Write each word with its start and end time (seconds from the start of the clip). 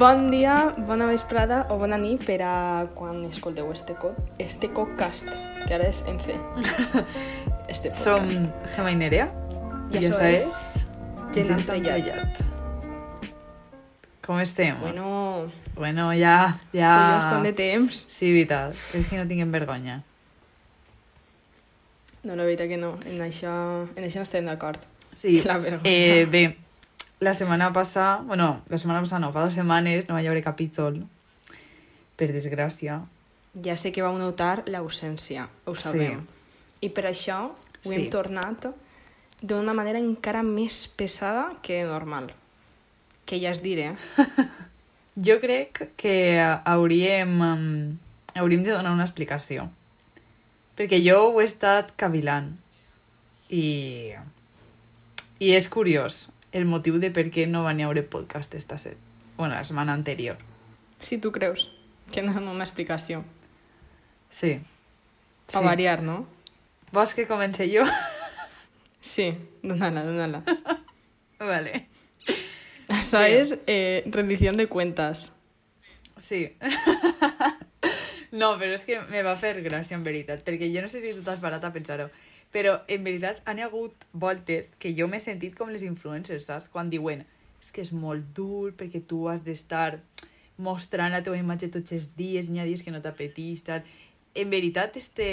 Bon 0.00 0.30
dia, 0.30 0.72
bona 0.88 1.04
vesprada 1.04 1.66
o 1.68 1.74
bona 1.76 1.98
nit 2.00 2.22
per 2.24 2.38
a 2.40 2.88
quan 2.96 3.18
escolteu 3.28 3.66
este, 3.68 3.92
co 4.00 4.14
este 4.40 4.70
podcast, 4.72 5.26
que 5.66 5.74
ara 5.76 5.90
és 5.92 6.00
en 6.08 6.16
C. 6.24 6.38
Este 7.68 7.90
podcast. 7.90 8.00
Som 8.00 8.30
Gemma 8.64 8.94
i 8.94 8.96
Nerea. 8.96 9.26
I 9.92 9.98
I 10.00 10.06
això 10.08 10.22
és. 10.24 10.46
Gent 11.36 11.52
Entrellat. 11.52 12.40
Com 14.24 14.40
estem? 14.40 14.80
Bueno, 14.80 15.50
bueno 15.76 16.08
ja... 16.16 16.56
ja... 16.72 16.94
collons, 16.96 17.28
quant 17.28 17.44
de 17.50 17.52
temps? 17.60 18.00
Sí, 18.08 18.32
veritat. 18.32 18.80
És 18.96 19.12
que 19.12 19.20
no 19.20 19.28
tinguem 19.28 19.52
vergonya. 19.52 19.98
No, 22.24 22.32
la 22.32 22.48
veritat 22.48 22.72
que 22.72 22.80
no. 22.80 22.94
En 23.04 23.20
això, 23.28 23.52
en 23.84 24.08
això 24.08 24.24
no 24.24 24.30
estem 24.30 24.48
d'acord. 24.48 24.80
Sí. 25.12 25.42
La 25.44 25.60
vergonya. 25.60 25.92
Eh, 25.92 26.24
bé, 26.24 26.46
la 27.20 27.34
setmana 27.34 27.72
passada... 27.72 28.22
Bueno, 28.24 28.62
la 28.68 28.78
setmana 28.78 29.00
passada 29.00 29.20
no, 29.20 29.32
fa 29.32 29.44
dues 29.44 29.54
setmanes 29.54 30.08
no 30.08 30.16
va 30.16 30.20
haver 30.24 30.42
capítol. 30.44 31.02
Per 32.16 32.28
desgràcia. 32.32 33.00
Ja 33.64 33.76
sé 33.76 33.92
que 33.92 34.02
vau 34.04 34.16
notar 34.18 34.62
l'ausència, 34.70 35.48
ho 35.66 35.74
sabem. 35.74 36.24
I 36.80 36.88
per 36.88 37.06
això 37.10 37.50
ho 37.50 37.56
Sí. 37.82 37.94
hem 37.96 38.10
tornat 38.12 38.66
d'una 39.40 39.72
manera 39.72 39.98
encara 39.98 40.42
més 40.44 40.86
pesada 40.88 41.50
que 41.62 41.82
normal. 41.84 42.32
Que 43.24 43.40
ja 43.40 43.50
es 43.50 43.62
diré. 43.62 43.94
Jo 45.20 45.40
crec 45.42 45.90
que 46.00 46.38
hauríem, 46.40 47.32
hauríem 48.38 48.62
de 48.64 48.70
donar 48.70 48.92
una 48.94 49.04
explicació. 49.04 49.66
Perquè 50.78 51.00
jo 51.04 51.16
ho 51.26 51.40
he 51.42 51.44
estat 51.44 51.90
cavilant. 51.98 52.54
I, 53.50 54.14
i 55.42 55.50
és 55.52 55.66
curiós 55.68 56.28
el 56.52 56.64
motiu 56.64 56.98
de 56.98 57.10
per 57.14 57.28
què 57.30 57.46
no 57.46 57.64
va 57.64 57.74
n'hi 57.74 57.86
haure 57.86 58.02
podcast 58.02 58.54
esta 58.54 58.78
set. 58.78 58.98
Bueno, 59.36 59.54
la 59.54 59.64
setmana 59.64 59.92
anterior. 59.92 60.38
Si 60.98 61.18
tu 61.18 61.32
creus 61.32 61.70
que 62.12 62.22
no 62.22 62.32
una 62.32 62.64
explicació. 62.64 63.24
Sí. 64.28 64.60
Sí. 65.46 65.56
A 65.56 65.60
variar, 65.60 66.02
no? 66.02 66.26
Vols 66.92 67.14
que 67.14 67.26
comenci 67.26 67.70
jo? 67.74 67.84
Sí, 69.00 69.34
dónala, 69.62 70.04
dónala. 70.04 70.42
vale. 71.38 71.86
Això 72.88 73.22
Bé. 73.22 73.40
és 73.40 73.54
eh, 73.66 74.02
rendició 74.12 74.52
de 74.52 74.66
cuentas. 74.68 75.30
Sí. 76.18 76.42
no, 78.40 78.58
però 78.60 78.74
és 78.76 78.84
que 78.84 79.00
me 79.08 79.22
va 79.24 79.38
fer 79.40 79.54
gràcia, 79.64 79.96
en 79.96 80.04
veritat, 80.04 80.44
perquè 80.44 80.68
jo 80.74 80.82
no 80.84 80.92
sé 80.92 81.00
si 81.00 81.14
tu 81.16 81.24
t'has 81.24 81.40
parat 81.40 81.64
a 81.64 81.72
pensar-ho, 81.72 82.10
però 82.54 82.80
en 82.90 83.04
veritat 83.06 83.40
han 83.46 83.60
hagut 83.62 84.06
voltes 84.12 84.72
que 84.78 84.94
jo 84.96 85.06
m'he 85.08 85.20
sentit 85.22 85.56
com 85.58 85.70
les 85.70 85.84
influencers, 85.86 86.48
saps? 86.50 86.68
Quan 86.72 86.90
diuen, 86.90 87.24
és 87.60 87.70
que 87.70 87.84
és 87.84 87.92
molt 87.92 88.32
dur 88.36 88.72
perquè 88.78 89.02
tu 89.06 89.26
has 89.30 89.44
d'estar 89.46 90.00
mostrant 90.60 91.12
la 91.12 91.22
teva 91.24 91.38
imatge 91.40 91.70
tots 91.72 91.94
els 91.96 92.10
dies, 92.16 92.50
n'hi 92.50 92.60
ha 92.60 92.68
dies 92.68 92.84
que 92.84 92.94
no 92.94 93.02
t'apetís, 93.02 93.64
tal... 93.66 93.84
En 94.30 94.46
veritat, 94.46 94.94
este, 94.94 95.24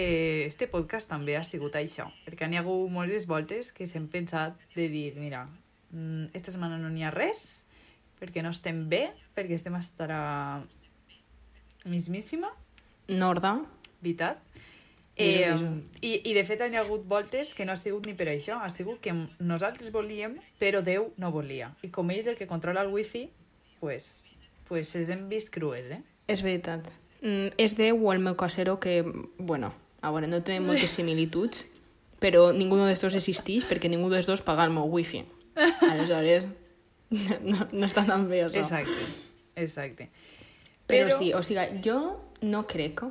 este 0.48 0.66
podcast 0.66 1.06
també 1.06 1.36
ha 1.38 1.44
sigut 1.46 1.76
això, 1.78 2.08
perquè 2.26 2.48
n'hi 2.50 2.58
ha 2.58 2.64
hagut 2.64 2.90
moltes 2.90 3.28
voltes 3.30 3.70
que 3.70 3.86
s'hem 3.86 4.08
pensat 4.10 4.58
de 4.74 4.88
dir, 4.90 5.12
mira, 5.22 5.44
mm, 5.92 6.32
esta 6.34 6.50
setmana 6.50 6.80
no 6.82 6.90
n'hi 6.90 7.06
ha 7.06 7.12
res, 7.14 7.68
perquè 8.18 8.42
no 8.42 8.50
estem 8.56 8.88
bé, 8.90 9.04
perquè 9.38 9.54
estem 9.54 9.78
a 9.78 9.84
estar 9.86 10.10
a 10.10 10.24
mismíssima, 11.86 12.50
Norda. 13.08 13.60
veritat. 14.02 14.42
Eh, 15.18 15.50
i, 16.06 16.12
I 16.30 16.34
de 16.36 16.44
fet 16.46 16.62
hi 16.62 16.76
ha 16.78 16.84
hagut 16.84 17.08
voltes 17.10 17.56
que 17.58 17.66
no 17.66 17.74
ha 17.74 17.80
sigut 17.82 18.06
ni 18.06 18.14
per 18.14 18.28
això, 18.30 18.60
ha 18.62 18.70
sigut 18.70 19.00
que 19.02 19.16
nosaltres 19.40 19.90
volíem, 19.92 20.36
però 20.62 20.84
Déu 20.86 21.10
no 21.18 21.32
volia. 21.34 21.72
I 21.82 21.90
com 21.94 22.12
ell 22.14 22.22
és 22.22 22.30
el 22.30 22.38
que 22.38 22.46
controla 22.50 22.84
el 22.86 22.94
wifi, 22.94 23.26
pues, 23.82 24.28
pues 24.70 24.94
els 25.00 25.10
hem 25.10 25.26
vist 25.32 25.50
crues, 25.54 25.90
eh? 25.90 26.04
És 26.30 26.46
veritat. 26.46 26.86
Mm, 27.24 27.50
és 27.58 27.74
Déu 27.80 28.06
o 28.06 28.14
el 28.14 28.22
meu 28.22 28.38
casero 28.38 28.78
que, 28.80 29.02
bueno, 29.40 29.74
a 30.06 30.14
veure, 30.14 30.30
no 30.30 30.44
tenim 30.46 30.70
moltes 30.70 30.94
similituds, 30.94 31.66
però 32.22 32.52
ningú 32.54 32.78
d'estos 32.84 33.18
existeix 33.18 33.66
perquè 33.66 33.90
ningú 33.90 34.12
dels 34.14 34.30
dos 34.30 34.46
paga 34.46 34.70
el 34.70 34.74
meu 34.76 34.86
wifi. 34.86 35.24
Aleshores, 35.58 36.46
no, 37.52 37.66
no 37.72 37.90
està 37.90 38.06
tan 38.06 38.30
bé 38.30 38.44
això. 38.46 38.62
Exacte, 38.62 39.02
exacte. 39.58 40.12
Però, 40.88 41.10
sí, 41.18 41.34
o 41.34 41.42
sigui, 41.44 41.82
jo 41.84 41.98
no 42.46 42.68
crec, 42.70 43.02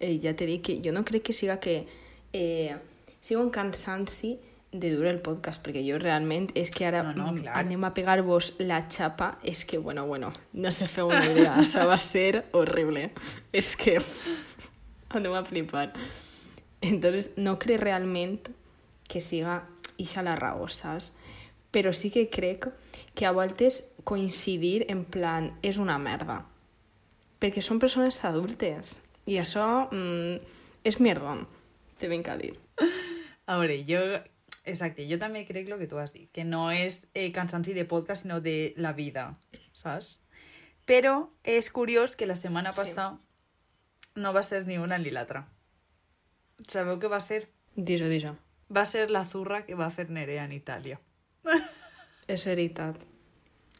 eh, 0.00 0.18
ja 0.22 0.34
t'he 0.36 0.46
dit 0.46 0.62
que 0.62 0.80
jo 0.84 0.92
no 0.92 1.04
crec 1.04 1.22
que 1.22 1.32
siga 1.32 1.58
que 1.60 1.86
eh, 2.32 2.76
siga 3.20 3.40
un 3.40 3.50
cansanci 3.50 4.38
de 4.72 4.90
dur 4.92 5.06
el 5.06 5.20
podcast, 5.24 5.62
perquè 5.64 5.80
jo 5.86 5.96
realment 5.98 6.50
és 6.58 6.70
que 6.74 6.84
ara 6.84 7.02
No, 7.02 7.14
no, 7.32 7.40
clar. 7.40 7.54
anem 7.56 7.84
a 7.86 7.94
pegar-vos 7.94 8.54
la 8.58 8.82
xapa, 8.90 9.38
és 9.42 9.64
que, 9.64 9.78
bueno, 9.78 10.04
bueno, 10.06 10.32
no 10.52 10.72
se 10.72 10.86
feu 10.86 11.08
una 11.08 11.24
idea, 11.24 11.54
això 11.62 11.86
va 11.88 11.98
ser 12.02 12.44
horrible. 12.52 13.10
És 13.52 13.74
que 13.76 13.96
anem 15.16 15.32
a 15.32 15.44
flipar. 15.44 15.92
Entonces, 16.82 17.32
no 17.36 17.58
crec 17.58 17.80
realment 17.80 18.50
que 19.08 19.20
siga 19.20 19.62
ixa 19.96 20.22
la 20.22 20.36
raó, 20.36 20.68
saps? 20.68 21.12
Però 21.72 21.92
sí 21.94 22.10
que 22.10 22.28
crec 22.28 22.68
que 23.14 23.24
a 23.24 23.32
voltes 23.32 23.84
coincidir 24.04 24.84
en 24.92 25.04
plan 25.04 25.54
és 25.62 25.78
una 25.80 25.96
merda. 25.98 26.42
Perquè 27.40 27.62
són 27.64 27.80
persones 27.80 28.20
adultes. 28.24 28.98
I 29.26 29.38
això 29.42 29.88
mm, 29.90 30.36
és 30.86 31.00
mierdón, 31.02 31.46
te 31.98 32.08
vinc 32.08 32.28
a 32.28 32.36
dir. 32.40 32.54
A 33.46 33.58
veure, 33.58 33.80
jo... 33.88 34.00
Exacte, 34.66 35.04
jo 35.06 35.14
també 35.22 35.44
crec 35.46 35.68
el 35.70 35.78
que 35.78 35.86
tu 35.86 35.98
has 36.02 36.10
dit, 36.12 36.26
que 36.34 36.42
no 36.42 36.72
és 36.74 37.04
eh, 37.14 37.28
cansanci 37.30 37.70
de 37.74 37.84
podcast, 37.86 38.24
sinó 38.24 38.40
de 38.42 38.72
la 38.82 38.90
vida, 38.92 39.28
saps? 39.70 40.16
Però 40.86 41.28
és 41.46 41.68
curiós 41.70 42.16
que 42.18 42.26
la 42.26 42.34
setmana 42.34 42.72
Sí. 42.72 42.80
passada 42.80 43.20
no 44.16 44.32
va 44.34 44.42
ser 44.42 44.64
ni 44.66 44.78
una 44.78 44.98
ni 44.98 45.12
l'altra. 45.14 45.44
Sabeu 46.66 46.98
què 46.98 47.06
va 47.12 47.20
ser? 47.20 47.44
Dis-ho, 47.76 48.08
dis-ho. 48.10 48.34
Va 48.74 48.82
ser 48.90 49.08
la 49.10 49.22
zurra 49.24 49.62
que 49.66 49.76
va 49.78 49.90
fer 49.94 50.08
Nerea 50.10 50.44
en 50.48 50.52
Itàlia. 50.56 50.98
És 52.26 52.42
veritat. 52.48 52.98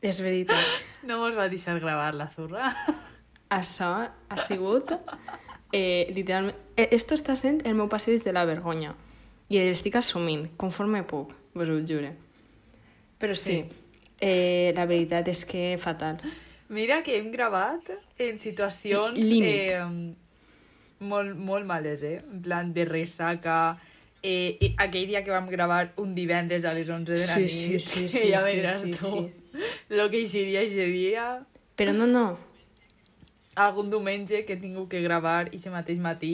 És 0.03 0.21
veritat. 0.23 0.63
No 1.03 1.19
mos 1.19 1.35
va 1.35 1.49
deixar 1.51 1.81
gravar 1.81 2.13
la 2.15 2.29
zurra. 2.31 2.71
Això 3.51 3.91
ha 4.29 4.39
sigut... 4.43 4.93
Eh, 5.73 6.13
literalment... 6.15 6.57
Eh, 6.77 6.89
esto 6.95 7.17
està 7.19 7.35
sent 7.37 7.59
el 7.67 7.75
meu 7.75 7.89
passeig 7.91 8.23
de 8.25 8.33
la 8.33 8.45
vergonya. 8.49 8.95
I 9.51 9.61
l'estic 9.61 9.97
assumint, 9.99 10.47
conforme 10.59 11.03
puc, 11.07 11.33
vos 11.55 11.69
ho 11.71 11.79
jure. 11.87 12.13
Però 13.21 13.35
sí, 13.39 13.61
eh, 14.21 14.73
la 14.77 14.87
veritat 14.87 15.29
és 15.29 15.45
que 15.47 15.77
fatal. 15.83 16.21
Mira 16.69 17.03
que 17.03 17.17
hem 17.19 17.31
gravat 17.31 17.93
en 18.19 18.39
situacions 18.43 19.19
Límit. 19.19 19.75
eh, 19.75 20.17
molt, 21.07 21.37
molt 21.37 21.67
males, 21.67 22.03
eh? 22.03 22.21
En 22.33 22.43
plan 22.43 22.73
de 22.73 22.87
ressaca... 22.89 23.77
Eh, 24.27 24.57
i 24.59 24.73
aquell 24.83 25.07
dia 25.07 25.21
que 25.23 25.31
vam 25.31 25.47
gravar 25.47 25.93
un 26.03 26.15
divendres 26.17 26.65
a 26.65 26.73
les 26.75 26.89
11 26.89 27.13
de 27.13 27.27
la 27.29 27.35
Sí, 27.37 27.43
nit, 27.43 27.51
sí, 27.79 27.79
sí, 27.79 28.09
sí, 28.09 28.29
ja 28.33 28.41
sí, 28.43 28.57
sí, 28.65 28.91
tu 28.97 29.11
sí. 29.13 29.61
lo 29.95 30.09
que 30.11 30.19
eixiria 30.19 30.65
aquest 30.65 30.91
dia. 30.91 31.27
Però 31.79 31.93
no, 31.95 32.09
no. 32.11 32.25
Algun 33.57 33.89
diumenge 33.91 34.43
que 34.45 34.55
he 34.55 34.61
tingut 34.61 34.89
que 34.93 35.01
gravar 35.01 35.49
i 35.55 35.61
mateix 35.73 35.99
matí 35.99 36.33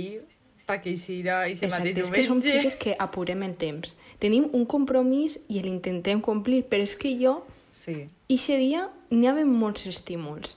perquè 0.66 0.90
eixiria 0.92 1.42
i 1.48 1.54
mateix 1.54 1.62
Exacte, 1.62 1.88
és 1.88 1.94
diumenge. 1.94 2.14
que 2.14 2.22
som 2.26 2.40
xiques 2.42 2.76
que 2.76 2.94
apurem 2.98 3.42
el 3.42 3.54
temps. 3.56 3.96
Tenim 4.19 4.48
un 4.52 4.64
compromís 4.66 5.38
i 5.48 5.60
l'intentem 5.62 6.20
complir, 6.20 6.64
però 6.69 6.82
és 6.82 6.96
que 6.96 7.14
jo, 7.19 7.44
Sí. 7.72 8.08
ixe 8.28 8.58
dia, 8.58 8.88
n'hi 9.10 9.26
havia 9.26 9.44
molts 9.46 9.86
estímuls. 9.86 10.56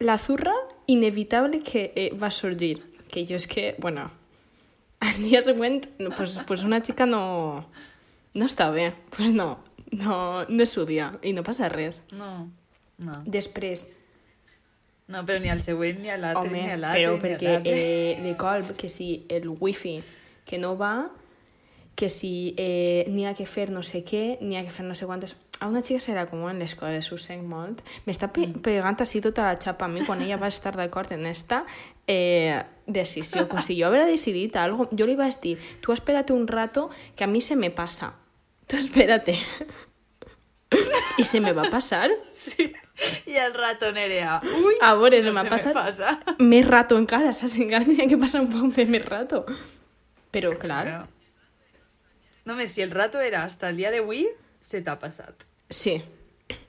La 0.00 0.16
zurra, 0.18 0.54
inevitable 0.86 1.62
que 1.62 1.92
eh, 1.96 2.10
va 2.14 2.30
sorgir. 2.30 2.82
Que 3.10 3.24
jo 3.26 3.34
és 3.34 3.46
que, 3.46 3.74
bueno, 3.78 4.10
al 5.00 5.16
dia 5.22 5.42
següent, 5.42 5.86
no, 5.98 6.10
pues, 6.14 6.40
pues 6.46 6.62
una 6.64 6.80
xica 6.84 7.06
no, 7.06 7.66
no 8.34 8.44
està 8.46 8.70
bé. 8.70 8.92
Pues 9.16 9.32
no, 9.32 9.58
no, 9.90 10.44
no 10.48 10.62
és 10.62 10.70
su 10.70 10.84
dia 10.86 11.12
i 11.22 11.32
no 11.32 11.42
passa 11.42 11.68
res. 11.68 12.02
No, 12.12 12.48
no. 12.98 13.12
Després, 13.26 13.90
No, 15.08 15.24
però 15.24 15.38
ni 15.40 15.48
al 15.48 15.60
següent, 15.64 16.02
ni 16.02 16.10
a 16.12 16.18
l'altre, 16.20 16.48
Home, 16.50 16.62
ni 16.66 16.70
a 16.70 16.76
l'altre, 16.76 17.04
però 17.06 17.14
perquè 17.22 17.54
eh, 17.64 18.18
de 18.22 18.34
colp, 18.36 18.74
que 18.76 18.90
si 18.92 19.24
el 19.32 19.48
wifi 19.48 20.02
que 20.44 20.58
no 20.60 20.74
va, 20.76 21.08
que 21.98 22.08
si 22.12 22.54
eh, 22.56 23.06
n'hi 23.08 23.24
ha 23.26 23.32
que 23.34 23.46
fer 23.48 23.70
no 23.74 23.80
sé 23.82 24.04
què, 24.06 24.36
n'hi 24.44 24.56
ha 24.56 24.62
que 24.62 24.70
fer 24.70 24.84
no 24.86 24.94
sé 24.94 25.06
quantes... 25.08 25.32
A 25.58 25.66
una 25.66 25.80
xica 25.82 25.98
se 25.98 26.12
l'acomoden 26.14 26.60
les 26.62 26.76
coses, 26.78 27.08
ho 27.10 27.16
sent 27.18 27.42
molt. 27.42 27.80
M'està 28.06 28.28
pe 28.30 28.44
Mm. 28.46 28.60
pegant 28.62 29.00
així 29.02 29.18
tota 29.24 29.48
la 29.48 29.56
xapa 29.58 29.86
a 29.86 29.88
mi 29.90 30.04
quan 30.06 30.20
ella 30.22 30.36
va 30.38 30.46
estar 30.46 30.76
d'acord 30.76 31.10
en 31.16 31.26
esta 31.26 31.64
eh, 32.06 32.62
decisió. 32.86 33.48
Com 33.48 33.58
si 33.64 33.74
jo 33.80 33.88
haguera 33.88 34.06
decidit 34.06 34.54
algo. 34.56 34.86
Jo 34.92 35.08
li 35.08 35.16
vaig 35.18 35.34
dir, 35.42 35.56
tu 35.82 35.90
espérate 35.92 36.32
un 36.32 36.46
rato 36.46 36.90
que 37.16 37.24
a 37.24 37.26
mi 37.26 37.40
se 37.40 37.56
me 37.56 37.72
pasa. 37.72 38.12
Tu 38.68 38.76
espérate. 38.76 39.34
I 41.18 41.24
se 41.24 41.40
me 41.40 41.52
va 41.56 41.64
passar. 41.70 42.10
Sí. 42.32 42.72
I 43.26 43.36
el 43.40 43.54
rato 43.54 43.90
Nerea. 43.92 44.40
Ui, 44.64 44.74
A 44.82 44.94
veure, 44.94 45.22
se 45.22 45.28
no 45.30 45.34
m'ha 45.34 45.48
passat 45.48 45.72
passa. 45.74 46.18
més 46.38 46.66
rato 46.66 46.98
encara, 46.98 47.32
saps? 47.32 47.56
Encara 47.62 47.84
tenia 47.86 48.08
que 48.10 48.18
passar 48.18 48.42
un 48.42 48.50
poc 48.52 48.74
de 48.76 48.84
més 48.86 49.04
rato. 49.06 49.44
Però, 50.34 50.52
clar, 50.58 50.84
Però... 50.84 51.06
Només 52.48 52.72
si 52.72 52.82
el 52.82 52.90
rato 52.90 53.20
era 53.20 53.42
hasta 53.44 53.68
el 53.68 53.76
dia 53.76 53.90
d'avui, 53.92 54.26
se 54.60 54.80
t'ha 54.82 54.98
passat. 54.98 55.44
sí. 55.68 56.02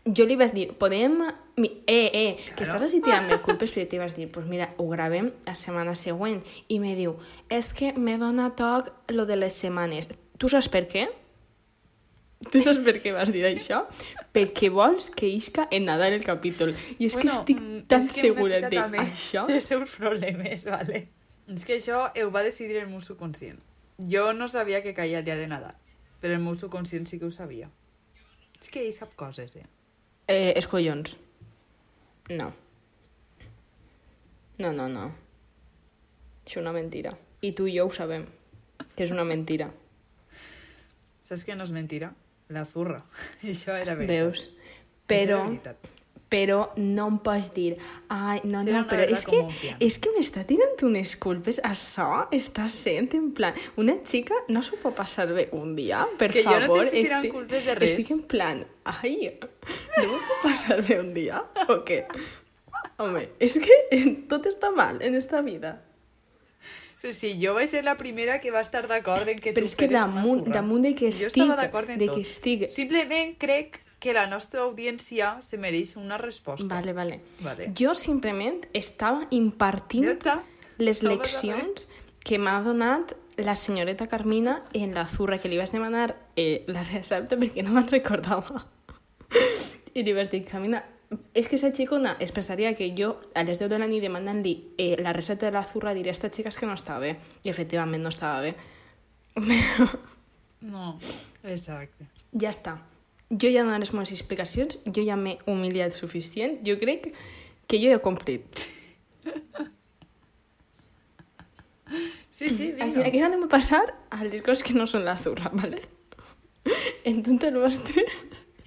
Jo 0.05 0.25
li 0.27 0.35
vaig 0.35 0.51
dir, 0.51 0.65
podem... 0.75 1.13
mi- 1.55 1.69
Eh, 1.87 2.09
eh, 2.13 2.35
que 2.35 2.65
Claro. 2.65 2.73
estàs 2.73 2.81
així 2.89 2.99
tirant-me 3.03 3.37
culpes, 3.39 3.71
però 3.71 3.85
t'hi 3.87 3.97
vas 4.01 4.15
dir, 4.15 4.25
pues 4.31 4.45
mira, 4.47 4.73
ho 4.77 4.87
gravem 4.89 5.29
la 5.45 5.53
setmana 5.55 5.93
següent. 5.95 6.41
I 6.67 6.79
me 6.83 6.95
diu, 6.97 7.13
és 7.49 7.71
que 7.73 7.93
me 7.93 8.17
dona 8.17 8.49
toc 8.59 8.89
lo 9.15 9.25
de 9.25 9.37
les 9.37 9.53
setmanes. 9.55 10.09
Tu 10.37 10.49
saps 10.51 10.67
per 10.67 10.87
què? 10.91 11.05
Tu 12.39 12.61
saps 12.63 12.79
per 12.85 12.95
què 13.03 13.11
vas 13.11 13.31
dir 13.35 13.43
això? 13.43 13.81
Perquè 14.31 14.69
vols 14.71 15.09
que 15.11 15.27
isca 15.27 15.65
en 15.75 15.89
Nadal 15.89 16.15
el 16.15 16.23
capítol. 16.23 16.71
I 16.95 17.09
és 17.09 17.17
que 17.19 17.27
estic 17.27 17.59
mm, 17.59 17.81
tan 17.91 18.05
és 18.05 18.13
que 18.13 18.21
segura 18.29 18.61
d'això. 18.71 19.43
els 19.51 19.67
seus 19.67 19.97
problemes, 19.99 20.63
vale? 20.69 21.01
És 21.51 21.65
que 21.67 21.75
això 21.75 22.05
ho 22.07 22.29
va 22.31 22.45
decidir 22.45 22.79
el 22.79 22.87
meu 22.87 23.01
subconscient. 23.03 23.59
Jo 23.99 24.29
no 24.31 24.47
sabia 24.47 24.79
que 24.85 24.93
caia 24.95 25.19
el 25.19 25.27
dia 25.27 25.35
de 25.35 25.49
Nadal, 25.51 25.75
però 26.21 26.37
el 26.37 26.45
meu 26.45 26.55
subconscient 26.55 27.09
sí 27.11 27.19
que 27.19 27.27
ho 27.27 27.33
sabia. 27.35 27.67
És 28.61 28.71
que 28.71 28.85
ell 28.85 28.95
sap 28.95 29.11
coses, 29.19 29.57
eh? 29.59 29.67
Eh, 30.31 30.53
els 30.55 30.67
collons. 30.71 31.17
No. 32.31 32.53
No, 34.59 34.71
no, 34.71 34.87
no. 34.87 35.09
És 36.47 36.55
una 36.61 36.71
mentira. 36.71 37.17
I 37.43 37.51
tu 37.51 37.67
i 37.67 37.75
jo 37.75 37.89
ho 37.89 37.93
sabem, 37.95 38.23
que 38.95 39.03
és 39.03 39.11
una 39.11 39.27
mentira. 39.27 39.69
Saps 41.23 41.43
que 41.43 41.55
no 41.55 41.67
és 41.67 41.75
mentira? 41.75 42.13
La 42.49 42.65
zurra. 42.65 43.03
Això 43.43 43.75
era 43.77 43.95
veritat. 43.95 44.09
Veus? 44.15 44.49
Però, 45.09 45.39
veritat. 45.47 45.87
però 46.29 46.57
no 46.77 47.07
em 47.09 47.15
pots 47.25 47.47
dir 47.55 47.71
ai, 48.13 48.39
no, 48.45 48.59
Serà 48.65 48.81
no, 48.83 48.87
però 48.89 49.05
és 49.09 49.23
que, 49.25 49.39
és 49.81 49.97
que 50.01 50.11
m'està 50.13 50.43
tirant 50.49 50.75
unes 50.85 51.15
culpes. 51.21 51.57
Això 51.65 52.27
està 52.35 52.67
sent 52.69 53.09
en 53.17 53.31
plan... 53.37 53.57
Una 53.81 53.95
xica 54.05 54.37
no 54.53 54.61
s'ho 54.65 54.77
pot 54.81 54.93
passar 54.97 55.25
bé 55.33 55.47
un 55.57 55.73
dia, 55.77 56.03
per 56.21 56.29
Que 56.33 56.43
jo 56.45 56.53
no 56.53 56.67
favor. 56.67 56.83
t'estic 56.85 57.07
tirant 57.07 57.23
estic- 57.23 57.33
culpes 57.39 57.65
de 57.69 57.77
res. 57.81 57.93
Estic 57.95 58.11
en 58.17 58.21
plan, 58.29 58.61
ai, 58.93 59.15
no 59.39 60.05
m'ho 60.11 60.21
puc 60.29 60.43
passar 60.45 60.81
bé 60.85 60.99
un 61.01 61.13
dia? 61.17 61.41
O 61.67 61.79
què? 61.87 62.03
Home, 63.01 63.25
és 63.41 63.57
que 63.63 63.79
tot 64.31 64.45
està 64.49 64.69
mal 64.75 65.01
en 65.05 65.17
esta 65.17 65.41
vida. 65.45 65.77
Però 67.01 67.13
sí, 67.15 67.33
jo 67.39 67.53
vaig 67.55 67.69
ser 67.71 67.83
la 67.87 67.95
primera 67.97 68.39
que 68.43 68.51
va 68.51 68.59
estar 68.59 68.85
d'acord 68.89 69.27
en 69.31 69.39
que 69.39 69.53
Però 69.55 69.63
tu 69.63 69.69
és 69.71 69.75
que 69.79 69.87
damunt, 69.87 70.43
damunt 70.51 70.83
de 70.83 70.93
que 70.95 71.11
Jo 71.11 71.29
estic, 71.29 71.45
estava 71.45 71.55
d'acord 71.61 71.89
en 71.93 71.99
de 72.01 72.09
tot. 72.09 72.17
que 72.19 72.27
estic... 72.27 72.67
Simplement 72.69 73.37
crec 73.39 73.79
que 73.99 74.13
la 74.15 74.25
nostra 74.27 74.61
audiència 74.63 75.37
se 75.43 75.57
mereix 75.59 75.95
una 75.99 76.17
resposta. 76.17 76.67
Vale, 76.71 76.93
vale. 76.93 77.21
Vale. 77.43 77.71
Jo 77.75 77.95
simplement 77.95 78.65
estava 78.73 79.27
impartint 79.35 80.11
Ja 80.23 80.41
les 80.79 81.03
No 81.03 81.11
leccions 81.11 81.89
que 82.23 82.39
m'ha 82.39 82.59
donat 82.63 83.15
la 83.39 83.55
senyoreta 83.55 84.05
Carmina 84.07 84.61
en 84.73 84.93
la 84.95 85.05
zurra, 85.07 85.39
que 85.39 85.49
li 85.51 85.57
vaig 85.59 85.71
demanar 85.71 86.15
eh, 86.35 86.63
la 86.67 86.83
recepta 86.83 87.37
perquè 87.39 87.63
no 87.63 87.75
me'n 87.75 87.87
recordava. 87.91 88.65
I 89.95 90.03
li 90.03 90.13
vaig 90.15 90.31
dir, 90.31 90.43
Carmina, 90.47 90.83
és 91.33 91.47
que 91.47 91.57
esa 91.57 91.71
xicona 91.73 92.15
es 92.19 92.31
pensaria 92.31 92.75
que 92.77 92.91
jo 92.97 93.15
a 93.33 93.43
les 93.43 93.57
10 93.59 93.71
de 93.71 93.79
la 93.81 93.87
nit 93.89 94.03
demanant-li 94.03 94.53
eh, 94.77 94.95
la 95.01 95.13
recepta 95.13 95.47
de 95.47 95.53
la 95.55 95.63
zurra 95.65 95.95
diré, 95.97 96.11
esta 96.13 96.29
xica 96.29 96.53
és 96.53 96.57
que 96.57 96.69
no 96.69 96.77
estava 96.77 96.99
bé. 96.99 97.15
I 97.43 97.49
efectivament 97.49 98.03
no 98.03 98.13
estava 98.13 98.41
bé. 98.45 98.55
No, 100.59 100.97
exacte. 101.47 102.09
ja 102.35 102.49
està. 102.51 102.73
Jo 103.29 103.47
ja 103.53 103.63
no 103.63 103.77
les 103.79 103.93
meves 103.93 104.11
explicacions, 104.11 104.79
jo 104.85 105.05
ja 105.05 105.15
m'he 105.15 105.37
humiliat 105.47 105.95
suficient, 105.95 106.57
jo 106.65 106.75
crec 106.81 107.13
que 107.69 107.79
jo 107.79 107.93
ja 107.93 107.95
he 107.95 108.03
complit. 108.03 108.65
Sí, 112.29 112.47
sí, 112.47 112.67
vinga. 112.71 112.85
Així 112.85 113.03
que 113.11 113.21
anem 113.25 113.47
a 113.47 113.49
passar 113.51 113.81
a 114.13 114.19
les 114.23 114.43
coses 114.45 114.61
que 114.63 114.75
no 114.77 114.85
són 114.87 115.03
la 115.07 115.17
zurra, 115.19 115.49
¿vale? 115.59 115.81
En 117.07 117.23
tot 117.25 117.47
el 117.47 117.57
vostre... 117.59 118.05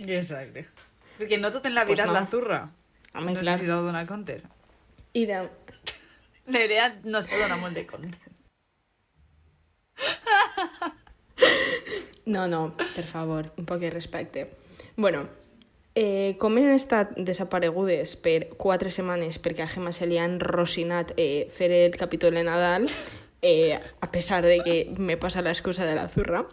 Exacte. 0.03 0.67
Perquè 1.19 1.39
no 1.41 1.51
tot 1.53 1.67
en 1.67 1.75
la 1.75 1.85
Pues 1.87 1.97
vida 1.99 2.07
no. 2.07 2.13
és 2.13 2.19
la 2.21 2.27
zurra. 2.31 2.61
Home, 3.15 3.35
no 3.35 3.41
clar. 3.41 3.59
sé 3.59 3.65
si 3.67 3.71
s'ho 3.71 3.83
dona 3.83 4.07
compte. 4.07 4.41
I 5.13 5.27
de... 5.27 5.43
Nerea 6.47 6.89
no 7.05 7.21
se 7.23 7.39
dona 7.39 7.57
molt 7.61 7.75
de 7.77 7.87
compte. 7.87 8.19
No, 12.25 12.47
no, 12.47 12.73
per 12.95 13.05
favor, 13.05 13.53
un 13.59 13.67
poc 13.67 13.79
de 13.83 13.91
respecte. 13.91 14.47
Bueno, 14.97 15.27
eh, 15.95 16.37
com 16.39 16.57
hem 16.59 16.71
estat 16.75 17.17
desaparegudes 17.19 18.15
per 18.23 18.53
quatre 18.61 18.93
setmanes 18.95 19.41
perquè 19.43 19.65
a 19.67 19.71
Gemma 19.71 19.93
se 19.93 20.07
li 20.07 20.19
ha 20.21 20.27
enrocinat 20.29 21.13
eh, 21.17 21.49
fer 21.53 21.71
el 21.83 21.97
capítol 21.99 22.39
de 22.39 22.45
Nadal, 22.47 22.87
eh, 23.43 23.75
a 24.01 24.11
pesar 24.11 24.47
de 24.47 24.61
que 24.63 24.77
me 24.99 25.17
passa 25.19 25.43
l'excusa 25.43 25.85
de 25.85 25.97
la 25.99 26.07
zurra, 26.09 26.45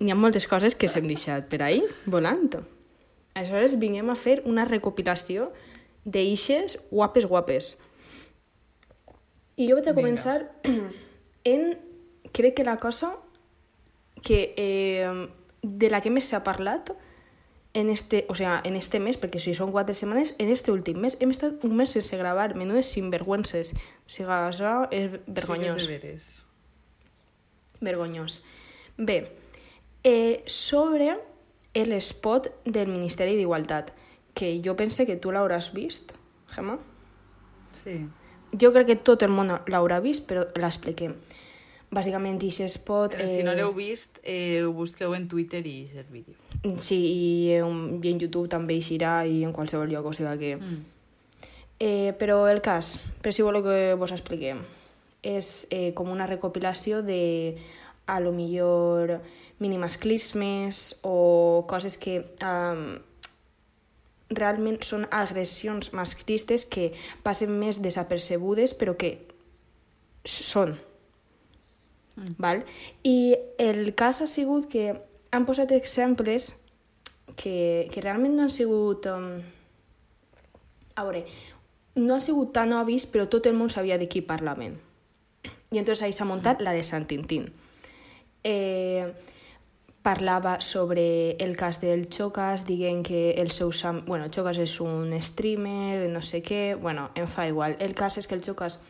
n'hi 0.00 0.10
ha 0.10 0.16
moltes 0.18 0.48
coses 0.48 0.74
que 0.74 0.88
s'han 0.88 1.06
deixat 1.08 1.46
per 1.52 1.60
ahí, 1.62 1.82
volant. 2.06 2.56
Aleshores, 3.34 3.78
vinguem 3.80 4.10
a 4.12 4.16
fer 4.18 4.40
una 4.44 4.66
recopilació 4.68 5.50
d'eixes 6.04 6.78
guapes, 6.90 7.26
guapes. 7.30 7.76
I 9.56 9.68
jo 9.68 9.78
vaig 9.78 9.88
a 9.88 9.92
Vinga. 9.92 10.00
començar 10.00 10.38
en, 11.52 11.72
crec 12.32 12.58
que 12.58 12.64
la 12.64 12.76
cosa 12.76 13.14
que 14.22 14.54
eh, 14.56 15.28
de 15.62 15.90
la 15.90 16.00
que 16.02 16.10
més 16.10 16.28
s'ha 16.28 16.42
parlat 16.44 16.92
en 17.74 17.88
este, 17.88 18.26
o 18.28 18.34
sea, 18.34 18.60
en 18.64 18.76
este 18.76 19.00
mes, 19.00 19.16
perquè 19.16 19.40
si 19.40 19.54
són 19.56 19.72
quatre 19.72 19.96
setmanes, 19.96 20.34
en 20.38 20.50
este 20.52 20.72
últim 20.74 20.98
mes 21.00 21.16
hem 21.24 21.32
estat 21.32 21.64
un 21.64 21.72
mes 21.76 21.94
sense 21.94 22.16
gravar, 22.20 22.52
menudes 22.58 22.90
sinvergüences. 22.92 23.72
O 23.72 24.12
sigui, 24.12 24.28
això 24.28 24.74
és 24.92 25.16
vergonyós. 25.26 25.86
Sí 25.88 25.96
és. 26.10 26.26
Vergonyós. 27.80 28.42
Bé, 28.98 29.32
eh, 30.04 30.44
sobre 30.46 31.16
el 31.74 31.92
spot 32.00 32.50
del 32.64 32.88
Ministeri 32.88 33.36
d'Igualtat, 33.36 33.92
que 34.34 34.60
jo 34.64 34.76
pense 34.76 35.06
que 35.06 35.16
tu 35.16 35.32
l'hauràs 35.32 35.72
vist, 35.72 36.12
Gemma. 36.52 36.78
Sí. 37.82 38.02
Jo 38.52 38.72
crec 38.72 38.90
que 38.90 38.98
tot 39.00 39.22
el 39.24 39.32
món 39.32 39.48
l'haurà 39.72 40.00
vist, 40.04 40.26
però 40.28 40.44
l'expliquem. 40.60 41.16
Bàsicament, 41.92 42.38
aquest 42.40 42.72
spot... 42.72 43.16
Eh... 43.20 43.28
Si 43.28 43.42
no 43.44 43.52
l'heu 43.56 43.72
vist, 43.76 44.20
eh, 44.24 44.62
ho 44.64 44.72
busqueu 44.72 45.12
en 45.16 45.26
Twitter 45.28 45.60
i 45.68 45.82
és 45.84 45.96
el 46.00 46.08
vídeo. 46.12 46.36
Sí, 46.80 46.96
i 46.96 47.58
en, 47.58 47.98
i 48.00 48.12
en 48.12 48.20
YouTube 48.20 48.48
també 48.48 48.78
eixirà 48.78 49.22
i 49.28 49.42
en 49.44 49.52
qualsevol 49.52 49.92
lloc, 49.92 50.08
o 50.08 50.16
sigui 50.16 50.38
que... 50.40 50.56
Mm. 50.56 50.80
Eh, 51.82 52.12
però 52.14 52.46
el 52.46 52.62
cas, 52.62 52.94
per 53.20 53.32
si 53.34 53.42
voleu 53.42 53.64
que 53.64 53.94
vos 53.98 54.12
expliquem, 54.14 54.60
és 55.26 55.66
eh, 55.74 55.90
com 55.98 56.12
una 56.12 56.28
recopilació 56.30 57.00
de, 57.02 57.56
a 58.06 58.20
lo 58.22 58.30
millor, 58.32 59.18
minimasclismes 59.62 60.98
o 61.06 61.64
coses 61.70 61.98
que 62.02 62.18
um, 62.42 62.98
realment 64.32 64.80
són 64.82 65.06
agressions 65.12 65.92
masclistes 65.96 66.64
que 66.66 66.90
passen 67.22 67.52
més 67.60 67.80
desapercebudes 67.84 68.74
però 68.78 68.96
que 68.98 69.14
són. 70.24 70.76
Mm. 72.16 72.34
Val? 72.42 72.62
I 73.06 73.36
el 73.62 73.94
cas 73.98 74.22
ha 74.22 74.28
sigut 74.28 74.68
que 74.72 74.92
han 75.32 75.46
posat 75.48 75.72
exemples 75.72 76.52
que, 77.36 77.88
que 77.92 78.04
realment 78.04 78.36
no 78.36 78.46
han 78.46 78.54
sigut... 78.54 79.08
Um, 79.08 79.42
a 80.94 81.04
veure, 81.06 81.24
no 81.96 82.14
han 82.14 82.24
sigut 82.24 82.52
tan 82.52 82.74
obvis, 82.76 83.06
però 83.08 83.24
tot 83.32 83.46
el 83.48 83.56
món 83.56 83.70
sabia 83.72 83.96
de 84.00 84.10
qui 84.12 84.20
parlaven. 84.20 84.76
I 85.72 85.80
entonces 85.80 86.02
ahí 86.04 86.12
s'ha 86.12 86.28
muntat 86.28 86.60
la 86.60 86.74
de 86.76 86.82
Sant 86.84 87.06
Tintín. 87.08 87.48
Eh, 88.44 89.08
parlava 90.02 90.60
sobre 90.60 91.36
el 91.38 91.56
cas 91.56 91.80
del 91.80 92.08
Chocas, 92.08 92.66
dient 92.66 93.04
que 93.06 93.32
el 93.38 93.50
seu... 93.50 93.72
Sam... 93.72 94.02
Bueno, 94.06 94.26
Chocas 94.28 94.58
és 94.58 94.80
un 94.82 95.14
streamer, 95.22 96.10
no 96.10 96.22
sé 96.22 96.42
què... 96.42 96.74
Bueno, 96.74 97.10
em 97.14 97.28
fa 97.30 97.46
igual. 97.46 97.76
El 97.78 97.94
cas 97.94 98.18
és 98.18 98.26
que 98.26 98.34
el 98.34 98.42
Chocas 98.42 98.80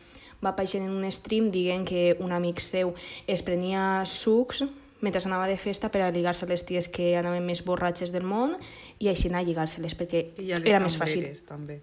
va 0.43 0.51
aparèixer 0.51 0.81
en 0.81 0.89
un 0.91 1.05
stream 1.11 1.51
dient 1.53 1.85
que 1.87 2.15
un 2.19 2.33
amic 2.33 2.59
seu 2.59 2.95
es 3.27 3.45
prenia 3.45 4.03
sucs 4.09 4.63
mentre 5.03 5.19
anava 5.27 5.47
de 5.51 5.57
festa 5.59 5.89
per 5.91 6.01
a 6.01 6.11
lligar-se 6.15 6.45
a 6.45 6.49
les 6.49 6.63
ties 6.63 6.87
que 6.87 7.11
anaven 7.19 7.43
més 7.45 7.61
borratxes 7.67 8.13
del 8.15 8.23
món 8.23 8.55
i 9.03 9.09
així 9.11 9.27
anar 9.29 9.43
a 9.43 9.47
lligar-se-les 9.47 9.95
perquè 9.99 10.23
I 10.39 10.47
ja 10.49 10.59
les 10.61 10.71
era 10.71 10.79
més 10.79 10.95
fàcil. 10.97 11.27
també. 11.47 11.81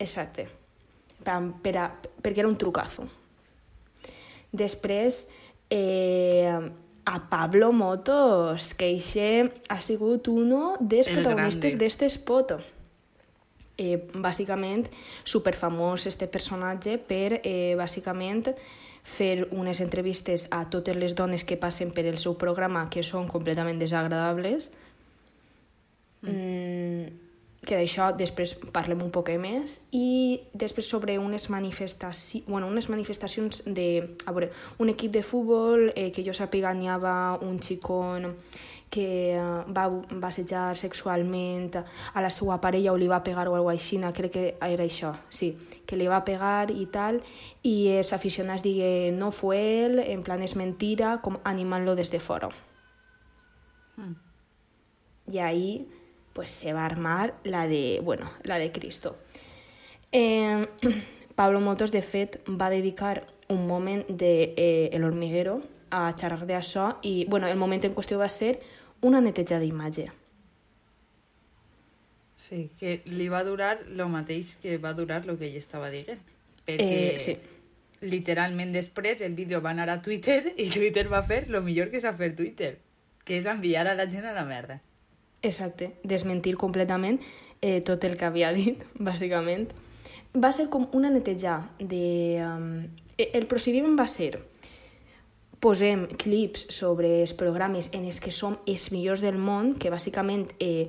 Exacte. 0.00 0.48
Per, 1.22 1.36
per 1.62 1.74
a, 1.76 1.86
perquè 2.22 2.42
era 2.42 2.48
un 2.48 2.56
trucazo. 2.56 3.06
Després, 4.56 5.26
eh, 5.70 6.56
a 7.06 7.30
Pablo 7.30 7.72
Motos, 7.72 8.74
que 8.74 8.90
eixe 8.90 9.52
ha 9.70 9.78
sigut 9.80 10.26
uno 10.26 10.74
dels 10.82 11.06
El 11.06 11.20
protagonistes 11.22 11.78
d'este 11.78 12.08
spot. 12.10 12.56
Eh, 13.78 14.08
bàsicament, 14.18 14.88
superfamós 15.22 16.08
este 16.10 16.26
personatge 16.26 16.98
per, 16.98 17.40
eh, 17.44 17.76
bàsicament, 17.78 18.50
fer 19.06 19.46
unes 19.52 19.78
entrevistes 19.80 20.48
a 20.50 20.64
totes 20.68 20.96
les 20.96 21.14
dones 21.14 21.44
que 21.44 21.56
passen 21.56 21.92
per 21.94 22.06
el 22.10 22.18
seu 22.18 22.34
programa 22.34 22.88
que 22.90 23.04
són 23.06 23.28
completament 23.30 23.78
desagradables. 23.78 24.72
Mm, 26.22 26.65
que 27.66 27.78
d'això 27.78 28.12
després 28.16 28.54
parlem 28.74 29.02
un 29.04 29.10
poc 29.14 29.32
més 29.42 29.80
i 29.92 30.40
després 30.54 30.88
sobre 30.88 31.18
unes 31.18 31.48
manifestacions 31.50 32.46
bueno, 32.46 32.68
unes 32.68 32.88
manifestacions 32.92 33.64
de 33.66 34.16
a 34.26 34.32
veure, 34.32 34.52
un 34.78 34.92
equip 34.92 35.12
de 35.12 35.22
futbol 35.26 35.90
eh, 35.94 36.10
que 36.14 36.24
jo 36.26 36.34
sàpiga 36.36 36.72
n'hi 36.74 36.88
havia 36.88 37.36
un 37.42 37.58
xicón 37.60 38.34
que 38.90 39.34
eh, 39.34 39.40
va, 39.76 39.88
va 39.90 40.28
assetjar 40.28 40.76
sexualment 40.78 41.80
a 41.80 42.22
la 42.22 42.30
seva 42.30 42.60
parella 42.62 42.92
o 42.94 43.00
li 43.00 43.08
va 43.10 43.22
pegar 43.26 43.48
o 43.48 43.56
alguna 43.56 43.74
així, 43.74 43.98
crec 44.14 44.32
que 44.32 44.44
era 44.60 44.84
això, 44.84 45.12
sí, 45.28 45.56
que 45.86 45.98
li 45.98 46.06
va 46.06 46.22
pegar 46.24 46.70
i 46.70 46.86
tal, 46.86 47.20
i 47.62 47.88
els 47.98 48.12
aficionats 48.12 48.62
diguen 48.62 49.18
no 49.18 49.32
fue 49.32 49.58
él, 49.86 49.98
en 49.98 50.22
plan 50.22 50.42
és 50.42 50.56
mentira, 50.56 51.18
com 51.22 51.40
animant-lo 51.44 51.96
des 51.98 52.10
de 52.10 52.20
fora. 52.20 52.48
Mm. 53.96 54.26
Y 55.32 55.38
ahí 55.38 55.88
pues 56.36 56.50
se 56.50 56.74
va 56.74 56.82
a 56.82 56.86
armar 56.86 57.32
la 57.44 57.66
de, 57.66 58.00
bueno, 58.04 58.30
la 58.42 58.58
de 58.58 58.70
Cristo. 58.70 59.16
Eh, 60.12 60.66
Pablo 61.34 61.60
Motos, 61.60 61.90
de 61.92 62.02
fet, 62.02 62.36
va 62.48 62.68
dedicar 62.68 63.26
un 63.48 63.66
moment 63.66 64.04
de 64.06 64.52
eh, 64.56 64.90
El 64.92 65.04
Hormiguero 65.04 65.62
a 65.90 66.10
xerrar 66.18 66.44
d'això 66.48 66.98
i, 67.02 67.24
bueno, 67.32 67.48
el 67.48 67.56
moment 67.56 67.84
en 67.88 67.94
qüestió 67.96 68.18
va 68.20 68.28
ser 68.28 68.58
una 69.00 69.20
neteja 69.24 69.58
d'imatge. 69.62 70.10
Sí, 72.36 72.70
que 72.78 72.98
li 73.08 73.28
va 73.32 73.40
durar 73.46 73.78
el 73.86 74.02
mateix 74.12 74.56
que 74.60 74.76
va 74.78 74.92
durar 74.92 75.22
el 75.24 75.38
que 75.40 75.48
ell 75.48 75.56
estava 75.56 75.88
dient. 75.90 76.20
Perquè 76.66 77.14
Eh, 77.14 77.18
sí. 77.18 77.36
literalment 78.02 78.74
després 78.76 79.22
el 79.24 79.32
vídeo 79.38 79.62
va 79.64 79.70
anar 79.72 79.88
a 79.88 80.02
Twitter 80.02 80.52
i 80.56 80.68
Twitter 80.68 81.06
va 81.08 81.22
fer 81.22 81.46
el 81.48 81.62
millor 81.64 81.88
que 81.90 82.00
sap 82.02 82.18
fer 82.20 82.34
Twitter, 82.36 82.74
que 83.24 83.38
és 83.38 83.46
enviar 83.48 83.86
a 83.88 83.94
la 83.96 84.04
gent 84.10 84.26
a 84.28 84.34
la 84.36 84.44
merda. 84.44 84.82
Exacte, 85.42 85.92
desmentir 86.02 86.56
completament 86.56 87.20
eh, 87.60 87.80
tot 87.80 88.04
el 88.04 88.16
que 88.16 88.28
havia 88.28 88.52
dit, 88.56 88.82
bàsicament. 88.98 89.68
Va 90.36 90.52
ser 90.52 90.68
com 90.68 90.88
una 90.92 91.10
neteja 91.10 91.62
de... 91.78 92.42
Um, 92.44 92.88
el 93.16 93.46
procediment 93.48 93.94
va 93.96 94.04
ser 94.12 94.34
posem 95.60 96.04
clips 96.20 96.66
sobre 96.76 97.22
els 97.22 97.32
programes 97.32 97.88
en 97.96 98.04
els 98.04 98.18
que 98.20 98.30
som 98.30 98.58
els 98.68 98.90
millors 98.92 99.22
del 99.24 99.38
món, 99.40 99.74
que 99.80 99.90
bàsicament, 99.90 100.50
eh, 100.60 100.86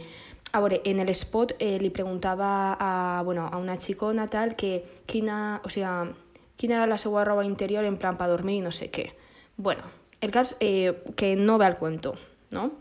a 0.51 0.59
veure, 0.63 0.81
en 0.85 0.99
l'espot 1.07 1.53
eh, 1.59 1.77
li 1.79 1.89
preguntava 1.93 2.75
a, 2.79 3.21
bueno, 3.23 3.47
a 3.47 3.57
una 3.57 3.77
xicona 3.79 4.27
tal 4.27 4.55
que 4.59 4.83
quina, 5.05 5.61
o 5.63 5.71
sigui, 5.71 6.13
quina 6.57 6.79
era 6.81 6.87
la 6.89 6.97
seva 6.97 7.23
roba 7.23 7.45
interior 7.45 7.85
en 7.85 7.97
plan 7.97 8.17
per 8.19 8.29
dormir 8.31 8.59
i 8.59 8.65
no 8.65 8.71
sé 8.75 8.91
què. 8.91 9.11
Bueno, 9.55 9.87
el 10.21 10.31
cas 10.31 10.55
eh, 10.59 10.93
que 11.15 11.35
no 11.35 11.57
ve 11.57 11.65
al 11.65 11.77
cuento, 11.77 12.15
no? 12.51 12.71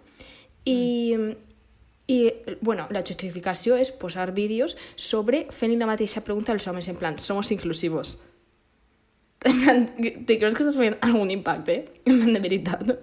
I, 0.64 1.14
i 2.06 2.32
bueno, 2.60 2.86
la 2.94 3.02
justificació 3.02 3.76
és 3.80 3.90
posar 3.90 4.30
vídeos 4.34 4.76
sobre 4.94 5.46
fent 5.50 5.74
la 5.78 5.88
mateixa 5.90 6.22
pregunta 6.22 6.54
als 6.54 6.66
homes, 6.70 6.86
en 6.88 6.96
plan, 6.96 7.18
somos 7.18 7.50
inclusivos. 7.50 8.16
Te 9.42 10.38
creus 10.38 10.54
que 10.54 10.64
estàs 10.64 10.78
fent 10.78 10.96
algun 11.02 11.30
impacte? 11.34 11.82
Plan, 12.06 12.32
de 12.32 12.40
veritat. 12.42 12.94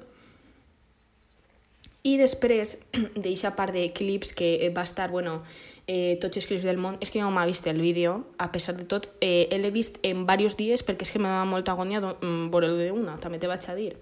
I 2.04 2.18
després 2.20 2.78
d'eixa 3.24 3.54
part 3.56 3.76
de 3.76 3.86
clips 3.96 4.34
que 4.36 4.56
eh, 4.66 4.72
va 4.76 4.84
estar, 4.88 5.10
bueno, 5.12 5.42
eh, 5.88 6.18
tots 6.24 6.40
els 6.40 6.48
clips 6.48 6.66
del 6.68 6.80
món, 6.80 6.98
és 7.04 7.12
que 7.12 7.20
jo 7.20 7.28
no 7.28 7.36
m'ha 7.36 7.46
vist 7.48 7.68
el 7.68 7.80
vídeo, 7.84 8.18
a 8.40 8.52
pesar 8.52 8.76
de 8.80 8.88
tot, 8.88 9.08
eh, 9.24 9.48
l'he 9.52 9.72
vist 9.72 10.00
en 10.04 10.26
diversos 10.28 10.58
dies 10.60 10.84
perquè 10.84 11.08
és 11.08 11.12
que 11.12 11.20
me 11.20 11.32
dava 11.32 11.48
molta 11.48 11.76
agònia 11.76 12.02
mm, 12.04 12.52
veure-lo 12.52 12.80
d'una, 12.80 13.20
també 13.24 13.40
te 13.40 13.52
vaig 13.52 13.68
a 13.68 13.76
dir. 13.76 13.94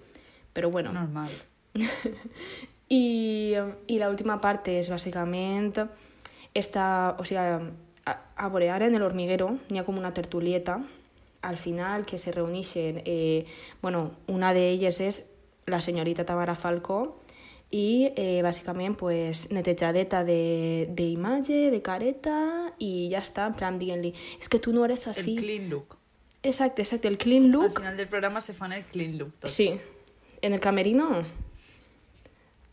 Però 0.52 0.70
bueno, 0.70 0.92
Normal. 0.92 1.30
I, 2.92 3.54
i 3.88 3.96
l'última 4.02 4.36
part 4.42 4.68
és 4.68 4.90
bàsicament 4.92 5.78
esta, 6.52 7.16
o 7.18 7.24
sigui, 7.24 7.40
a, 7.40 8.12
a 8.36 8.48
veure, 8.52 8.68
ara 8.74 8.88
en 8.90 8.98
l'Hormiguero 9.00 9.54
n'hi 9.70 9.80
ha 9.80 9.84
com 9.86 9.96
una 9.96 10.10
tertulieta 10.12 10.76
al 11.42 11.56
final 11.56 12.04
que 12.04 12.18
se 12.18 12.30
reuneixen, 12.34 13.00
eh, 13.06 13.46
bueno, 13.80 14.10
una 14.28 14.52
d'elles 14.54 15.00
és 15.00 15.22
la 15.66 15.80
senyorita 15.80 16.26
Tamara 16.28 16.54
Falcó 16.54 17.16
i 17.72 18.10
eh, 18.20 18.42
bàsicament 18.44 18.94
pues, 19.00 19.46
netejadeta 19.50 20.20
de- 20.28 20.86
d'imatge, 20.92 21.54
de, 21.54 21.70
de 21.72 21.80
careta 21.82 22.36
i 22.78 23.08
ja 23.10 23.22
està, 23.24 23.46
en 23.48 23.54
plan 23.56 23.78
dient-li 23.80 24.12
és 24.38 24.48
que 24.52 24.60
tu 24.60 24.74
no 24.76 24.84
eres 24.84 25.06
El 25.08 25.14
així. 25.16 25.36
clean 25.40 25.70
look. 25.70 25.96
Exacte, 26.42 26.82
exacte, 26.82 27.08
el 27.08 27.16
clean 27.16 27.44
Al 27.46 27.50
look. 27.56 27.78
final 27.78 27.96
del 27.96 28.08
programa 28.08 28.40
se 28.42 28.52
fan 28.52 28.72
el 28.74 28.84
clean 28.84 29.16
look 29.16 29.32
tots. 29.40 29.52
Sí, 29.54 29.70
en 30.42 30.52
el 30.52 30.60
camerino. 30.60 31.22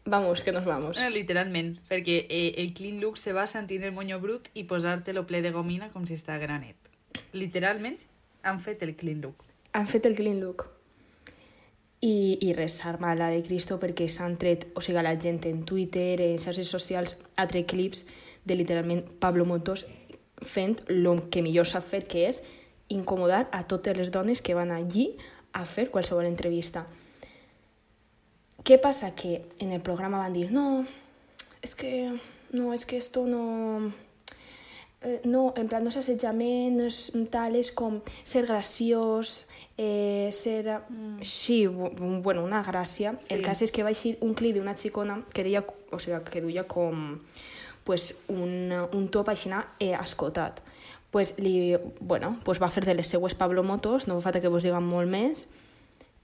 Vamos, 0.10 0.42
que 0.42 0.52
nos 0.52 0.66
vamos. 0.66 0.98
Eh, 0.98 1.12
literalment, 1.14 1.76
perquè 1.86 2.24
eh, 2.30 2.56
el 2.58 2.74
clean 2.74 2.98
look 3.00 3.20
se 3.22 3.32
basa 3.32 3.60
en 3.60 3.68
tindre 3.68 3.92
el 3.92 3.94
moño 3.94 4.18
brut 4.20 4.48
i 4.58 4.64
posar-te-lo 4.66 5.28
ple 5.30 5.44
de 5.46 5.52
gomina 5.54 5.92
com 5.94 6.08
si 6.10 6.18
està 6.18 6.40
granet. 6.42 6.90
Literalment, 7.38 8.00
han 8.42 8.58
fet 8.66 8.82
el 8.82 8.96
clean 8.98 9.22
look. 9.22 9.46
Han 9.78 9.86
fet 9.86 10.08
el 10.10 10.18
clean 10.18 10.40
look. 10.42 10.66
I, 12.02 12.40
i 12.42 12.54
res, 12.58 12.80
arma 12.90 13.14
la 13.14 13.28
de 13.30 13.44
Cristo 13.46 13.78
perquè 13.78 14.08
s'han 14.10 14.40
tret, 14.42 14.66
o 14.74 14.82
sigui, 14.82 15.04
la 15.06 15.14
gent 15.20 15.44
en 15.46 15.62
Twitter, 15.70 16.18
en 16.26 16.42
xarxes 16.42 16.72
socials, 16.74 17.18
ha 17.38 17.46
tret 17.52 17.70
clips 17.70 18.06
de 18.50 18.58
literalment 18.58 19.04
Pablo 19.22 19.46
Motos 19.46 19.86
fent 20.42 20.80
el 20.90 21.06
que 21.30 21.44
millor 21.46 21.70
s'ha 21.70 21.84
fet, 21.86 22.08
que 22.10 22.26
és 22.32 22.42
incomodar 22.90 23.46
a 23.52 23.68
totes 23.70 23.94
les 23.98 24.10
dones 24.10 24.42
que 24.42 24.58
van 24.58 24.72
allí 24.74 25.12
a 25.54 25.66
fer 25.70 25.92
qualsevol 25.94 26.26
entrevista. 26.26 26.88
¿Qué 28.64 28.78
pasa? 28.78 29.16
Que 29.16 29.46
en 29.60 29.72
el 29.72 29.82
programa 29.82 30.18
van 30.20 30.32
a 30.32 30.34
decir, 30.34 30.52
no, 30.52 30.86
es 31.62 31.76
que, 31.76 32.20
no, 32.52 32.74
es 32.74 32.86
que 32.86 32.98
esto 32.98 33.26
no, 33.26 33.92
eh, 35.02 35.22
no, 35.24 35.54
en 35.56 35.68
plan, 35.68 35.84
no 35.84 35.90
és 35.90 35.98
assetjament, 35.98 36.76
no 36.78 36.86
és 36.90 37.00
tal, 37.32 37.56
és 37.56 37.72
com 37.72 38.02
ser 38.24 38.46
graciós, 38.46 39.48
eh, 39.78 40.30
ser... 40.36 40.82
Mm. 40.90 41.24
Sí, 41.24 41.66
bu- 41.68 42.22
bueno, 42.22 42.44
una 42.44 42.62
gràcia. 42.64 43.16
Sí. 43.24 43.34
El 43.34 43.42
cas 43.46 43.62
és 43.64 43.72
que 43.72 43.84
va 43.84 43.94
eixir 43.96 44.18
un 44.22 44.36
clip 44.36 44.58
d'una 44.60 44.76
xicona 44.78 45.22
que 45.34 45.44
deia, 45.48 45.64
o 45.66 46.00
sigui, 46.00 46.20
que 46.30 46.42
duia 46.44 46.68
com 46.68 47.18
pues, 47.88 48.20
un, 48.28 48.70
un 48.94 49.08
top 49.10 49.32
així 49.34 49.50
eh, 49.80 49.96
escotat. 49.96 50.60
Pues, 51.10 51.34
li, 51.40 51.74
bueno, 52.02 52.36
pues 52.46 52.62
va 52.62 52.70
fer 52.70 52.86
de 52.86 52.94
les 52.94 53.08
seues 53.08 53.34
Pablo 53.34 53.64
Motos, 53.64 54.06
no 54.06 54.20
fa 54.20 54.28
falta 54.30 54.42
que 54.44 54.52
vos 54.52 54.62
diguem 54.62 54.86
molt 54.86 55.10
més, 55.10 55.48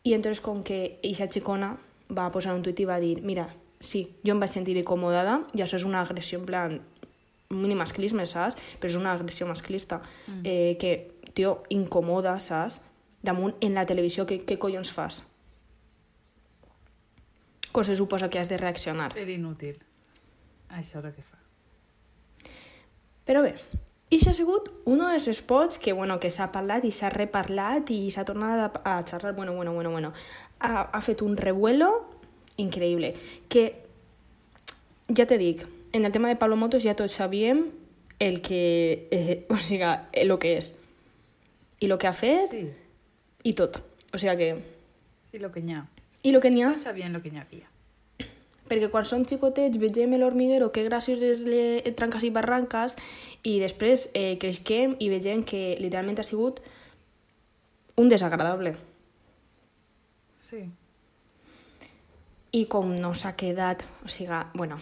i 0.06 0.14
entonces 0.14 0.44
com 0.46 0.62
que 0.62 1.00
eixa 1.02 1.26
xicona 1.26 1.72
va 2.10 2.30
posar 2.34 2.56
un 2.56 2.64
tuit 2.66 2.80
i 2.80 2.88
va 2.88 3.00
dir 3.02 3.20
mira, 3.26 3.48
sí, 3.80 4.06
jo 4.26 4.36
em 4.36 4.42
vaig 4.42 4.52
sentir 4.52 4.78
incomodada 4.78 5.40
i 5.54 5.64
això 5.64 5.80
és 5.80 5.86
una 5.88 6.02
agressió 6.06 6.40
en 6.40 6.46
plan 6.46 6.80
mini 7.50 7.78
masclisme, 7.78 8.26
saps? 8.26 8.58
Però 8.80 8.92
és 8.92 8.98
una 8.98 9.14
agressió 9.14 9.48
masclista 9.48 10.02
mm. 10.02 10.42
eh, 10.44 10.76
que, 10.82 10.96
tio, 11.34 11.62
incomoda, 11.70 12.38
saps? 12.40 12.82
Damunt 13.26 13.56
en 13.66 13.78
la 13.78 13.86
televisió, 13.90 14.26
què, 14.30 14.42
què 14.46 14.58
collons 14.62 14.92
fas? 14.94 15.24
Com 17.74 17.84
se 17.84 17.96
suposa 17.98 18.30
que 18.30 18.40
has 18.40 18.50
de 18.52 18.58
reaccionar? 18.62 19.12
Era 19.18 19.34
inútil. 19.34 19.80
Això 20.70 21.00
és 21.02 21.10
el 21.10 21.16
que 21.16 21.26
fa. 21.26 21.40
Però 23.26 23.42
bé, 23.42 23.56
i 24.10 24.20
ha 24.22 24.34
sigut 24.34 24.70
un 24.86 25.02
dels 25.02 25.26
spots 25.34 25.80
que, 25.82 25.94
bueno, 25.94 26.20
que 26.20 26.30
s'ha 26.30 26.52
parlat 26.54 26.86
i 26.86 26.92
s'ha 26.94 27.10
reparlat 27.10 27.90
i 27.92 28.12
s'ha 28.14 28.26
tornat 28.26 28.78
a, 28.84 28.98
a 28.98 29.04
xerrar, 29.04 29.34
bueno, 29.36 29.56
bueno, 29.56 29.74
bueno, 29.74 29.92
bueno. 29.92 30.14
Ha, 30.60 30.90
ha 30.94 31.02
fet 31.02 31.22
un 31.26 31.36
revuelo 31.38 31.90
increïble, 32.58 33.16
que 33.50 33.66
ja 35.10 35.26
te 35.26 35.38
dic, 35.38 35.66
en 35.92 36.06
el 36.06 36.12
tema 36.12 36.30
de 36.30 36.36
Pablo 36.36 36.56
Motos 36.56 36.84
ja 36.84 36.96
tots 36.96 37.18
sabíem 37.18 37.70
el 38.20 38.42
que, 38.42 39.08
eh, 39.12 39.46
o 39.50 39.58
sigui, 39.58 39.92
el 40.14 40.38
que 40.40 40.58
és. 40.58 40.76
I 41.80 41.90
el 41.90 41.98
que 42.00 42.08
ha 42.08 42.16
fet 42.16 42.50
Sí, 42.50 42.64
i 43.44 43.54
tot. 43.54 43.82
O 44.14 44.22
sigui 44.22 44.38
que... 44.40 44.50
i 45.36 45.40
lo 45.40 45.52
que 45.52 45.62
n'hi 45.62 45.76
ha. 45.76 45.86
I 46.24 46.32
el 46.32 46.42
que 46.42 46.50
n'hi 46.50 46.64
ha 46.64 46.72
No 46.72 46.80
sabien 46.80 47.14
lo 47.14 47.22
que 47.22 47.32
n'hi 47.32 47.42
havia. 47.42 47.68
Perquè 48.70 48.90
quan 48.90 49.06
som 49.06 49.26
xicotets 49.28 49.78
vegem 49.82 50.16
l'hormiguero 50.18 50.72
que 50.74 50.86
graciós 50.88 51.22
és 51.22 51.44
le... 51.46 51.84
tranques 51.98 52.24
i 52.26 52.32
barranques 52.34 52.98
i 53.44 53.60
després 53.62 54.10
eh, 54.14 54.38
creixem 54.42 54.96
i 55.00 55.12
vegem 55.14 55.44
que 55.46 55.76
literalment 55.82 56.20
ha 56.20 56.26
sigut 56.26 56.62
un 57.96 58.10
desagradable. 58.10 58.76
Sí. 60.40 60.66
I 62.56 62.66
com 62.72 62.92
no 62.96 63.14
s'ha 63.14 63.36
quedat, 63.38 63.84
o 64.06 64.10
sigui, 64.12 64.42
bueno, 64.56 64.80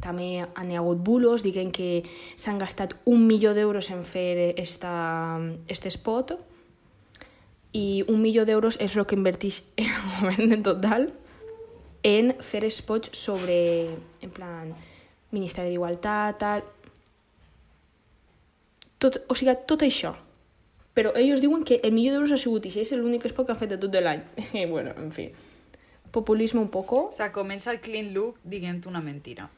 també 0.00 0.44
han 0.44 0.70
hi 0.70 0.78
hagut 0.80 1.00
bulos 1.04 1.44
dient 1.44 1.72
que 1.74 2.04
s'han 2.36 2.58
gastat 2.58 2.94
un 3.04 3.26
milió 3.26 3.54
d'euros 3.54 3.90
en 3.90 4.04
fer 4.04 4.54
esta, 4.56 5.40
este 5.68 5.90
spot 5.90 6.36
i 7.74 8.04
un 8.08 8.22
milió 8.22 8.44
d'euros 8.46 8.78
és 8.80 8.96
el 8.96 9.06
que 9.06 9.18
inverteix 9.18 9.62
el 9.76 9.92
govern 10.20 10.56
en 10.56 10.62
total 10.62 11.10
en 12.04 12.34
fer 12.44 12.62
spots 12.70 13.10
sobre, 13.16 13.56
en 14.22 14.30
plan, 14.30 14.70
Ministeri 15.34 15.72
d'Igualtat, 15.72 16.38
tal... 16.38 16.62
Tot, 19.02 19.18
o 19.28 19.34
sigui, 19.36 19.54
tot 19.68 19.82
això. 19.84 20.14
Però 20.94 21.10
ells 21.18 21.42
diuen 21.42 21.64
que 21.66 21.80
el 21.82 21.92
milió 21.96 22.12
d'euros 22.14 22.32
ha 22.32 22.38
sigut 22.38 22.68
i 22.68 22.72
és 22.80 22.92
l'únic 22.94 23.26
spot 23.32 23.48
que 23.48 23.52
ha 23.56 23.58
fet 23.58 23.72
de 23.74 23.78
tot 23.82 23.96
l'any. 23.98 24.22
I 24.54 24.66
bueno, 24.70 24.92
en 25.00 25.10
fi. 25.12 25.26
Populisme 26.14 26.60
un 26.60 26.70
poco. 26.70 27.08
O 27.08 27.12
sea, 27.12 27.32
comença 27.34 27.72
el 27.74 27.80
clean 27.82 28.12
look 28.14 28.38
dient 28.44 28.84
una 28.86 29.00
mentira. 29.02 29.50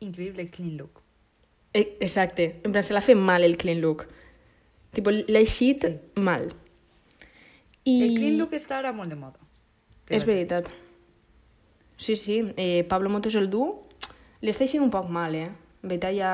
increïble 0.00 0.50
clean 0.50 0.76
look. 0.76 1.00
Eh, 1.72 1.96
Exacte, 2.00 2.60
en 2.64 2.72
plan, 2.72 2.84
se 2.84 2.92
l'ha 2.92 3.00
fet 3.00 3.16
mal 3.16 3.42
el 3.44 3.56
clean 3.56 3.80
look. 3.80 4.04
Tipo, 4.92 5.10
l'ha 5.10 5.40
eixit 5.40 5.78
Sí. 5.80 5.94
mal. 6.16 6.50
I... 7.84 7.94
El 8.02 8.14
clean 8.18 8.36
look 8.38 8.52
està 8.52 8.76
ara 8.78 8.92
molt 8.92 9.08
de 9.08 9.16
moda. 9.16 9.40
És 10.10 10.26
vaig 10.28 10.44
dir. 10.48 10.62
Sí, 11.96 12.16
sí, 12.16 12.52
eh, 12.56 12.84
Pablo 12.88 13.10
Motos 13.10 13.34
el 13.34 13.48
du 13.50 13.64
li 14.42 14.52
està 14.52 14.66
eixint 14.66 14.84
un 14.84 14.92
poc 14.92 15.08
mal, 15.08 15.34
eh? 15.34 15.48
Veritat 15.82 16.14
ja, 16.16 16.32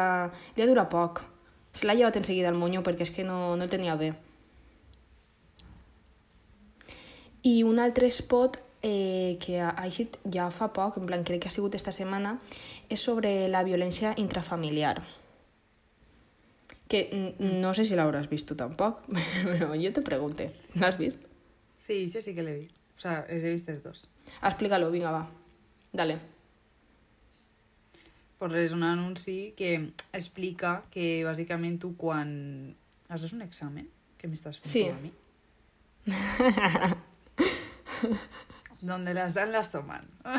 ja 0.56 0.66
dura 0.66 0.88
poc. 0.90 1.22
Se 1.72 1.86
l'ha 1.86 1.94
llevat 1.96 2.18
en 2.18 2.26
seguida 2.26 2.50
al 2.50 2.58
monyo 2.58 2.82
perquè 2.84 3.06
és 3.06 3.14
que 3.14 3.24
no, 3.24 3.54
no 3.56 3.64
el 3.64 3.70
tenia 3.70 3.94
bé. 3.96 4.12
I 7.48 7.62
un 7.66 7.80
altre 7.82 8.10
spot 8.10 8.58
eh, 8.82 9.38
que 9.42 9.58
ha 9.62 9.72
eixit 9.86 10.18
ja 10.34 10.50
fa 10.54 10.72
poc, 10.74 10.98
en 10.98 11.08
plan 11.08 11.24
crec 11.26 11.44
que 11.44 11.50
ha 11.50 11.54
sigut 11.54 11.74
esta 11.78 11.94
setmana, 11.94 12.36
és 12.90 13.00
sobre 13.00 13.48
la 13.50 13.64
violència 13.66 14.14
intrafamiliar. 14.18 15.00
Que 16.90 17.06
no 17.40 17.72
sé 17.72 17.86
si 17.88 17.96
l'hauràs 17.96 18.28
vist 18.30 18.50
tu 18.50 18.58
tampoc, 18.58 19.06
però 19.48 19.72
jo 19.78 19.94
te 19.94 20.04
pregunte, 20.04 20.50
l'has 20.76 20.98
vist? 21.00 21.22
Sí, 21.86 22.04
jo 22.12 22.20
sí 22.22 22.34
que 22.34 22.44
l'he 22.44 22.58
vist. 22.64 22.82
O 22.98 23.02
sea, 23.02 23.22
els 23.28 23.46
he 23.46 23.54
vist 23.54 23.70
els 23.72 23.82
dos. 23.82 24.04
Explica-lo, 24.42 24.90
vinga, 24.92 25.10
va. 25.14 25.24
Dale. 25.92 26.18
Pues 28.38 28.52
és 28.58 28.72
un 28.74 28.82
anunci 28.82 29.52
que 29.56 29.74
explica 30.12 30.82
que 30.90 31.22
bàsicament 31.26 31.78
tu 31.82 31.92
quan... 32.00 32.28
Això 33.12 33.24
és 33.28 33.34
un 33.36 33.42
examen 33.44 33.86
que 34.18 34.28
m'estàs 34.30 34.58
fent 34.58 34.72
Sí. 34.72 34.82
a 34.88 34.94
mi? 34.98 35.12
Donde 38.82 39.14
las 39.14 39.34
dan, 39.34 39.52
las 39.52 39.70
toman. 39.70 40.08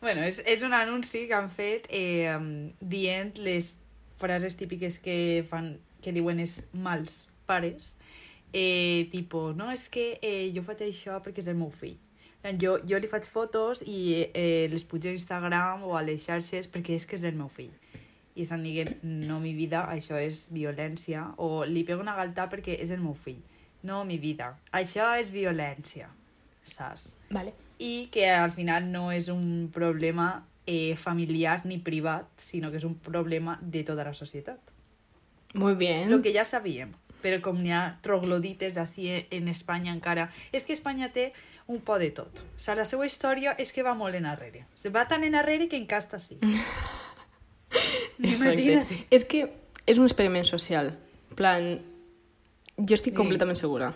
bueno, 0.00 0.22
és, 0.26 0.42
és 0.46 0.62
un 0.66 0.72
anunci 0.74 1.26
que 1.28 1.34
han 1.38 1.50
fet 1.52 1.86
eh, 1.90 2.34
dient 2.80 3.38
les 3.38 3.76
frases 4.18 4.56
típiques 4.58 4.98
que 4.98 5.44
fan 5.48 5.76
que 6.02 6.12
diuen 6.14 6.40
els 6.42 6.64
mals 6.74 7.28
pares 7.46 7.94
eh, 8.52 9.06
tipo, 9.12 9.52
no, 9.54 9.70
és 9.70 9.86
que 9.92 10.16
eh, 10.18 10.50
jo 10.54 10.64
faig 10.66 10.82
això 10.88 11.20
perquè 11.22 11.38
és 11.44 11.50
el 11.52 11.58
meu 11.60 11.70
fill 11.70 11.94
jo, 12.58 12.78
jo 12.88 12.98
li 12.98 13.10
faig 13.10 13.26
fotos 13.28 13.84
i 13.86 14.26
eh, 14.34 14.68
les 14.70 14.84
pujo 14.84 15.10
a 15.10 15.14
Instagram 15.14 15.84
o 15.86 15.96
a 15.96 16.02
les 16.02 16.24
xarxes 16.26 16.66
perquè 16.70 16.96
és 16.98 17.06
que 17.06 17.18
és 17.18 17.24
el 17.28 17.38
meu 17.38 17.48
fill 17.52 17.72
i 18.34 18.42
estan 18.46 18.62
dient, 18.64 18.94
no, 19.02 19.38
mi 19.40 19.52
vida, 19.52 19.84
això 19.92 20.16
és 20.16 20.46
violència, 20.52 21.26
o 21.36 21.64
li 21.68 21.84
pego 21.84 22.00
una 22.00 22.14
galta 22.16 22.48
perquè 22.48 22.78
és 22.80 22.92
el 22.94 23.02
meu 23.02 23.14
fill. 23.18 23.42
No, 23.84 24.02
mi 24.08 24.16
vida, 24.22 24.54
això 24.72 25.10
és 25.18 25.32
violència, 25.34 26.08
saps? 26.62 27.18
Vale. 27.34 27.52
I 27.82 28.08
que 28.14 28.28
al 28.30 28.54
final 28.54 28.86
no 28.88 29.10
és 29.12 29.28
un 29.32 29.68
problema 29.74 30.46
eh, 30.64 30.94
familiar 30.96 31.60
ni 31.66 31.80
privat, 31.82 32.30
sinó 32.40 32.70
que 32.70 32.78
és 32.80 32.86
un 32.88 32.94
problema 32.94 33.58
de 33.60 33.82
tota 33.84 34.06
la 34.06 34.14
societat. 34.14 34.72
Muy 35.54 35.74
bien. 35.74 36.08
Lo 36.08 36.22
que 36.22 36.32
ja 36.32 36.46
sabíem, 36.48 36.94
però 37.20 37.42
com 37.44 37.58
n'hi 37.60 37.74
ha 37.74 37.98
troglodites 38.06 38.78
així 38.80 39.10
en 39.28 39.50
Espanya 39.52 39.92
encara... 39.92 40.30
És 40.52 40.64
que 40.64 40.72
Espanya 40.72 41.10
té 41.12 41.32
un 41.72 41.80
po 41.80 41.98
de 41.98 42.10
tot. 42.14 42.38
O 42.38 42.60
sigui, 42.60 42.76
la 42.78 42.84
seva 42.88 43.06
història 43.08 43.54
és 43.58 43.72
que 43.72 43.82
va 43.82 43.94
molt 43.98 44.14
en 44.18 44.26
arrere. 44.28 44.66
Va 44.94 45.06
tan 45.08 45.24
en 45.24 45.34
arrere 45.34 45.68
que 45.68 45.76
encasta 45.80 46.18
sí. 46.20 46.38
Imagina't. 48.18 48.86
És 49.10 49.24
que 49.24 49.46
és 49.88 49.98
un 49.98 50.06
experiment 50.06 50.44
social. 50.46 50.92
Plan, 51.38 51.78
jo 52.76 52.94
estic 52.94 53.12
Sí. 53.12 53.16
completament 53.16 53.56
segura. 53.58 53.92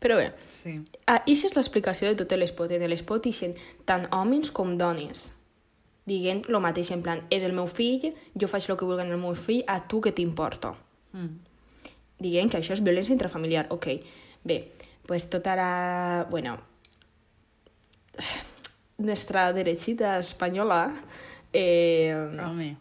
Però 0.00 0.16
bé, 0.16 0.32
Sí. 0.50 0.82
ixa 1.26 1.46
és 1.46 1.56
l'explicació 1.56 2.08
de 2.08 2.14
tot 2.24 2.32
l'espot. 2.38 2.70
En 2.70 2.88
l'espot 2.90 3.24
ixen 3.26 3.54
tant 3.84 4.06
homes 4.12 4.50
com 4.50 4.76
dones 4.76 5.32
dient 6.04 6.44
el 6.48 6.60
mateix, 6.60 6.90
en 6.92 7.02
plan, 7.02 7.22
és 7.30 7.42
el 7.42 7.52
meu 7.52 7.66
fill, 7.66 8.12
jo 8.38 8.46
faig 8.46 8.68
el 8.70 8.76
que 8.76 8.84
vulgui 8.84 9.02
el 9.02 9.16
meu 9.18 9.34
fill, 9.34 9.64
a 9.66 9.88
tu 9.88 10.00
què 10.00 10.12
t'importa? 10.14 10.74
Mm. 11.12 11.38
Dient 12.20 12.50
que 12.50 12.58
això 12.58 12.72
és 12.74 12.82
violència 12.82 13.12
intrafamiliar. 13.12 13.66
Ok, 13.70 13.86
bé, 14.44 14.72
pues 15.06 15.30
tota 15.30 15.56
la... 15.56 16.26
Bueno, 16.30 16.58
nuestra 18.98 19.52
derechita 19.52 20.18
española... 20.18 20.94
Eh, 21.52 22.14
Home, 22.44 22.76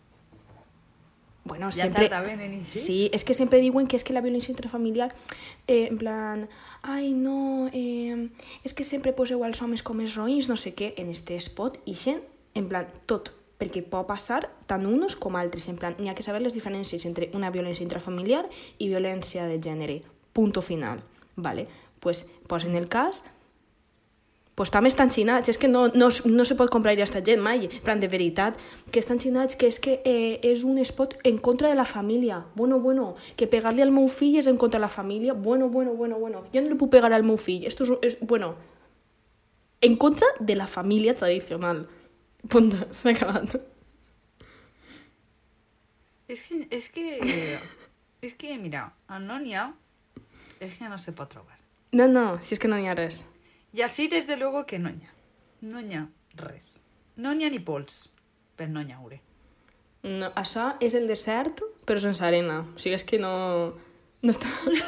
Bueno, 1.46 1.68
Ja 1.68 1.84
sempre... 1.84 2.10
eixir. 2.10 2.66
Sí, 2.66 3.10
és 3.14 3.24
que 3.24 3.36
sempre 3.38 3.60
diuen 3.62 3.86
que 3.86 4.00
és 4.00 4.04
que 4.04 4.16
la 4.18 4.24
violència 4.26 4.50
intrafamiliar, 4.50 5.12
eh, 5.68 5.86
en 5.86 6.00
plan, 6.02 6.48
ai, 6.82 7.12
no, 7.14 7.70
eh, 7.70 8.18
és 8.66 8.74
que 8.74 8.84
sempre 8.84 9.14
poseu 9.14 9.44
als 9.46 9.62
homes 9.62 9.86
com 9.86 10.02
els 10.02 10.16
roïns, 10.18 10.50
no 10.50 10.58
sé 10.58 10.74
què, 10.74 10.96
en 10.98 11.14
este 11.14 11.38
spot, 11.38 11.78
ixen, 11.86 12.24
en 12.58 12.66
plan, 12.66 12.90
tot, 13.06 13.30
perquè 13.62 13.86
pot 13.86 14.10
passar 14.10 14.42
tant 14.66 14.90
uns 14.90 15.14
com 15.16 15.38
altres, 15.38 15.70
en 15.70 15.78
plan, 15.78 15.94
n'hi 16.02 16.10
ha 16.10 16.18
que 16.18 16.26
saber 16.26 16.42
les 16.42 16.58
diferències 16.58 17.06
entre 17.06 17.30
una 17.38 17.54
violència 17.54 17.86
intrafamiliar 17.86 18.48
i 18.80 18.90
violència 18.90 19.46
de 19.46 19.62
gènere, 19.62 20.02
punto 20.34 20.66
final, 20.66 21.06
vale? 21.38 21.68
Pues 22.06 22.28
posen 22.48 22.76
el 22.78 22.86
cas 22.88 23.24
pues 24.56 24.70
també 24.72 24.88
estan 24.88 25.10
xinats, 25.12 25.50
és 25.52 25.58
que 25.60 25.68
no, 25.68 25.90
no, 26.00 26.08
es- 26.08 26.22
no 26.26 26.46
se 26.48 26.56
pot 26.56 26.70
comprar 26.72 26.94
a 26.96 27.04
esta 27.04 27.20
gent 27.20 27.42
mai, 27.44 27.66
plan, 27.84 28.00
de 28.00 28.08
veritat, 28.08 28.56
que 28.90 29.02
estan 29.02 29.20
xinats, 29.20 29.58
que 29.60 29.68
és 29.68 29.82
que 29.84 29.98
eh, 30.08 30.40
és 30.48 30.62
un 30.64 30.78
spot 30.80 31.18
en 31.28 31.42
contra 31.44 31.68
de 31.68 31.76
la 31.76 31.84
família, 31.84 32.38
bueno, 32.56 32.78
bueno, 32.80 33.16
que 33.36 33.50
pegar-li 33.52 33.84
al 33.84 33.92
meu 33.92 34.08
fill 34.08 34.38
és 34.40 34.48
en 34.48 34.56
contra 34.56 34.78
de 34.80 34.86
la 34.86 34.94
família, 34.94 35.34
bueno, 35.34 35.68
bueno, 35.68 35.92
bueno, 36.00 36.16
bueno, 36.22 36.46
jo 36.54 36.62
no 36.64 36.70
li 36.72 36.78
puc 36.80 36.94
pegar 36.94 37.12
al 37.12 37.26
meu 37.28 37.36
fill, 37.36 37.66
esto 37.68 37.84
és, 37.84 37.92
és 38.14 38.16
bueno, 38.22 38.54
en 39.82 39.98
contra 39.98 40.28
de 40.40 40.56
la 40.56 40.68
família 40.72 41.16
tradicional. 41.20 41.90
Punto, 42.48 42.78
s'ha 42.96 43.12
acabat. 43.12 43.58
és 46.32 46.42
que, 46.48 46.62
és 46.72 46.88
que, 46.96 47.06
és 48.24 48.34
que, 48.40 48.56
mira, 48.58 48.88
on 49.12 49.28
no 49.28 49.36
n'hi 49.44 49.52
ha, 49.60 49.68
és 50.64 50.80
que 50.80 50.88
no 50.88 50.98
se 50.98 51.12
pot 51.12 51.28
trobar. 51.36 51.55
No, 51.96 52.08
no, 52.12 52.26
si 52.44 52.56
és 52.56 52.60
que 52.60 52.68
no 52.68 52.76
n'hi 52.80 52.90
ha 52.92 52.96
res. 52.98 53.22
I 53.76 53.84
així, 53.86 54.10
des 54.12 54.28
de 54.28 54.36
luego, 54.40 54.66
que 54.68 54.80
no 54.80 54.92
n'hi 54.92 55.06
ha. 55.08 55.14
No 55.64 55.82
n'hi 55.84 55.96
ha 55.96 56.04
res. 56.42 56.76
No 57.16 57.32
n'hi 57.34 57.48
ha 57.48 57.52
ni 57.54 57.62
pols 57.64 58.10
per 58.60 58.68
no 58.72 58.84
llaure. 58.84 59.22
No, 60.06 60.30
això 60.38 60.74
és 60.84 60.94
el 60.98 61.08
desert, 61.10 61.64
però 61.88 62.02
sense 62.04 62.24
arena. 62.24 62.60
O 62.76 62.82
sigui, 62.82 62.98
és 63.00 63.06
que 63.08 63.20
no... 63.22 63.32
No 64.26 64.36
està... 64.36 64.52
no 64.68 64.84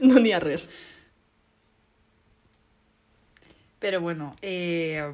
no 0.08 0.22
n'hi 0.22 0.32
ha 0.34 0.40
res. 0.42 0.68
Però 3.80 4.00
bueno, 4.00 4.34
eh, 4.42 5.04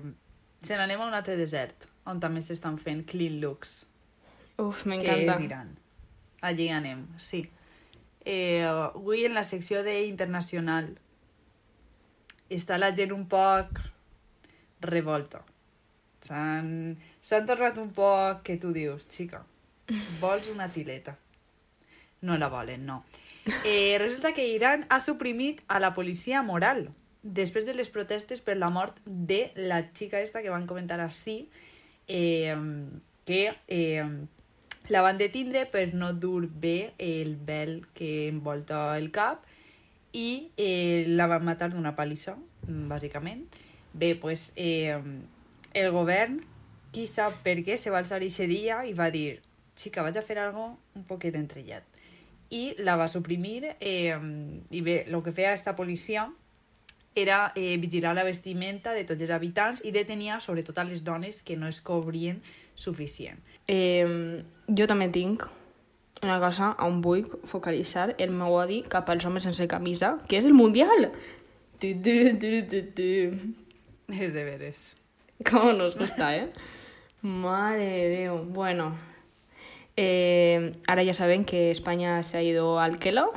se 0.62 0.79
n'anem 0.79 1.01
a 1.03 1.07
un 1.11 1.14
altre 1.14 1.37
desert, 1.38 1.87
on 2.07 2.19
també 2.23 2.42
s'estan 2.42 2.79
fent 2.83 3.05
clean 3.07 3.38
looks, 3.42 3.85
Uf, 4.59 4.83
que 4.83 4.90
m'encanta. 4.90 5.37
és 5.37 5.45
Iran. 5.45 5.69
Allí 6.47 6.66
anem, 6.75 7.05
sí. 7.19 7.45
Eh, 8.26 8.64
avui 8.66 9.24
en 9.24 9.36
la 9.38 9.44
secció 9.46 9.84
d'internacional 9.86 10.88
està 12.50 12.78
la 12.78 12.90
gent 12.94 13.12
un 13.14 13.28
poc 13.30 13.78
revolta. 14.82 15.44
S'han 16.26 17.46
tornat 17.46 17.78
un 17.78 17.92
poc 17.94 18.42
que 18.46 18.58
tu 18.58 18.72
dius, 18.74 19.06
xica, 19.06 19.44
vols 20.18 20.50
una 20.50 20.66
tileta? 20.74 21.14
No 22.26 22.34
la 22.40 22.50
volen, 22.50 22.86
no. 22.86 23.04
Eh, 23.62 23.94
resulta 24.02 24.34
que 24.34 24.48
Iran 24.50 24.86
ha 24.90 24.98
suprimit 24.98 25.62
a 25.68 25.78
la 25.78 25.92
policia 25.94 26.42
moral 26.42 26.88
després 27.22 27.66
de 27.66 27.74
les 27.74 27.90
protestes 27.94 28.40
per 28.42 28.56
la 28.56 28.70
mort 28.74 28.98
de 29.06 29.52
la 29.54 29.84
xica 29.92 30.18
esta 30.18 30.42
que 30.42 30.50
van 30.50 30.66
comentar 30.66 30.98
així, 31.02 31.44
eh, 32.08 32.56
que 33.26 33.54
eh, 33.68 34.06
la 34.88 35.03
van 35.03 35.18
detindre 35.18 35.64
per 35.66 35.94
no 35.94 36.12
dur 36.14 36.46
bé 36.46 36.92
el 36.99 37.37
vel 37.37 37.81
que 37.94 38.29
envolta 38.29 38.96
el 38.99 39.11
cap 39.11 39.42
i 40.12 40.53
eh, 40.57 41.05
la 41.09 41.27
van 41.27 41.44
matar 41.44 41.70
d'una 41.72 41.96
palissa, 41.96 42.37
bàsicament. 42.66 43.42
Bé, 43.92 44.14
pues, 44.14 44.53
eh, 44.57 44.96
el 45.75 45.90
govern, 45.92 46.38
qui 46.92 47.07
sap 47.11 47.42
per 47.44 47.59
què, 47.66 47.77
se 47.77 47.90
va 47.92 48.01
alçar 48.01 48.20
aquest 48.20 48.49
dia 48.49 48.85
i 48.87 48.94
va 48.96 49.11
dir 49.11 49.42
xica, 49.77 50.05
vaig 50.07 50.16
a 50.16 50.25
fer 50.25 50.38
algo 50.40 50.70
un 50.96 51.05
poquet 51.05 51.37
entrellat. 51.37 51.85
I 52.49 52.77
la 52.79 52.96
va 52.96 53.11
suprimir 53.11 53.75
eh, 53.81 54.16
i 54.70 54.81
bé, 54.81 55.03
el 55.09 55.22
que 55.22 55.35
feia 55.35 55.53
esta 55.53 55.75
policia 55.77 56.31
era 57.16 57.53
eh, 57.57 57.77
vigilar 57.81 58.14
la 58.14 58.25
vestimenta 58.25 58.92
de 58.92 59.05
tots 59.09 59.25
els 59.25 59.33
habitants 59.33 59.83
i 59.85 59.90
detenia 59.90 60.38
sobretot 60.40 60.79
a 60.79 60.85
les 60.85 61.03
dones 61.03 61.42
que 61.42 61.57
no 61.57 61.66
es 61.66 61.81
cobrien 61.81 62.42
suficient. 62.75 63.40
Eh, 63.66 64.42
jo 64.66 64.87
també 64.87 65.09
tinc 65.14 65.46
una 66.22 66.38
cosa 66.40 66.72
on 66.83 67.00
vull 67.05 67.26
focalitzar 67.44 68.14
el 68.18 68.33
meu 68.35 68.55
odi 68.57 68.83
cap 68.88 69.09
als 69.11 69.26
homes 69.26 69.44
sense 69.46 69.66
camisa, 69.68 70.16
que 70.29 70.38
és 70.38 70.46
el 70.46 70.55
Mundial. 70.55 71.11
Tu, 71.81 71.92
tu, 72.02 72.14
tu, 72.40 72.52
tu, 72.70 72.83
tu. 72.96 73.11
És 74.12 74.33
de 74.33 74.44
veres. 74.46 74.87
Com 75.44 75.74
nos 75.76 75.96
gusta, 75.98 76.33
eh? 76.35 76.48
Mare 77.20 77.85
de 77.85 78.09
Déu. 78.14 78.38
Bueno, 78.55 78.94
eh, 79.96 80.72
ara 80.87 81.05
ja 81.05 81.14
sabem 81.14 81.44
que 81.44 81.70
Espanya 81.70 82.22
s'ha 82.22 82.42
ido 82.42 82.79
al 82.81 82.98
Kelo 82.98 83.33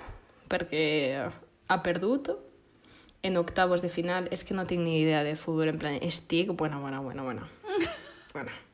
perquè 0.49 1.27
ha 1.67 1.81
perdut 1.83 2.31
en 3.21 3.37
octavos 3.37 3.81
de 3.81 3.89
final, 3.89 4.29
és 4.31 4.45
que 4.47 4.55
no 4.55 4.65
tinc 4.65 4.81
ni 4.81 5.01
idea 5.01 5.23
de 5.23 5.35
futbol, 5.35 5.67
en 5.67 5.77
plan, 5.77 5.99
estic, 6.01 6.55
bueno, 6.55 6.79
bueno, 6.79 7.03
bueno, 7.03 7.23
bueno. 7.23 7.43
bueno. 8.33 8.68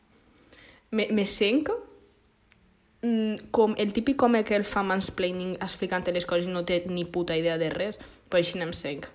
Me, 0.91 1.08
me 1.12 1.26
sent 1.26 1.67
mm, 3.02 3.52
com 3.52 3.76
el 3.78 3.93
típic 3.93 4.21
home 4.21 4.43
que 4.43 4.56
el 4.56 4.65
fa 4.65 4.84
mansplaining 4.84 5.56
explicant 5.62 6.08
les 6.12 6.26
coses 6.26 6.48
i 6.48 6.54
no 6.54 6.65
té 6.65 6.84
ni 6.89 7.06
puta 7.06 7.38
idea 7.38 7.58
de 7.62 7.69
res, 7.74 8.00
però 8.30 8.41
així 8.41 8.60
em 8.62 8.74
sent. 8.74 9.06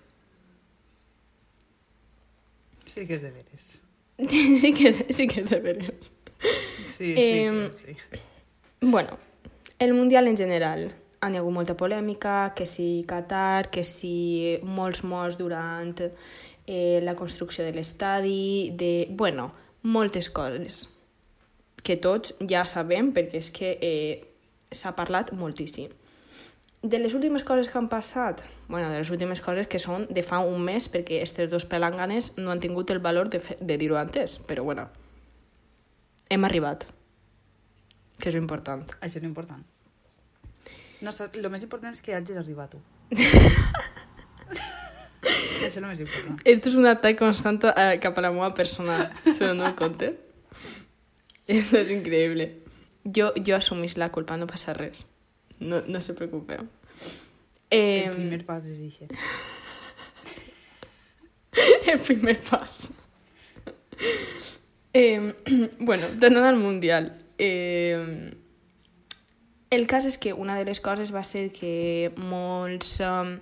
Sí 2.90 3.06
que 3.06 3.14
és 3.14 3.22
de 3.22 3.30
veres. 3.30 3.70
sí, 4.62 4.72
que 4.76 4.90
és, 4.90 5.04
sí 5.16 5.28
que 5.30 5.44
és 5.44 5.50
de 5.50 5.60
veres. 5.60 6.10
Sí, 6.84 7.14
sí, 7.14 7.14
que 7.14 7.68
sí. 7.72 7.96
Bueno, 8.80 9.18
el 9.78 9.94
Mundial 9.94 10.28
en 10.28 10.36
general. 10.36 10.90
Ha 11.20 11.28
hi 11.28 11.36
ha 11.36 11.40
hagut 11.42 11.52
molta 11.52 11.74
polèmica, 11.76 12.54
que 12.56 12.64
si 12.64 13.04
Qatar, 13.06 13.68
que 13.68 13.84
si 13.84 14.56
molts 14.64 15.02
morts 15.04 15.36
durant 15.36 15.92
eh, 16.00 17.00
la 17.04 17.12
construcció 17.14 17.64
de 17.66 17.74
l'estadi, 17.76 18.72
de... 18.72 19.06
Bueno, 19.10 19.50
moltes 19.82 20.30
coses 20.32 20.86
que 21.82 21.96
tots 21.96 22.34
ja 22.48 22.66
sabem 22.66 23.12
perquè 23.16 23.40
és 23.40 23.50
que 23.54 23.76
eh, 23.80 24.20
s'ha 24.72 24.94
parlat 24.96 25.32
moltíssim. 25.32 25.90
De 26.80 26.98
les 26.98 27.12
últimes 27.12 27.44
coses 27.44 27.68
que 27.68 27.76
han 27.76 27.90
passat, 27.92 28.40
bueno, 28.68 28.88
de 28.88 29.02
les 29.02 29.10
últimes 29.12 29.42
coses 29.44 29.68
que 29.68 29.78
són 29.82 30.06
de 30.08 30.22
fa 30.24 30.40
un 30.40 30.62
mes 30.64 30.88
perquè 30.88 31.18
aquests 31.20 31.50
dos 31.52 31.66
pelanganes 31.68 32.32
no 32.38 32.50
han 32.54 32.60
tingut 32.60 32.90
el 32.90 33.02
valor 33.04 33.28
de, 33.28 33.42
de 33.60 33.76
dir-ho 33.76 33.98
antes, 34.00 34.38
però 34.48 34.64
bueno, 34.64 34.88
hem 36.30 36.44
arribat, 36.48 36.86
que 38.20 38.32
és 38.32 38.38
important. 38.38 38.86
Això 39.00 39.20
és 39.20 39.28
important. 39.28 39.60
No, 41.00 41.12
lo 41.40 41.50
més 41.52 41.62
important 41.64 41.92
és 41.92 42.00
que 42.04 42.16
hagis 42.16 42.40
arribat 42.40 42.76
tu. 42.76 42.80
Això 45.20 45.68
és 45.68 45.76
el 45.76 45.84
més 45.84 46.00
important. 46.00 46.40
Esto 46.44 46.68
es 46.70 46.76
un 46.80 46.86
ataque 46.88 47.18
constante 47.20 47.72
eh, 47.76 47.98
cap 48.00 48.16
a 48.16 48.24
la 48.24 48.32
meva 48.32 48.54
persona, 48.54 49.10
se 49.26 49.44
dono 49.44 49.74
compte? 49.76 50.14
Esto 51.50 51.78
es 51.78 51.90
increíble. 51.90 52.62
Jo, 53.02 53.32
jo 53.34 53.56
assumís 53.56 53.96
la 53.96 54.12
culpa, 54.12 54.36
no 54.36 54.46
passa 54.46 54.70
res. 54.72 55.04
No, 55.58 55.80
no 55.82 56.00
se 56.00 56.14
preocupe. 56.14 56.60
Eh... 57.70 58.04
El 58.06 58.14
primer 58.14 58.44
pas 58.46 58.68
és 58.70 58.78
això. 58.86 59.08
el 61.90 61.98
primer 62.06 62.38
pas. 62.46 62.90
Eh, 64.92 65.34
bueno, 65.78 66.08
tornant 66.18 66.48
al 66.48 66.56
Mundial. 66.56 67.12
Eh, 67.38 68.32
el 69.70 69.86
cas 69.86 70.06
és 70.06 70.16
que 70.18 70.32
una 70.32 70.56
de 70.58 70.64
les 70.66 70.80
coses 70.82 71.12
va 71.14 71.22
ser 71.22 71.52
que 71.54 72.10
molts, 72.18 72.96
um, 73.06 73.36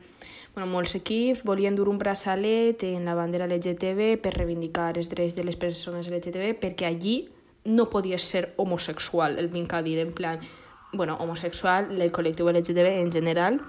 bueno, 0.52 0.66
molts 0.68 0.92
equips 0.98 1.40
volien 1.48 1.72
dur 1.78 1.88
un 1.88 1.96
braçalet 1.96 2.84
en 2.90 3.08
la 3.08 3.16
bandera 3.16 3.48
LGTB 3.48 4.18
per 4.20 4.34
reivindicar 4.36 4.90
els 4.98 5.08
drets 5.08 5.38
de 5.40 5.46
les 5.48 5.56
persones 5.56 6.10
LGTB 6.12 6.52
perquè 6.60 6.84
allí 6.90 7.16
no 7.68 7.90
podies 7.92 8.24
ser 8.24 8.54
homosexual, 8.56 9.38
el 9.38 9.48
vinc 9.52 9.72
a 9.76 9.82
dir, 9.82 9.98
en 10.00 10.12
plan, 10.12 10.40
bueno, 10.92 11.16
homosexual, 11.20 11.92
el 11.92 12.12
col·lectiu 12.12 12.48
LGTB 12.48 12.94
en 13.04 13.12
general, 13.12 13.60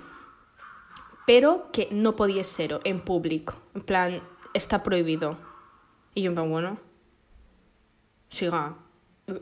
però 1.27 1.69
que 1.75 1.89
no 1.91 2.15
podies 2.15 2.47
ser-ho 2.47 2.79
en 2.87 3.01
públic, 3.05 3.51
en 3.75 3.83
plan, 3.83 4.15
està 4.55 4.79
prohibido. 4.81 5.35
I 6.15 6.23
jo 6.23 6.31
en 6.31 6.37
plan, 6.39 6.49
bueno, 6.49 6.77
siga, 8.29 8.63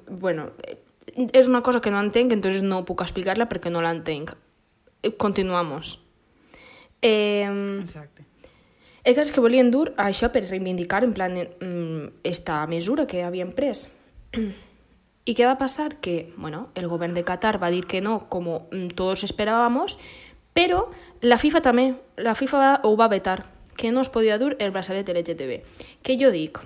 bueno, 0.09 0.49
eh, 0.65 0.81
és 1.31 1.47
una 1.47 1.61
cosa 1.61 1.79
que 1.79 1.91
no 1.91 2.01
entenc, 2.01 2.33
entonces 2.33 2.65
no 2.65 2.83
puc 2.85 3.05
explicar-la 3.05 3.47
perquè 3.47 3.71
no 3.71 3.83
l'entenc. 3.85 4.33
Eh, 5.03 5.13
Continuamos. 5.15 6.01
Eh, 7.01 7.45
Exacte. 7.79 8.25
el 9.03 9.15
cas 9.15 9.31
que 9.31 9.39
volien 9.39 9.69
dur 9.71 9.93
això 10.01 10.31
per 10.33 10.41
reivindicar 10.49 11.03
en 11.05 11.13
plan 11.13 11.37
mm, 11.37 12.25
esta 12.25 12.65
mesura 12.67 13.05
que 13.07 13.23
havien 13.23 13.53
pres. 13.53 13.85
¿Y 15.25 15.33
qué 15.33 15.45
va 15.45 15.53
a 15.53 15.57
pasar? 15.57 15.97
Que, 15.97 16.33
bueno, 16.37 16.69
el 16.73 16.87
gobierno 16.87 17.15
de 17.15 17.23
Qatar 17.25 17.61
va 17.61 17.67
a 17.67 17.69
decir 17.69 17.85
que 17.85 18.01
no, 18.01 18.29
como 18.29 18.67
mm, 18.71 18.87
todos 18.95 19.23
esperábamos, 19.23 19.99
pero 20.53 20.89
la 21.21 21.37
FIFA 21.37 21.61
también, 21.61 21.99
la 22.15 22.33
FIFA 22.33 22.57
va, 22.57 22.79
ho 22.83 22.95
va 22.95 23.07
vetar, 23.07 23.45
que 23.75 23.91
no 23.91 24.01
es 24.01 24.09
podia 24.09 24.39
dur 24.39 24.55
el 24.59 24.71
braçalet 24.71 25.07
LGTB. 25.07 25.61
Que 26.01 26.17
jo 26.17 26.31
dic, 26.31 26.59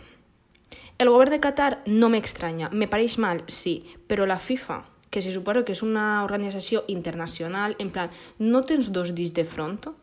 el 0.97 1.10
govern 1.10 1.34
de 1.34 1.39
Qatar 1.41 1.81
no 1.88 2.07
m'extranya, 2.13 2.69
me 2.69 2.88
pareix 2.88 3.17
mal, 3.17 3.41
sí, 3.49 3.81
però 4.07 4.27
la 4.29 4.38
FIFA, 4.38 4.84
que 5.10 5.23
se 5.25 5.34
suposa 5.34 5.65
que 5.65 5.73
és 5.73 5.81
una 5.81 6.23
organització 6.23 6.86
internacional, 6.88 7.75
en 7.79 7.89
plan, 7.89 8.13
no 8.38 8.62
tens 8.69 8.91
dos 8.93 9.15
dits 9.17 9.34
de 9.34 9.45
front? 9.45 9.89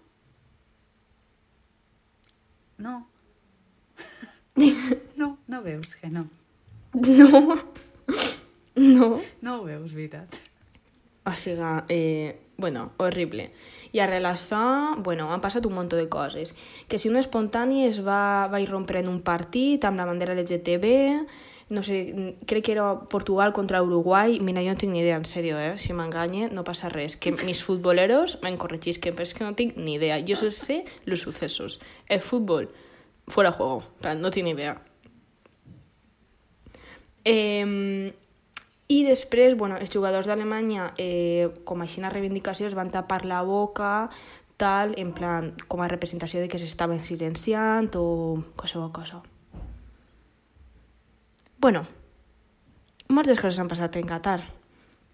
No. 2.79 3.09
no, 5.17 5.39
no 5.49 5.63
veus 5.63 5.97
que 5.97 6.09
no. 6.11 6.29
No. 6.95 7.59
No. 8.79 9.21
No 9.43 9.57
ho 9.57 9.65
veus, 9.65 9.93
veritat. 9.93 10.37
O 11.27 11.35
sigui, 11.35 11.83
eh, 11.89 12.39
bueno, 12.57 12.93
horrible. 12.97 13.51
I 13.93 14.01
arrel 14.01 14.27
això, 14.27 14.97
bueno, 15.03 15.33
han 15.33 15.43
passat 15.43 15.67
un 15.67 15.75
munt 15.75 15.91
de 15.93 16.09
coses. 16.09 16.55
Que 16.89 16.99
si 16.99 17.09
un 17.09 17.17
espontani 17.17 17.85
es 17.85 18.01
va, 18.07 18.49
va 18.49 18.61
irrompre 18.61 19.01
en 19.01 19.09
un 19.09 19.21
partit 19.23 19.85
amb 19.85 19.99
la 19.99 20.07
bandera 20.07 20.35
LGTB, 20.35 20.89
no 21.71 21.83
sé, 21.83 22.37
crec 22.47 22.65
que 22.65 22.73
era 22.73 23.01
Portugal 23.13 23.53
contra 23.53 23.83
Uruguai, 23.83 24.41
mira, 24.41 24.63
jo 24.65 24.73
no 24.73 24.81
tinc 24.81 24.93
ni 24.93 25.03
idea, 25.03 25.19
en 25.21 25.29
sèrio, 25.29 25.59
eh? 25.61 25.77
si 25.77 25.93
m'enganye 25.93 26.49
no 26.49 26.65
passa 26.65 26.89
res, 26.89 27.19
que 27.21 27.35
mis 27.45 27.61
futboleros 27.63 28.39
me'n 28.43 28.57
corregisquen, 28.57 29.15
però 29.15 29.29
és 29.29 29.35
que 29.37 29.45
no 29.45 29.53
tinc 29.59 29.77
ni 29.77 29.99
idea, 29.99 30.17
jo 30.25 30.39
sé 30.51 30.85
los 31.05 31.21
sucesos, 31.21 31.81
el 32.09 32.23
fútbol, 32.23 32.71
fuera 33.29 33.53
juego, 33.53 33.85
no 34.17 34.31
tinc 34.31 34.49
ni 34.49 34.57
idea. 34.57 34.79
Eh, 37.29 38.15
i 38.89 39.03
després, 39.05 39.53
bueno, 39.61 39.77
els 39.77 39.93
jugadors 39.93 40.27
d'Alemanya, 40.27 40.95
eh, 40.97 41.51
com 41.69 41.83
així 41.85 42.01
una 42.01 42.09
reivindicació, 42.09 42.67
es 42.67 42.75
van 42.75 42.89
tapar 42.89 43.27
la 43.29 43.43
boca, 43.45 44.09
tal, 44.57 44.95
en 44.97 45.13
plan, 45.13 45.53
com 45.69 45.83
a 45.85 45.89
representació 45.89 46.41
de 46.41 46.49
que 46.49 46.59
s'estaven 46.59 47.05
silenciant 47.05 47.93
o 48.01 48.43
qualsevol 48.57 48.91
cosa. 48.93 49.21
Bueno, 51.61 51.85
moltes 53.09 53.41
coses 53.41 53.59
han 53.61 53.69
passat 53.69 53.97
en 54.01 54.09
Qatar 54.09 54.41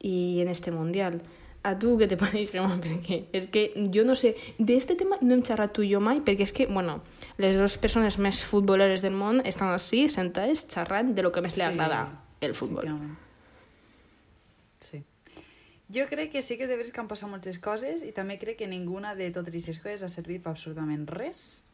i 0.01 0.41
en 0.41 0.49
este 0.49 0.71
Mundial. 0.71 1.21
A 1.65 1.75
tu 1.79 1.97
què 1.99 2.07
te 2.07 2.19
pareix, 2.21 2.55
Gemma? 2.55 2.79
Perquè 2.79 3.25
és 3.33 3.51
que 3.51 3.73
jo 3.91 4.07
no 4.07 4.15
sé, 4.15 4.37
d'este 4.59 4.95
tema 4.95 5.19
no 5.21 5.35
hem 5.35 5.43
xerrat 5.43 5.75
tu 5.75 5.83
i 5.83 5.91
jo 5.91 5.99
mai, 6.05 6.23
perquè 6.23 6.47
és 6.47 6.55
que, 6.55 6.67
bueno, 6.71 7.01
les 7.39 7.57
dues 7.57 7.77
persones 7.83 8.19
més 8.23 8.45
futboleres 8.47 9.03
del 9.03 9.17
món 9.19 9.43
estan 9.45 9.73
així, 9.75 10.07
sentades, 10.13 10.67
xerrant 10.71 11.15
de 11.15 11.25
lo 11.27 11.33
que 11.35 11.43
més 11.43 11.57
li 11.57 11.65
Sí, 11.65 11.67
agrada 11.67 12.05
el 12.41 12.55
futbol. 12.55 12.91
Sí. 14.81 15.03
Jo 15.95 16.07
crec 16.09 16.33
que 16.33 16.43
sí 16.43 16.57
que 16.57 16.65
és 16.65 16.71
de 16.71 16.79
veres 16.79 16.93
que 16.95 17.01
han 17.03 17.11
passat 17.11 17.29
moltes 17.31 17.59
coses 17.63 18.05
i 18.07 18.13
també 18.17 18.39
crec 18.41 18.61
que 18.63 18.71
ninguna 18.71 19.15
de 19.19 19.31
totes 19.35 19.53
aquestes 19.53 19.81
coses 19.83 20.05
ha 20.05 20.13
servit 20.13 20.45
per 20.45 20.55
absolutament 20.55 21.07
res. 21.11 21.71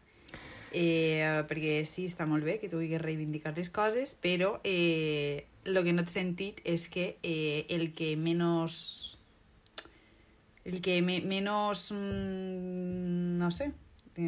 Eh, 0.73 1.43
perquè 1.51 1.81
sí, 1.83 2.07
està 2.07 2.27
molt 2.31 2.47
bé 2.47 2.57
que 2.63 2.71
tu 2.71 2.79
vulguis 2.79 3.03
reivindicar 3.03 3.53
les 3.57 3.71
coses, 3.75 4.15
però 4.15 4.61
eh, 4.63 5.47
el 5.67 5.81
que 5.85 5.95
no 5.95 6.05
té 6.07 6.15
sentit 6.15 6.61
és 6.65 6.89
que 6.89 7.17
eh, 7.23 7.67
el 7.69 7.91
que 7.93 8.15
menys... 8.17 9.19
El 10.65 10.81
que 10.85 11.01
me, 11.03 11.21
menos... 11.25 11.91
Mm, 11.93 13.39
no 13.41 13.51
sé, 13.51 13.71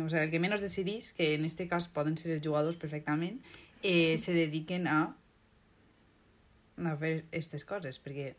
o 0.01 0.09
sea, 0.09 0.23
el 0.25 0.31
que 0.31 0.41
menos 0.41 0.61
decidís, 0.61 1.13
que 1.13 1.35
en 1.35 1.45
este 1.45 1.69
cas 1.69 1.89
poden 1.89 2.17
ser 2.17 2.33
els 2.33 2.45
jugadors 2.45 2.77
perfectament, 2.77 3.43
eh, 3.83 4.17
sí. 4.17 4.25
se 4.25 4.33
dediquen 4.33 4.87
a 4.89 5.17
a 6.83 6.97
fer 6.97 7.13
aquestes 7.29 7.65
coses, 7.69 7.99
perquè 8.03 8.33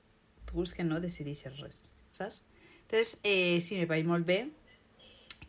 tu 0.49 0.63
que 0.75 0.83
no 0.83 0.99
decideixes 0.99 1.59
res, 1.59 1.83
saps? 2.11 2.43
Entonces, 2.83 3.19
eh, 3.23 3.59
sí, 3.61 3.77
me 3.77 3.87
pareix 3.87 4.05
molt 4.05 4.25
bé 4.25 4.49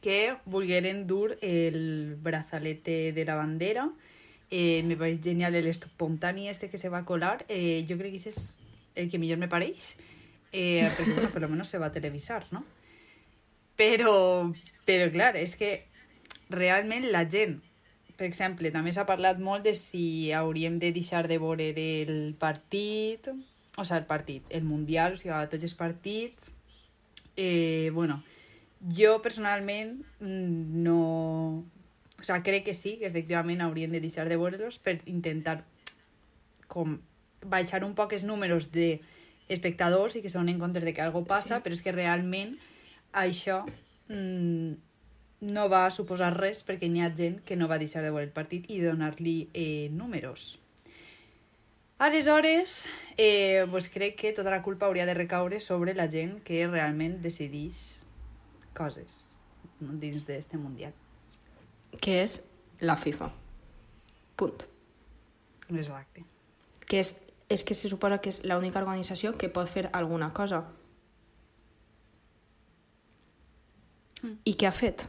que 0.01 0.37
volgueren 0.45 1.07
dur 1.07 1.38
el 1.40 2.17
brazalete 2.21 3.12
de 3.12 3.25
la 3.25 3.35
bandera, 3.35 3.88
eh, 4.51 4.83
me 4.85 4.97
pareix 4.97 5.21
genial 5.25 5.55
el 5.55 5.67
espontani 5.67 6.49
este 6.49 6.69
que 6.69 6.79
se 6.79 6.88
va 6.88 7.05
colar, 7.05 7.45
eh, 7.49 7.85
jo 7.88 7.97
crec 7.97 8.12
que 8.12 8.21
ese 8.21 8.31
és 8.31 8.59
el 8.95 9.11
que 9.11 9.19
millor 9.19 9.38
me 9.38 9.49
pareix, 9.49 9.97
eh, 10.53 10.88
perquè, 10.97 11.14
bueno, 11.14 11.31
per 11.33 11.43
lo 11.43 11.49
menos 11.49 11.69
se 11.69 11.79
va 11.79 11.93
televisar, 11.93 12.47
no? 12.53 12.64
Però, 13.77 14.53
però 14.87 15.11
clar, 15.11 15.35
és 15.37 15.57
que 15.57 15.88
realment 16.57 17.11
la 17.12 17.25
gent 17.31 17.61
per 18.17 18.27
exemple, 18.29 18.71
també 18.71 18.93
s'ha 18.95 19.07
parlat 19.09 19.40
molt 19.43 19.64
de 19.67 19.75
si 19.75 20.31
hauríem 20.33 20.79
de 20.79 20.93
deixar 20.95 21.27
de 21.27 21.38
veure 21.43 21.73
el 21.75 22.35
partit, 22.38 23.27
o 23.29 23.83
sigui, 23.83 23.99
el 23.99 24.07
partit, 24.07 24.53
el 24.55 24.62
Mundial, 24.62 25.17
o 25.17 25.19
sigui, 25.19 25.35
tots 25.51 25.67
els 25.67 25.75
partits. 25.75 26.53
Eh, 27.37 27.90
bueno, 27.93 28.21
jo 28.97 29.17
personalment 29.23 29.97
mm, 30.21 30.85
no... 30.87 30.99
O 32.14 32.23
sigui, 32.23 32.45
crec 32.47 32.69
que 32.71 32.77
sí, 32.79 32.97
que 33.01 33.11
efectivament 33.11 33.64
haurien 33.64 33.90
de 33.90 34.01
deixar 34.05 34.29
de 34.31 34.38
veure-los 34.38 34.79
per 34.79 35.01
intentar 35.11 35.64
com 36.71 37.01
baixar 37.43 37.83
un 37.85 37.99
poc 37.99 38.14
els 38.14 38.23
números 38.25 38.71
de 38.73 39.01
espectadors 39.51 40.14
i 40.17 40.23
que 40.23 40.31
se 40.31 40.38
donen 40.38 40.62
compte 40.62 40.81
de 40.81 40.95
que 40.95 41.03
algo 41.03 41.27
passa, 41.27 41.59
Sí. 41.59 41.62
però 41.67 41.75
és 41.75 41.83
que 41.83 41.93
realment 41.93 42.55
això 43.12 43.64
mm, 44.09 44.93
no 45.44 45.68
va 45.68 45.85
suposar 45.92 46.33
res 46.37 46.62
perquè 46.64 46.88
n'hi 46.88 47.02
ha 47.04 47.12
gent 47.14 47.40
que 47.44 47.57
no 47.57 47.68
va 47.68 47.78
deixar 47.80 48.02
de 48.04 48.11
veure 48.11 48.26
el 48.26 48.35
partit 48.35 48.68
i 48.72 48.80
donar-li 48.80 49.38
eh, 49.52 49.88
números. 49.92 50.59
Aleshores, 51.98 52.87
eh, 53.16 53.66
pues 53.70 53.88
crec 53.88 54.16
que 54.16 54.33
tota 54.33 54.50
la 54.50 54.62
culpa 54.62 54.87
hauria 54.87 55.07
de 55.07 55.14
recaure 55.14 55.61
sobre 55.61 55.94
la 55.94 56.09
gent 56.11 56.40
que 56.42 56.66
realment 56.66 57.20
decideix 57.22 58.02
coses 58.74 59.37
dins 59.78 60.26
d'este 60.26 60.59
Mundial. 60.59 60.92
Que 62.00 62.22
és 62.24 62.40
la 62.80 62.96
FIFA. 62.98 63.30
Punt. 64.37 64.64
Exacte. 65.70 66.24
Que 66.85 66.98
és, 67.00 67.14
és 67.48 67.62
que 67.64 67.76
se 67.78 67.88
suposa 67.88 68.18
que 68.18 68.33
és 68.35 68.42
l'única 68.44 68.83
organització 68.83 69.37
que 69.38 69.48
pot 69.48 69.70
fer 69.70 69.87
alguna 69.92 70.33
cosa. 70.35 70.64
Mm. 74.24 74.40
I 74.44 74.57
què 74.59 74.66
ha 74.66 74.74
fet? 74.74 75.07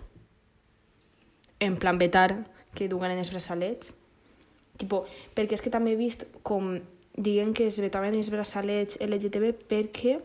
En 1.60 1.78
plan 1.80 1.98
vetar 1.98 2.46
que 2.76 2.90
duguen 2.92 3.16
els 3.16 3.32
braçalets. 3.32 3.94
Tipo, 4.78 5.06
perquè 5.36 5.56
és 5.56 5.64
que 5.64 5.72
també 5.72 5.94
he 5.94 6.00
vist 6.00 6.26
com 6.44 6.76
diguen 7.16 7.54
que 7.56 7.70
es 7.70 7.80
vetaven 7.80 8.16
els 8.18 8.30
braçalets 8.30 9.00
LGTB 9.00 9.54
perquè 9.70 10.18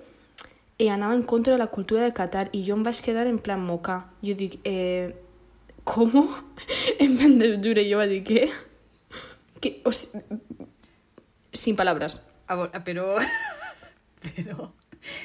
eh, 0.81 0.89
anava 0.91 1.15
en 1.15 1.23
contra 1.23 1.53
de 1.53 1.59
la 1.59 1.69
cultura 1.69 2.03
de 2.03 2.13
Qatar 2.13 2.49
i 2.57 2.65
jo 2.67 2.75
em 2.75 2.83
vaig 2.83 2.99
quedar 3.05 3.29
en 3.31 3.39
plan 3.39 3.63
moca. 3.63 4.01
Jo 4.25 4.35
dic, 4.35 4.59
eh, 4.65 5.13
com? 5.85 6.11
en 7.05 7.17
plan 7.19 7.39
de 7.39 7.53
jure, 7.63 7.85
jo 7.87 8.01
vaig 8.01 8.17
dir, 8.17 8.25
què? 8.27 8.51
Que, 9.61 9.77
o 9.85 9.93
sigui, 9.93 10.41
sin 11.53 11.77
palabras. 11.77 12.21
A 12.49 12.57
veure, 12.57 12.83
però... 12.83 13.07
però... 14.25 14.71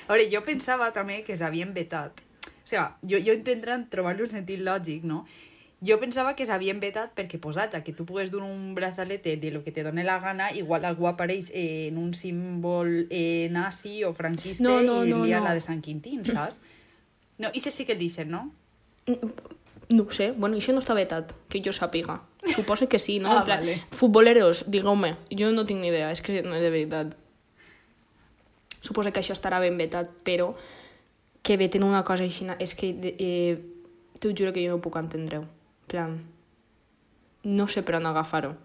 A 0.06 0.14
veure, 0.14 0.30
jo 0.32 0.44
pensava 0.46 0.92
també 0.96 1.22
que 1.26 1.36
s'havien 1.36 1.74
vetat. 1.74 2.22
O 2.46 2.68
sigui, 2.68 2.86
jo, 3.14 3.24
jo 3.24 3.36
intentant 3.40 3.88
trobar-li 3.92 4.28
un 4.28 4.36
sentit 4.36 4.62
lògic, 4.62 5.08
no? 5.08 5.24
Jo 5.84 5.98
pensava 6.00 6.36
que 6.36 6.46
s'havien 6.48 6.80
vetat 6.80 7.12
perquè 7.18 7.38
posats 7.42 7.76
a 7.76 7.84
que 7.84 7.92
tu 7.94 8.06
pugues 8.08 8.32
dur 8.32 8.44
un 8.46 8.74
brazalete 8.76 9.36
de 9.38 9.52
lo 9.52 9.64
que 9.64 9.74
te 9.76 9.84
done 9.84 10.04
la 10.04 10.20
gana, 10.20 10.52
igual 10.56 10.86
algú 10.86 11.08
apareix 11.08 11.52
eh, 11.54 11.88
en 11.90 11.98
un 11.98 12.14
símbol 12.14 13.08
eh, 13.10 13.50
nazi 13.52 14.04
o 14.04 14.14
franquista 14.14 14.64
No, 14.64 14.80
no, 14.82 15.04
i 15.06 15.10
no, 15.12 15.26
no. 15.26 15.44
la 15.44 15.54
de 15.54 15.62
Sant 15.62 15.82
Quintín, 15.84 16.24
saps? 16.26 16.62
No, 17.38 17.50
i 17.52 17.60
sí 17.60 17.84
que 17.84 17.92
el 17.92 18.00
deixen, 18.00 18.30
no? 18.32 18.54
No 19.90 20.04
ho 20.04 20.12
sé, 20.12 20.32
bueno, 20.32 20.56
això 20.56 20.72
no 20.72 20.80
està 20.80 20.96
vetat, 20.96 21.34
que 21.52 21.60
jo 21.60 21.74
sàpiga. 21.76 22.22
Suposo 22.48 22.88
que 22.88 22.98
sí, 22.98 23.20
no? 23.20 23.28
Ah, 23.34 23.40
En 23.42 23.46
plan, 23.46 23.60
vale. 23.60 23.76
Futboleros, 23.92 24.64
digueu-me, 24.72 25.18
jo 25.30 25.52
no 25.52 25.66
tinc 25.68 25.82
ni 25.84 25.92
idea, 25.92 26.14
és 26.16 26.24
que 26.24 26.40
no 26.48 26.56
és 26.56 26.64
de 26.64 26.72
veritat. 26.72 27.12
Suposo 28.80 29.12
que 29.12 29.20
això 29.20 29.36
estarà 29.36 29.60
ben 29.60 29.76
vetat, 29.78 30.08
però 30.24 30.54
que 31.44 31.58
veten 31.60 31.84
una 31.84 32.06
cosa 32.08 32.24
així, 32.24 32.48
és 32.58 32.74
que 32.74 32.96
eh, 33.20 33.60
t'ho 34.20 34.32
juro 34.32 34.54
que 34.56 34.64
jo 34.64 34.72
no 34.72 34.80
ho 34.80 34.82
puc 34.82 34.96
entendre. 34.96 35.44
En 35.44 35.55
plan, 35.88 36.20
no 37.44 37.68
sé 37.68 37.84
per 37.84 38.00
on 38.00 38.08
agafar-ho. 38.10 38.56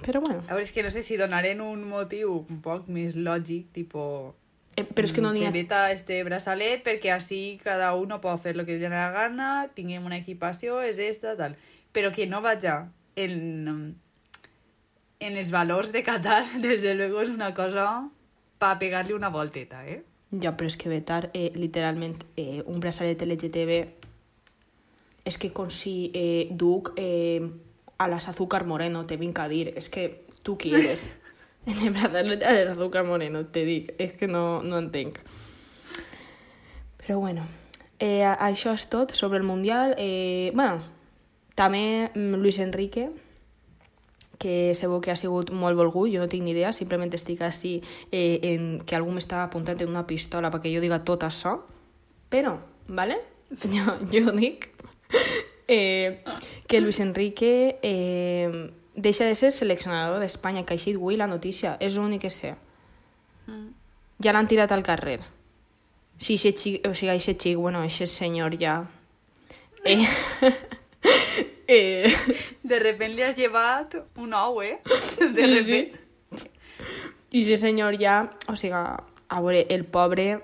Però 0.00 0.20
bueno, 0.20 0.40
A 0.48 0.54
veure, 0.54 0.64
és 0.64 0.72
que 0.72 0.82
no 0.82 0.90
sé 0.90 1.02
si 1.04 1.18
donaren 1.20 1.60
un 1.60 1.82
motiu 1.88 2.38
un 2.48 2.60
poc 2.64 2.88
més 2.88 3.16
lògic, 3.16 3.68
tipo... 3.76 4.34
eh, 4.76 4.84
però 4.84 5.04
és 5.04 5.12
que 5.12 5.20
no 5.20 5.32
n'hi 5.32 5.44
se 5.44 5.48
ha... 5.48 5.52
veta 5.52 5.80
este 5.92 6.22
braçalet 6.24 6.84
perquè 6.86 7.12
així 7.12 7.60
cada 7.64 7.92
uno 7.94 8.20
pot 8.20 8.40
fer 8.40 8.54
el 8.56 8.64
que 8.64 8.78
li 8.78 8.84
doni 8.84 8.96
la 8.96 9.10
gana, 9.12 9.50
tinguem 9.76 10.06
una 10.08 10.20
equipació, 10.20 10.80
és 10.80 10.98
esta, 10.98 11.36
tal. 11.36 11.56
Però 11.92 12.12
que 12.14 12.26
no 12.30 12.40
vaja 12.40 12.86
en, 13.16 13.96
en 15.20 15.36
els 15.36 15.50
valors 15.52 15.92
de 15.92 16.02
Qatar, 16.02 16.46
desde 16.64 16.94
luego 16.94 17.20
és 17.20 17.28
una 17.28 17.52
cosa 17.54 18.08
pa 18.60 18.78
pegar-li 18.78 19.12
una 19.16 19.28
volteta, 19.28 19.84
eh? 19.84 20.02
Ja, 20.30 20.54
però 20.54 20.68
és 20.70 20.76
que 20.78 20.88
vetar 20.88 21.28
eh, 21.34 21.50
literalment 21.56 22.20
eh, 22.38 22.62
un 22.64 22.78
braçalet 22.80 23.20
LGTB 23.26 23.99
és 25.24 25.38
que 25.38 25.52
com 25.52 25.70
si 25.70 26.10
eh, 26.14 26.48
duc 26.50 26.92
eh, 26.96 27.42
a 27.98 28.08
las 28.08 28.28
azúcar 28.28 28.64
moreno, 28.66 29.06
te 29.06 29.16
vinc 29.20 29.38
a 29.38 29.48
dir. 29.48 29.74
És 29.76 29.90
que 29.92 30.24
tu 30.42 30.56
qui 30.56 30.74
eres? 30.74 31.10
en 31.66 31.78
el 31.78 31.92
braçalet 31.92 32.42
a 32.42 32.52
les 32.56 32.68
azúcar 32.68 33.04
moreno, 33.04 33.44
te 33.46 33.64
dic. 33.64 33.92
És 33.98 34.14
que 34.16 34.28
no, 34.28 34.62
no 34.62 34.78
entenc. 34.80 35.20
Però 37.00 37.18
bueno, 37.20 37.44
eh, 37.98 38.24
això 38.24 38.72
és 38.72 38.86
tot 38.88 39.12
sobre 39.12 39.38
el 39.38 39.44
Mundial. 39.44 39.94
Eh, 39.98 40.50
bueno, 40.54 40.80
també 41.54 42.10
mm, 42.14 42.40
Luis 42.40 42.58
Enrique, 42.58 43.10
que 44.40 44.72
segur 44.74 45.02
que 45.04 45.12
ha 45.12 45.18
sigut 45.20 45.52
molt 45.52 45.76
volgut, 45.76 46.08
jo 46.08 46.22
no 46.22 46.28
tinc 46.32 46.46
ni 46.46 46.54
idea, 46.54 46.72
simplement 46.72 47.12
estic 47.12 47.42
així 47.44 47.82
eh, 48.08 48.40
en 48.54 48.78
que 48.80 48.96
algú 48.96 49.12
m'està 49.12 49.44
apuntant 49.44 49.84
en 49.84 49.92
una 49.92 50.06
pistola 50.08 50.48
perquè 50.48 50.72
jo 50.72 50.80
diga 50.80 51.02
tot 51.04 51.28
això, 51.28 51.58
però, 52.32 52.56
vale? 52.88 53.20
Jo, 53.74 53.98
jo 54.08 54.30
dic 54.36 54.68
eh, 55.68 56.22
que 56.66 56.80
Luis 56.80 57.00
Enrique 57.00 57.78
eh, 57.82 58.70
deixa 58.94 59.24
de 59.24 59.34
ser 59.34 59.52
seleccionador 59.52 60.20
d'Espanya, 60.20 60.64
que 60.64 60.74
així 60.74 60.94
avui 60.94 61.16
la 61.16 61.26
notícia, 61.30 61.76
és 61.80 61.96
l'únic 61.96 62.26
que 62.26 62.30
sé. 62.30 62.54
Ja 64.22 64.32
l'han 64.34 64.48
tirat 64.48 64.72
al 64.72 64.82
carrer. 64.84 65.20
Sí, 66.20 66.34
ese 66.34 66.52
xic, 66.52 66.86
o 66.86 66.94
sigui, 66.94 67.16
ese 67.16 67.34
xic, 67.34 67.56
bueno, 67.56 67.82
ese 67.82 68.06
senyor 68.06 68.58
ja... 68.60 68.84
Eh, 69.84 70.04
eh, 71.66 72.12
De 72.62 72.78
repente 72.78 73.16
li 73.16 73.22
has 73.22 73.38
llevat 73.38 73.96
un 74.20 74.34
ou, 74.34 74.60
eh? 74.62 74.78
De 75.34 75.46
Sí, 75.46 75.54
repente. 75.54 76.00
I 77.32 77.42
ese 77.42 77.56
senyor 77.56 77.96
ja, 77.98 78.36
o 78.48 78.56
sigui, 78.56 78.74
a 78.76 79.40
veure, 79.40 79.64
el 79.70 79.84
pobre, 79.86 80.40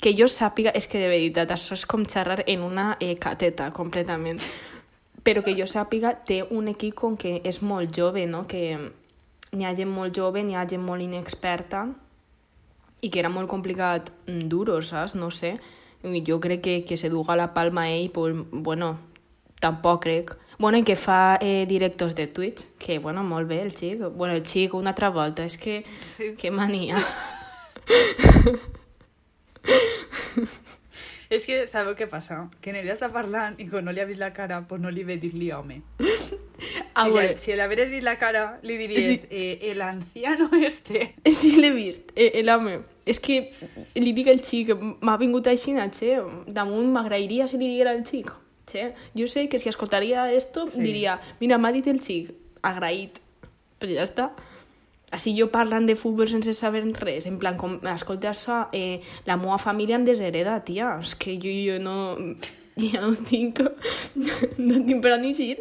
que 0.00 0.14
jo 0.16 0.26
sàpiga, 0.28 0.72
és 0.74 0.88
que 0.88 1.00
de 1.00 1.08
veritat, 1.12 1.50
això 1.52 1.76
és 1.76 1.84
com 1.86 2.06
xerrar 2.08 2.40
en 2.48 2.62
una 2.64 2.94
eh, 3.00 3.16
cateta, 3.20 3.70
completament. 3.76 4.40
Però 5.24 5.42
que 5.44 5.54
jo 5.58 5.66
sàpiga, 5.68 6.14
té 6.26 6.40
un 6.42 6.70
equip 6.72 6.96
com 6.96 7.16
que 7.20 7.40
és 7.44 7.60
molt 7.60 7.92
jove, 7.96 8.24
no? 8.26 8.46
Que 8.48 8.78
n'hi 9.52 9.66
ha 9.66 9.74
gent 9.76 9.90
molt 9.92 10.16
jove, 10.16 10.42
n'hi 10.42 10.56
ha 10.56 10.64
gent 10.68 10.82
molt 10.82 11.04
inexperta, 11.04 11.84
i 13.00 13.10
que 13.10 13.20
era 13.20 13.32
molt 13.32 13.48
complicat 13.48 14.10
mm, 14.26 14.48
dur-ho, 14.48 14.80
saps? 14.82 15.16
No 15.16 15.30
sé. 15.30 15.58
Jo 16.00 16.40
crec 16.40 16.62
que, 16.64 16.74
que 16.88 16.96
se 16.96 17.10
duga 17.12 17.36
la 17.36 17.52
palma 17.52 17.90
ell, 17.90 18.10
pues, 18.10 18.34
bueno, 18.50 18.98
tampoc 19.60 20.02
crec. 20.04 20.36
Bueno, 20.58 20.80
i 20.80 20.84
que 20.84 20.96
fa 20.96 21.38
eh, 21.40 21.66
directos 21.68 22.14
de 22.14 22.26
Twitch, 22.26 22.66
que, 22.78 22.98
bueno, 22.98 23.24
molt 23.24 23.48
bé, 23.48 23.62
el 23.62 23.76
xic. 23.76 24.08
Bueno, 24.16 24.34
el 24.34 24.44
xic, 24.44 24.74
una 24.74 24.92
altra 24.92 25.10
volta, 25.12 25.44
és 25.44 25.56
que... 25.60 25.82
Sí. 25.98 26.34
Que 26.40 26.50
mania. 26.50 27.00
És 31.30 31.44
que 31.46 31.60
sabeu 31.70 31.94
què 31.94 32.08
passa? 32.10 32.40
Que 32.58 32.72
Nerea 32.74 32.96
està 32.96 33.06
parlant 33.14 33.54
i 33.62 33.68
quan 33.70 33.84
no 33.86 33.92
li 33.94 34.00
ha 34.02 34.06
vist 34.08 34.18
la 34.18 34.32
cara, 34.34 34.64
pues 34.66 34.80
no 34.82 34.90
li 34.90 35.04
ve 35.06 35.14
dir-li 35.22 35.52
home. 35.54 35.76
A 36.98 37.04
si, 37.06 37.12
li, 37.14 37.26
si 37.38 37.54
l'haveres 37.54 37.92
vist 37.92 38.02
la 38.02 38.16
cara, 38.18 38.58
li 38.66 38.76
diries, 38.80 39.04
Sí. 39.22 39.28
eh, 39.30 39.70
el 39.70 39.80
anciano 39.86 40.48
este. 40.66 41.14
Sí, 41.30 41.54
l'he 41.60 41.70
vist, 41.70 42.10
eh, 42.16 42.42
l'home. 42.42 42.80
És 43.06 43.22
que 43.22 43.38
li 43.94 44.12
dic 44.12 44.28
al 44.32 44.42
xic, 44.42 44.74
m'ha 44.74 45.16
vingut 45.22 45.46
així, 45.46 45.76
che, 45.94 46.18
damunt 46.50 46.90
m'agrairia 46.92 47.46
si 47.46 47.58
li 47.62 47.68
diguera 47.76 47.94
al 47.94 48.02
xic. 48.04 48.34
Che, 48.70 48.92
jo 49.14 49.26
sé 49.30 49.48
que 49.48 49.58
si 49.58 49.68
escoltaria 49.68 50.28
esto, 50.32 50.66
sí. 50.66 50.82
diria, 50.82 51.20
mira, 51.40 51.58
m'ha 51.58 51.70
dit 51.72 51.86
el 51.86 52.02
xic, 52.02 52.34
agraït. 52.62 53.18
Però 53.78 53.94
ja 53.94 54.02
està. 54.02 54.32
Així 55.10 55.34
jo 55.34 55.48
parlant 55.50 55.88
de 55.88 55.96
futbol 55.98 56.28
sense 56.30 56.52
saber 56.54 56.84
res, 57.00 57.26
en 57.26 57.38
plan, 57.42 57.56
com, 57.58 57.78
escolta 57.90 58.30
això, 58.30 58.60
eh, 58.72 59.00
la 59.26 59.36
meva 59.40 59.58
família 59.58 59.98
em 59.98 60.06
deshereda, 60.06 60.60
tia, 60.62 60.92
és 61.02 61.14
que 61.18 61.36
jo, 61.36 61.54
jo 61.66 61.78
no... 61.82 61.96
Ja 62.80 63.02
no 63.02 63.14
tinc... 63.28 63.58
No 64.70 64.78
tinc 64.86 65.02
per 65.02 65.16
on 65.16 65.26
eixir. 65.26 65.58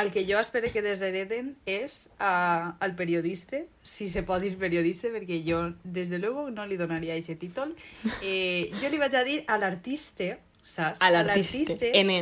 El 0.00 0.10
que 0.12 0.24
jo 0.26 0.38
espero 0.38 0.68
que 0.70 0.82
deshereden 0.82 1.54
és 1.66 2.08
uh, 2.22 2.70
al 2.78 2.94
periodista, 2.98 3.58
si 3.82 4.06
se 4.08 4.22
pot 4.26 4.42
dir 4.42 4.52
periodista, 4.58 5.10
perquè 5.10 5.40
jo, 5.46 5.62
des 5.82 6.12
de 6.12 6.20
luego, 6.22 6.48
no 6.54 6.66
li 6.66 6.78
donaria 6.78 7.16
aquest 7.18 7.40
títol. 7.42 7.74
Eh, 8.22 8.70
jo 8.82 8.90
li 8.90 9.00
vaig 9.00 9.16
a 9.16 9.24
dir 9.26 9.38
a 9.46 9.56
l'artista, 9.58 10.34
saps? 10.62 11.02
A 11.02 11.10
l'artista, 11.10 11.90
N. 12.02 12.20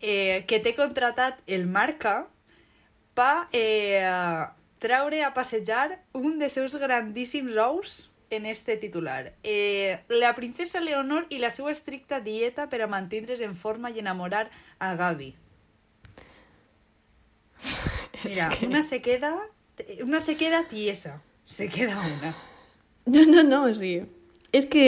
eh, 0.00 0.44
que 0.46 0.60
té 0.62 0.74
contratat 0.78 1.40
el 1.46 1.66
Marca 1.66 2.28
pa 3.14 3.48
eh, 3.52 4.00
traure 4.78 5.22
a 5.24 5.34
passejar 5.34 5.98
un 6.16 6.38
dels 6.38 6.52
seus 6.56 6.76
grandíssims 6.80 7.56
ous 7.56 8.10
en 8.30 8.46
este 8.46 8.76
titular. 8.76 9.32
Eh, 9.42 9.98
la 10.08 10.34
princesa 10.36 10.80
Leonor 10.80 11.26
i 11.30 11.38
la 11.42 11.50
seva 11.50 11.72
estricta 11.72 12.20
dieta 12.20 12.68
per 12.70 12.82
a 12.82 12.86
mantindre's 12.86 13.40
en 13.42 13.56
forma 13.56 13.90
i 13.90 13.98
enamorar 13.98 14.48
a 14.78 14.94
Gavi. 14.94 15.34
Mira, 18.24 18.48
És 18.52 18.58
que- 18.58 18.66
una 18.66 18.82
se 18.82 19.00
queda... 19.02 19.34
Una 20.04 20.20
se 20.20 20.36
queda 20.36 20.68
tiesa. 20.68 21.22
Se 21.48 21.68
queda 21.68 21.98
una. 21.98 22.34
No, 23.06 23.24
no, 23.24 23.42
no, 23.42 23.74
sigui, 23.74 24.04
és 24.52 24.66
que 24.68 24.84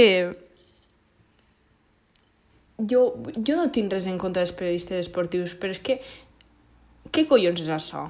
jo, 2.77 3.01
jo 3.41 3.57
no 3.57 3.71
tinc 3.73 3.91
res 3.95 4.05
en 4.11 4.19
contra 4.21 4.43
dels 4.45 4.53
periodistes 4.59 5.07
esportius, 5.07 5.55
però 5.59 5.73
és 5.73 5.81
que 5.81 5.97
què 7.12 7.27
collons 7.29 7.61
és 7.61 7.68
això? 7.68 8.07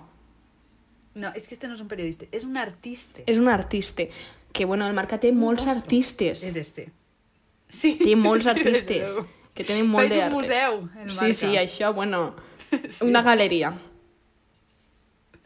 No, 1.14 1.28
és 1.36 1.44
que 1.46 1.54
este 1.56 1.68
no 1.68 1.74
és 1.74 1.82
un 1.84 1.88
periodista, 1.90 2.24
és 2.32 2.44
un 2.48 2.56
artista. 2.56 3.20
És 3.26 3.38
un 3.38 3.48
artista, 3.52 4.06
que 4.52 4.64
bueno, 4.64 4.86
el 4.88 4.94
Marca 4.96 5.18
té 5.20 5.32
molts 5.32 5.66
monstru. 5.66 5.82
artistes. 5.82 6.42
És 6.48 6.56
este. 6.56 6.86
Sí. 7.68 7.96
Té 8.00 8.14
molts 8.16 8.46
artistes 8.46 9.18
que 9.54 9.64
tenen 9.64 9.88
molt 9.92 10.08
Fes 10.08 10.26
un 10.28 10.32
museu, 10.38 10.78
el 11.02 11.10
Sí, 11.10 11.16
Marca. 11.20 11.34
sí, 11.34 11.52
això, 11.60 11.92
bueno, 11.94 12.34
Sí. 12.88 13.04
una 13.04 13.20
galeria. 13.22 13.74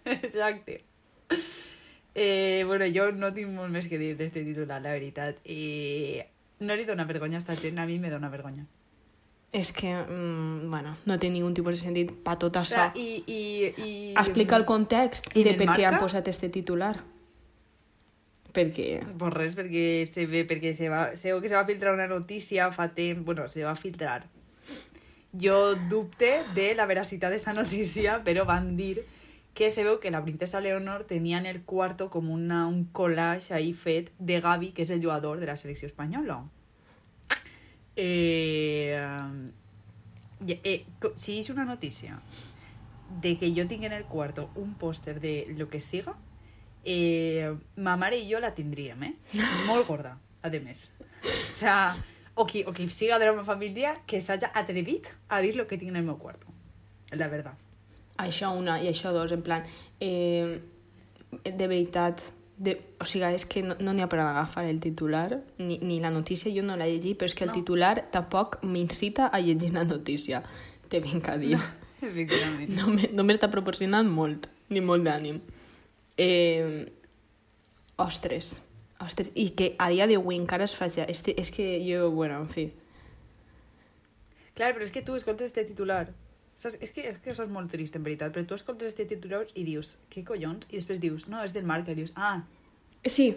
Exacte. 0.04 0.84
Eh, 2.14 2.62
bueno, 2.66 2.84
jo 2.94 3.10
no 3.12 3.32
tinc 3.34 3.50
molt 3.52 3.72
més 3.74 3.88
que 3.90 3.98
dir 3.98 4.14
d'este 4.16 4.44
titular, 4.46 4.78
la 4.80 4.92
veritat. 4.94 5.40
I 5.44 6.22
no 6.64 6.76
li 6.78 6.86
dona 6.88 7.04
vergonya 7.04 7.36
a 7.36 7.42
esta 7.42 7.56
gent, 7.58 7.78
a 7.82 7.86
mi 7.86 7.98
me 7.98 8.10
dona 8.10 8.30
vergonya. 8.32 8.64
És 9.56 9.72
que, 9.72 9.88
mm, 9.88 10.68
bueno, 10.68 10.90
no 11.08 11.16
té 11.16 11.30
ningun 11.32 11.54
tipus 11.56 11.78
de 11.78 11.80
sentit 11.80 12.10
pa 12.24 12.34
tot 12.36 12.58
això. 12.60 12.90
i, 12.92 13.22
i, 13.24 13.42
i... 13.80 13.92
Explica 14.12 14.56
el 14.60 14.66
context 14.68 15.30
I 15.32 15.44
de 15.46 15.54
per 15.56 15.70
què 15.70 15.86
han 15.88 15.96
posat 15.96 16.28
este 16.28 16.50
titular. 16.52 16.98
Perquè... 18.52 19.00
Pues 19.16 19.32
res, 19.32 19.56
perquè 19.56 20.04
se 20.04 20.26
ve, 20.28 20.42
perquè 20.48 20.74
se 20.76 20.90
va, 20.92 21.16
se 21.16 21.32
que 21.40 21.48
se 21.48 21.56
va 21.56 21.64
filtrar 21.64 21.94
una 21.94 22.06
notícia 22.06 22.68
fa 22.70 22.90
temps, 22.92 23.24
bueno, 23.24 23.48
se 23.48 23.64
va 23.64 23.72
filtrar. 23.76 24.26
Jo 25.32 25.74
dubte 25.88 26.42
de 26.54 26.74
la 26.76 26.84
veracitat 26.84 27.32
d'esta 27.32 27.56
notícia, 27.56 28.20
però 28.24 28.44
van 28.44 28.74
dir 28.76 29.06
que 29.56 29.70
se 29.70 29.84
veu 29.88 29.96
que 30.00 30.12
la 30.12 30.20
princesa 30.20 30.60
Leonor 30.60 31.06
tenia 31.08 31.38
en 31.38 31.46
el 31.46 31.62
quarto 31.64 32.10
com 32.10 32.28
una, 32.28 32.66
un 32.68 32.84
collage 32.92 33.54
ahí 33.56 33.72
fet 33.72 34.12
de 34.18 34.42
Gavi, 34.44 34.74
que 34.76 34.84
és 34.84 34.92
el 34.92 35.00
jugador 35.00 35.40
de 35.40 35.48
la 35.48 35.56
selecció 35.56 35.88
espanyola. 35.88 36.42
Eh, 37.96 38.92
eh, 40.46 40.60
eh, 40.62 40.84
si 41.14 41.38
és 41.40 41.48
una 41.50 41.64
notícia 41.64 42.20
de 43.22 43.36
que 43.40 43.52
jo 43.56 43.64
tinc 43.66 43.86
en 43.88 43.94
el 43.96 44.04
quarto 44.04 44.50
un 44.54 44.74
pòster 44.74 45.18
de 45.20 45.46
lo 45.56 45.68
que 45.68 45.80
siga, 45.80 46.14
eh, 46.84 47.54
ma 47.76 47.96
mare 47.96 48.18
i 48.20 48.28
jo 48.30 48.40
la 48.40 48.52
tindríem, 48.54 49.02
eh? 49.02 49.14
Molt 49.66 49.88
gorda, 49.88 50.18
a 50.42 50.50
més. 50.50 50.90
O 51.24 51.54
sea, 51.54 51.96
o 52.34 52.44
qui, 52.46 52.62
o 52.64 52.72
qui 52.72 52.88
siga 52.88 53.18
de 53.18 53.24
la 53.24 53.32
meva 53.32 53.44
família 53.44 53.96
que 54.06 54.20
s'hagi 54.20 54.46
atrevit 54.52 55.08
a 55.28 55.40
dir 55.40 55.56
lo 55.56 55.66
que 55.66 55.78
tinc 55.78 55.90
en 55.90 55.96
el 55.96 56.04
meu. 56.04 56.20
La 57.12 57.28
verdad. 57.28 57.54
Això 58.18 58.50
una 58.52 58.80
i 58.80 58.88
això 58.88 59.12
dos, 59.12 59.32
en 59.32 59.42
plan... 59.42 59.64
Eh, 60.00 60.60
de 61.44 61.66
veritat, 61.66 62.22
de, 62.56 62.80
o 63.00 63.04
sigui, 63.04 63.28
és 63.36 63.44
que 63.44 63.62
no 63.62 63.76
n'hi 63.76 64.00
no 64.00 64.04
ha 64.04 64.08
per 64.08 64.20
agafar 64.24 64.64
el 64.64 64.80
titular, 64.80 65.42
ni, 65.58 65.78
ni 65.78 66.00
la 66.00 66.10
notícia 66.10 66.52
jo 66.52 66.62
no 66.64 66.76
la 66.76 66.86
llegi, 66.88 67.14
però 67.14 67.28
és 67.28 67.34
que 67.36 67.44
el 67.44 67.52
No. 67.52 67.56
titular 67.58 68.08
tampoc 68.10 68.62
m'incita 68.62 69.26
a 69.26 69.40
llegir 69.40 69.72
la 69.74 69.84
notícia. 69.84 70.42
Te 70.88 71.00
vinc 71.00 71.28
a 71.28 71.36
dir. 71.36 71.58
Efectivament. 72.00 72.70
No, 72.76 72.88
me, 72.88 73.10
no 73.12 73.24
m'està 73.24 73.50
proporcionant 73.52 74.08
molt, 74.08 74.48
ni 74.68 74.80
molt 74.80 75.04
d'ànim. 75.04 75.40
Eh, 76.16 76.86
ostres, 77.96 78.54
ostres, 79.00 79.32
i 79.34 79.50
que 79.56 79.74
a 79.78 79.90
dia 79.92 80.06
d'avui 80.08 80.36
encara 80.36 80.64
es 80.64 80.74
faci... 80.76 81.02
Este, 81.08 81.34
és 81.40 81.50
que 81.50 81.76
jo, 81.84 82.10
bueno, 82.10 82.40
en 82.40 82.48
fi... 82.48 82.70
Clar, 84.56 84.72
però 84.72 84.86
és 84.86 84.92
que 84.92 85.02
tu 85.04 85.16
escoltes 85.16 85.50
este 85.52 85.66
titular. 85.68 86.08
Saps? 86.56 86.78
És 86.80 86.90
que, 86.90 87.02
és 87.10 87.18
que 87.20 87.30
això 87.34 87.44
és 87.44 87.50
molt 87.52 87.68
trist, 87.70 87.96
en 87.98 88.04
veritat, 88.06 88.32
però 88.32 88.46
tu 88.48 88.56
escoltes 88.56 88.88
este 88.94 89.04
titular 89.04 89.42
i 89.54 89.64
dius, 89.66 89.98
què 90.12 90.22
collons? 90.24 90.68
I 90.72 90.78
després 90.80 91.00
dius, 91.02 91.26
no, 91.28 91.42
és 91.44 91.52
del 91.52 91.66
Marca, 91.68 91.92
i 91.92 91.98
dius, 91.98 92.12
ah, 92.16 92.38
Sí, 93.06 93.28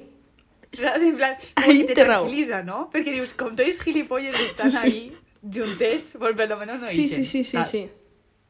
saps? 0.71 1.03
En 1.03 1.17
plan, 1.17 1.36
com 1.53 1.63
Ahí 1.67 1.84
que 1.86 1.93
te 1.93 2.05
tranquil·litza, 2.05 2.63
no? 2.65 2.86
Perquè 2.93 3.12
dius, 3.13 3.34
com 3.38 3.51
tots 3.58 3.67
els 3.67 3.82
gilipolles 3.84 4.39
estan 4.47 4.71
ahí 4.82 5.12
juntets, 5.43 6.15
pues 6.19 6.36
per 6.36 6.47
lo 6.49 6.58
menos 6.58 6.79
no 6.82 6.88
sí, 6.88 7.03
ixen, 7.03 7.23
sí, 7.23 7.25
sí, 7.25 7.43
sí, 7.43 7.58
saps? 7.58 7.69
sí. 7.75 7.84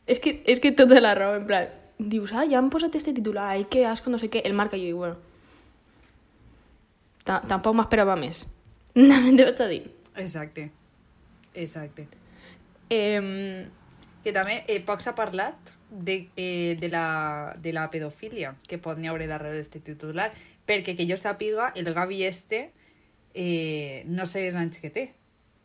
És 0.10 0.22
que, 0.22 0.42
és 0.46 0.62
que 0.62 0.72
tota 0.72 1.02
la 1.02 1.16
raó, 1.18 1.34
en 1.38 1.46
plan, 1.50 1.68
dius, 2.00 2.32
ah, 2.34 2.46
ja 2.50 2.58
han 2.62 2.70
posat 2.70 2.96
este 2.96 3.12
titular, 3.14 3.50
ai, 3.58 3.66
que 3.70 3.84
asco, 3.90 4.10
no 4.14 4.18
sé 4.22 4.30
què, 4.30 4.42
el 4.46 4.54
marca, 4.58 4.78
i 4.78 4.86
jo 4.86 4.94
dic, 4.94 4.96
bueno, 5.02 5.18
ta- 7.26 7.42
tampoc 7.48 7.76
m'esperava 7.78 8.16
més. 8.20 8.46
No 9.00 9.16
me'n 9.22 9.38
vaig 9.38 9.60
a 9.62 9.68
dir. 9.70 9.84
Exacte. 10.18 10.70
Exacte. 11.54 12.08
Eh, 12.90 13.68
Que 14.24 14.34
també 14.36 14.64
eh, 14.68 14.80
poc 14.86 15.04
s'ha 15.04 15.16
parlat 15.16 15.74
de, 15.90 16.30
eh, 16.36 16.78
de, 16.80 16.90
la, 16.92 17.54
de 17.58 17.74
la 17.74 17.88
pedofília 17.92 18.54
que 18.68 18.78
pot 18.82 19.00
n'hi 19.00 19.10
haure 19.10 19.30
darrere 19.30 19.58
d'aquest 19.58 19.86
titular, 19.86 20.30
perquè 20.68 20.96
que 20.98 21.08
jo 21.10 21.18
sàpiga, 21.18 21.72
el 21.76 21.88
Gavi 21.96 22.24
este 22.28 22.70
eh, 23.34 24.04
no 24.06 24.28
sé 24.30 24.46
els 24.48 24.60
anys 24.60 24.82
que 24.84 24.92
té, 24.94 25.06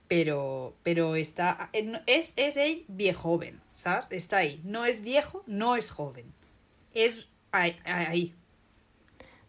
però, 0.08 0.72
però 0.84 1.10
està, 1.18 1.68
eh, 1.72 1.84
és, 2.06 2.32
és 2.40 2.56
ell 2.60 2.80
viejoven, 2.88 3.60
saps? 3.72 4.10
Està 4.14 4.40
ahí. 4.42 4.58
No 4.64 4.84
és 4.88 5.00
viejo, 5.04 5.42
no 5.46 5.74
és 5.76 5.90
joven. 5.92 6.32
És 6.94 7.24
ahí. 7.52 7.76
ahí. 7.84 8.26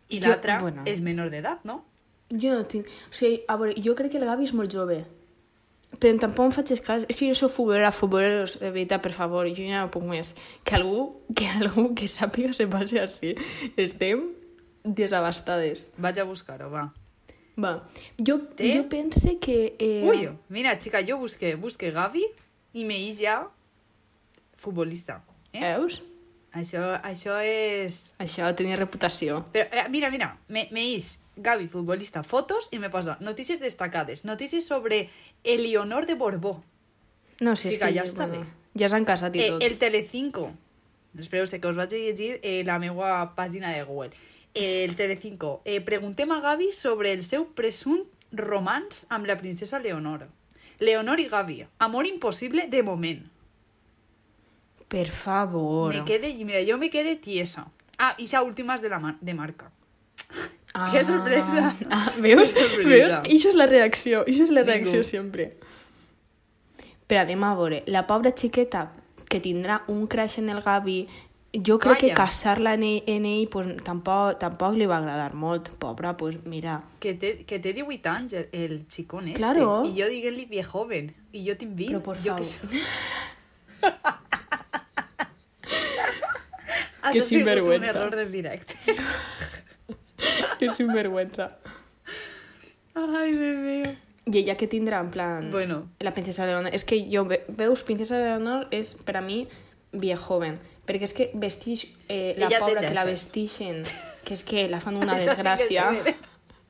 I 0.10 0.22
l'altre 0.22 0.60
bueno. 0.62 0.84
és 0.86 1.02
menor 1.02 1.32
d'edat, 1.34 1.64
no? 1.66 1.84
jo 2.30 2.56
no 2.56 2.66
tinc... 2.66 2.88
O 3.12 3.16
sigui, 3.16 3.44
a 3.48 3.58
veure, 3.60 3.76
jo 3.82 3.94
crec 3.98 4.14
que 4.14 4.20
el 4.22 4.26
Gavi 4.28 4.48
és 4.48 4.54
molt 4.56 4.74
jove. 4.74 5.04
Però 6.00 6.18
tampoc 6.20 6.50
em 6.50 6.54
faig 6.56 6.72
cas. 6.84 7.06
És 7.08 7.18
que 7.18 7.30
jo 7.30 7.36
soc 7.38 7.54
futbolera, 7.56 7.92
futboleros, 7.96 8.58
de 8.60 8.72
veritat, 8.72 9.04
per 9.04 9.14
favor, 9.16 9.48
jo 9.48 9.64
ja 9.68 9.86
no 9.86 9.92
puc 9.94 10.04
més. 10.10 10.34
Que 10.66 10.78
algú 10.80 11.24
que, 11.36 11.48
algú 11.62 11.90
que 11.98 12.10
sàpiga 12.12 12.54
se 12.54 12.68
passi 12.72 13.00
així. 13.02 13.36
Estem 13.78 14.28
desabastades. 14.86 15.90
Vaig 15.98 16.22
a 16.22 16.28
buscar-ho, 16.28 16.70
va. 16.74 16.90
Va, 17.56 17.78
jo, 18.20 18.40
Té? 18.58 18.74
jo 18.76 18.84
pense 18.92 19.38
que... 19.40 19.76
Eh, 19.80 20.04
Uy, 20.04 20.28
mira, 20.52 20.78
chica, 20.78 21.00
yo 21.00 21.18
busqué, 21.18 21.56
busqué 21.56 21.92
Gavi 21.92 22.26
y 22.74 22.84
me 22.84 23.00
hice 23.00 23.24
ya 23.24 23.48
futbolista. 24.58 25.24
¿eh? 25.54 25.62
Veus? 25.62 26.02
Això, 26.52 26.84
això 27.04 27.38
és... 27.40 28.12
Això 28.20 28.50
tenia 28.56 28.76
reputació. 28.76 29.46
Però, 29.56 29.70
eh, 29.72 29.88
mira, 29.90 30.12
mira, 30.12 30.34
me, 30.50 30.68
me 30.76 30.84
hice 30.84 31.25
Gavi, 31.38 31.68
futbolista, 31.68 32.24
fotos 32.24 32.70
y 32.72 32.80
me 32.80 32.90
posa 32.90 33.18
notícies 33.20 33.60
destacades, 33.60 34.24
notícies 34.26 34.66
sobre 34.66 35.10
Eleonor 35.44 36.06
de 36.06 36.16
Borbó. 36.16 36.64
No, 37.42 37.56
si 37.56 37.68
Sí 37.68 37.74
és 37.76 37.80
que 37.80 37.94
ja 37.94 38.04
està 38.04 38.26
bé. 38.32 38.40
Ja 38.80 38.88
s'han 38.90 39.04
casat 39.06 39.36
i 39.36 39.40
Eh, 39.42 39.50
tot. 39.50 39.62
el 39.64 39.78
Telecinco. 39.78 40.52
Espereu-se 41.18 41.60
que 41.60 41.68
us 41.68 41.76
vaig 41.76 41.94
a 41.94 41.98
llegir 41.98 42.40
eh, 42.44 42.64
la 42.66 42.80
meva 42.80 43.36
pàgina 43.36 43.72
de 43.76 43.84
Google. 43.84 44.12
El 44.54 44.96
Telecinco. 44.96 45.62
Eh, 45.66 45.82
preguntem 45.82 46.32
a 46.32 46.40
Gavi 46.40 46.72
sobre 46.74 47.12
el 47.12 47.24
seu 47.24 47.46
presumt 47.54 48.08
romans 48.32 49.06
amb 49.10 49.26
la 49.28 49.38
princesa 49.38 49.80
Leonor. 49.80 50.28
Leonor 50.80 51.20
i 51.20 51.28
Gavi. 51.28 51.66
Amor 51.80 52.06
impossible 52.08 52.68
de 52.68 52.84
moment. 52.84 53.28
Per 54.88 55.08
favor. 55.10 55.94
Me 55.94 56.06
quede, 56.06 56.34
mira, 56.46 56.62
yo 56.62 56.78
me 56.78 56.90
quedé 56.90 57.16
tiesa. 57.16 57.68
Ah, 57.98 58.16
y 58.18 58.26
ya 58.28 58.42
últimas 58.44 58.82
de 58.82 58.90
la 58.90 59.00
mar- 59.00 59.18
de 59.20 59.34
marca. 59.34 59.72
Ah, 60.78 60.90
Que 60.92 61.04
sorpresa. 61.08 61.74
Ah, 61.90 62.12
veus? 62.20 62.52
Que 62.54 62.64
sorpresa. 62.68 63.22
veus? 63.22 63.30
Això 63.32 63.50
és 63.54 63.56
la 63.56 63.66
reacció. 63.72 64.26
Això 64.28 64.44
és 64.44 64.50
la 64.52 64.62
Ningú. 64.62 64.72
reacció 64.74 65.04
sempre. 65.08 65.46
Però 67.08 67.22
anem 67.22 67.44
a 67.48 67.54
veure. 67.56 67.84
La 67.88 68.06
pobra 68.10 68.32
xiqueta 68.36 68.92
que 69.30 69.40
tindrà 69.40 69.84
un 69.88 70.06
crash 70.08 70.40
en 70.42 70.50
el 70.50 70.60
Gavi, 70.66 71.08
jo 71.66 71.78
crec 71.80 72.00
que 72.02 72.08
Calla. 72.10 72.26
casar-la 72.26 72.74
en 72.76 72.84
ell, 72.84 73.04
en 73.08 73.26
ell 73.26 73.48
pues, 73.48 73.68
tampoc, 73.88 74.38
tampoc 74.42 74.76
li 74.76 74.86
va 74.86 74.98
agradar 74.98 75.34
molt. 75.34 75.70
Pobra, 75.80 76.18
pues 76.18 76.44
mira... 76.46 76.82
Que 77.00 77.14
té, 77.14 77.46
que 77.48 77.60
té 77.60 77.72
18 77.74 78.10
anys 78.12 78.34
el, 78.34 78.50
el 78.52 78.86
xicón 78.90 79.28
este. 79.30 79.40
Claro. 79.40 79.86
Y 79.86 79.94
yo 79.96 80.10
digué-li 80.10 80.44
viejoven. 80.46 81.14
Y 81.32 81.44
yo 81.46 81.56
te 81.58 81.64
invito. 81.66 81.92
Però 81.94 82.02
por 82.04 82.18
yo 82.22 82.36
favor. 82.36 82.44
Que, 87.06 87.12
Que 87.12 87.20
Això 87.20 87.22
ha 87.22 87.30
sigut 87.30 87.46
sinvergüenza. 87.46 87.92
un 87.92 87.96
error 87.98 88.16
del 88.16 88.32
directe. 88.32 88.74
Que 90.60 90.70
sinvergüenza. 90.70 91.58
Ai, 92.96 93.32
bebé. 93.36 93.98
I 94.26 94.38
ella 94.40 94.56
que 94.58 94.68
tindrà, 94.68 95.00
en 95.02 95.12
plan... 95.12 95.52
Bueno. 95.52 95.90
La 96.00 96.12
princesa 96.12 96.46
Leonor. 96.48 96.74
És 96.74 96.86
que 96.86 96.98
ve- 97.28 97.44
veus, 97.50 97.84
princesa 97.84 98.18
Leonor 98.18 98.68
és, 98.74 98.96
per 99.06 99.18
a 99.18 99.22
mi, 99.22 99.44
viejoven. 99.92 100.58
Perquè 100.88 101.06
és 101.10 101.14
que 101.14 101.28
vestix... 101.38 101.84
Eh, 102.10 102.34
la 102.38 102.48
Ella 102.48 102.60
pobra 102.64 102.82
que 102.82 102.94
la 102.96 103.04
17. 103.06 103.12
vestixen, 103.12 103.84
que 104.26 104.34
és 104.34 104.44
que 104.48 104.68
la 104.72 104.80
fan 104.82 104.98
una 104.98 105.18
sí 105.20 105.30
desgràcia. 105.30 105.92
de 105.92 106.02
veres. 106.02 106.16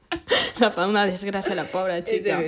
la 0.63 0.71
fan 0.71 0.89
una 0.91 1.05
desgràcia, 1.07 1.55
la 1.55 1.63
pobra 1.69 1.97
És 2.01 2.05
de 2.09 2.17
xica. 2.19 2.41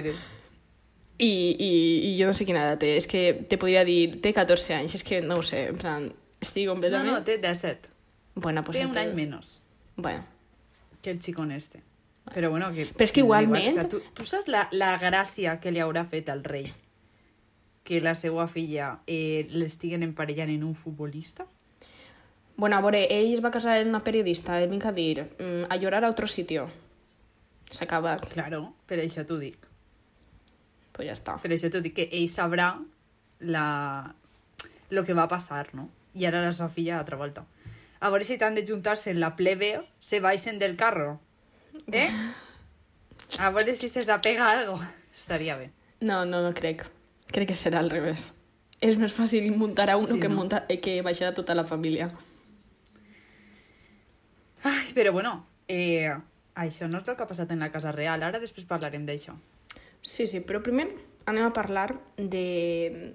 I, 1.19 1.29
i, 1.57 1.71
I 2.11 2.11
jo 2.19 2.27
no 2.29 2.33
sé 2.37 2.45
quina 2.45 2.65
edat 2.65 2.81
té. 2.83 2.91
És 2.97 3.07
que 3.09 3.31
te 3.49 3.57
podria 3.57 3.85
dir, 3.87 4.17
té 4.21 4.33
14 4.35 4.75
anys. 4.81 4.97
És 4.99 5.03
que 5.07 5.21
no 5.21 5.39
ho 5.39 5.45
sé, 5.45 5.67
en 5.71 5.77
plan... 5.79 6.09
Estic 6.43 6.67
No, 6.67 6.73
completament... 6.75 7.13
no, 7.15 7.21
té 7.25 7.37
17. 7.41 7.89
Bueno, 8.35 8.61
pues 8.63 8.75
Té 8.77 8.83
un 8.83 8.91
entonces- 8.91 9.07
any 9.09 9.15
menos 9.15 9.63
Bueno, 9.95 10.25
que 11.07 11.15
el 11.15 11.21
xicón 11.23 11.51
este. 11.55 11.79
Però 12.27 12.49
bueno, 12.51 12.67
que... 12.75 12.89
Però 12.91 13.05
és 13.07 13.13
que 13.15 13.21
igualment- 13.23 13.69
O 13.71 13.75
sea, 13.79 13.87
tu, 13.87 14.01
tu 14.13 14.25
saps 14.27 14.49
la, 14.51 14.65
la 14.75 14.97
gràcia 14.99 15.53
que 15.63 15.71
li 15.71 15.79
haurà 15.79 16.03
fet 16.05 16.27
al 16.29 16.43
rei? 16.43 16.67
Que 17.87 18.01
la 18.03 18.11
seva 18.19 18.49
filla 18.51 18.97
eh, 19.07 19.47
l'estiguen 19.55 20.03
emparellant 20.03 20.51
en 20.51 20.65
un 20.67 20.75
futbolista? 20.75 21.47
bueno, 22.57 22.75
a 22.75 22.81
veure, 22.81 23.03
ell 23.13 23.35
es 23.35 23.41
va 23.45 23.51
casar 23.53 23.75
amb 23.77 23.91
una 23.91 23.99
periodista, 24.01 24.55
el 24.59 24.67
vinc 24.71 24.85
a 24.89 24.91
dir, 24.91 25.27
mm, 25.37 25.67
a 25.69 25.75
llorar 25.77 26.03
a 26.03 26.09
otro 26.09 26.25
sitio. 26.27 26.63
S'ha 27.69 27.83
acabat. 27.85 28.23
Claro, 28.33 28.73
per 28.89 28.97
això 29.03 29.21
t'ho 29.29 29.37
dic. 29.37 29.67
Pues 30.91 31.05
ja 31.05 31.13
està. 31.13 31.35
Per 31.39 31.51
això 31.53 31.69
t'ho 31.69 31.83
dic, 31.85 31.93
que 31.99 32.07
ell 32.11 32.25
sabrà 32.33 32.71
la... 33.45 34.13
lo 34.89 35.03
que 35.05 35.13
va 35.13 35.27
passar, 35.29 35.67
no? 35.77 35.85
I 36.15 36.25
ara 36.25 36.41
la 36.41 36.51
seva 36.51 36.67
filla 36.73 36.97
altra 36.97 37.15
volta. 37.21 37.45
A 37.99 38.09
veure 38.13 38.25
si 38.27 38.37
t'han 38.37 38.55
de 38.55 38.63
juntar-se 38.65 39.09
en 39.11 39.19
la 39.19 39.35
plebe, 39.35 39.81
se 39.99 40.19
baixen 40.19 40.59
del 40.59 40.75
carro. 40.77 41.19
Eh? 41.91 42.09
A 43.39 43.49
veure 43.51 43.75
si 43.75 43.89
se 43.89 44.03
s'apega 44.03 44.49
algo. 44.51 44.79
Estaria 45.13 45.57
bé. 45.57 45.71
No, 45.99 46.23
no, 46.25 46.41
no 46.41 46.53
crec. 46.53 46.85
Crec 47.33 47.49
que 47.49 47.55
serà 47.57 47.79
al 47.81 47.89
revés. 47.89 48.31
És 48.79 48.95
més 49.01 49.11
fàcil 49.11 49.49
muntar 49.57 49.89
a 49.89 49.97
uno 49.97 50.05
Sí, 50.07 50.19
que, 50.21 50.29
no? 50.29 50.45
eh, 50.69 50.77
que 50.79 51.01
baixar 51.01 51.31
a 51.31 51.33
tota 51.33 51.55
la 51.57 51.65
família. 51.65 52.11
Ai, 54.63 54.93
però 54.93 55.11
bueno, 55.11 55.47
eh, 55.67 56.13
això 56.55 56.87
no 56.87 56.99
és 57.01 57.07
el 57.07 57.15
que 57.17 57.23
ha 57.25 57.29
passat 57.29 57.51
en 57.51 57.59
la 57.59 57.71
casa 57.73 57.91
real. 57.91 58.23
Ara 58.23 58.39
després 58.39 58.65
parlarem 58.69 59.05
d'això. 59.07 59.33
Sí, 60.01 60.27
sí, 60.27 60.39
però 60.39 60.61
primer 60.63 60.87
anem 61.25 61.45
a 61.49 61.53
parlar 61.53 61.89
de 62.17 63.13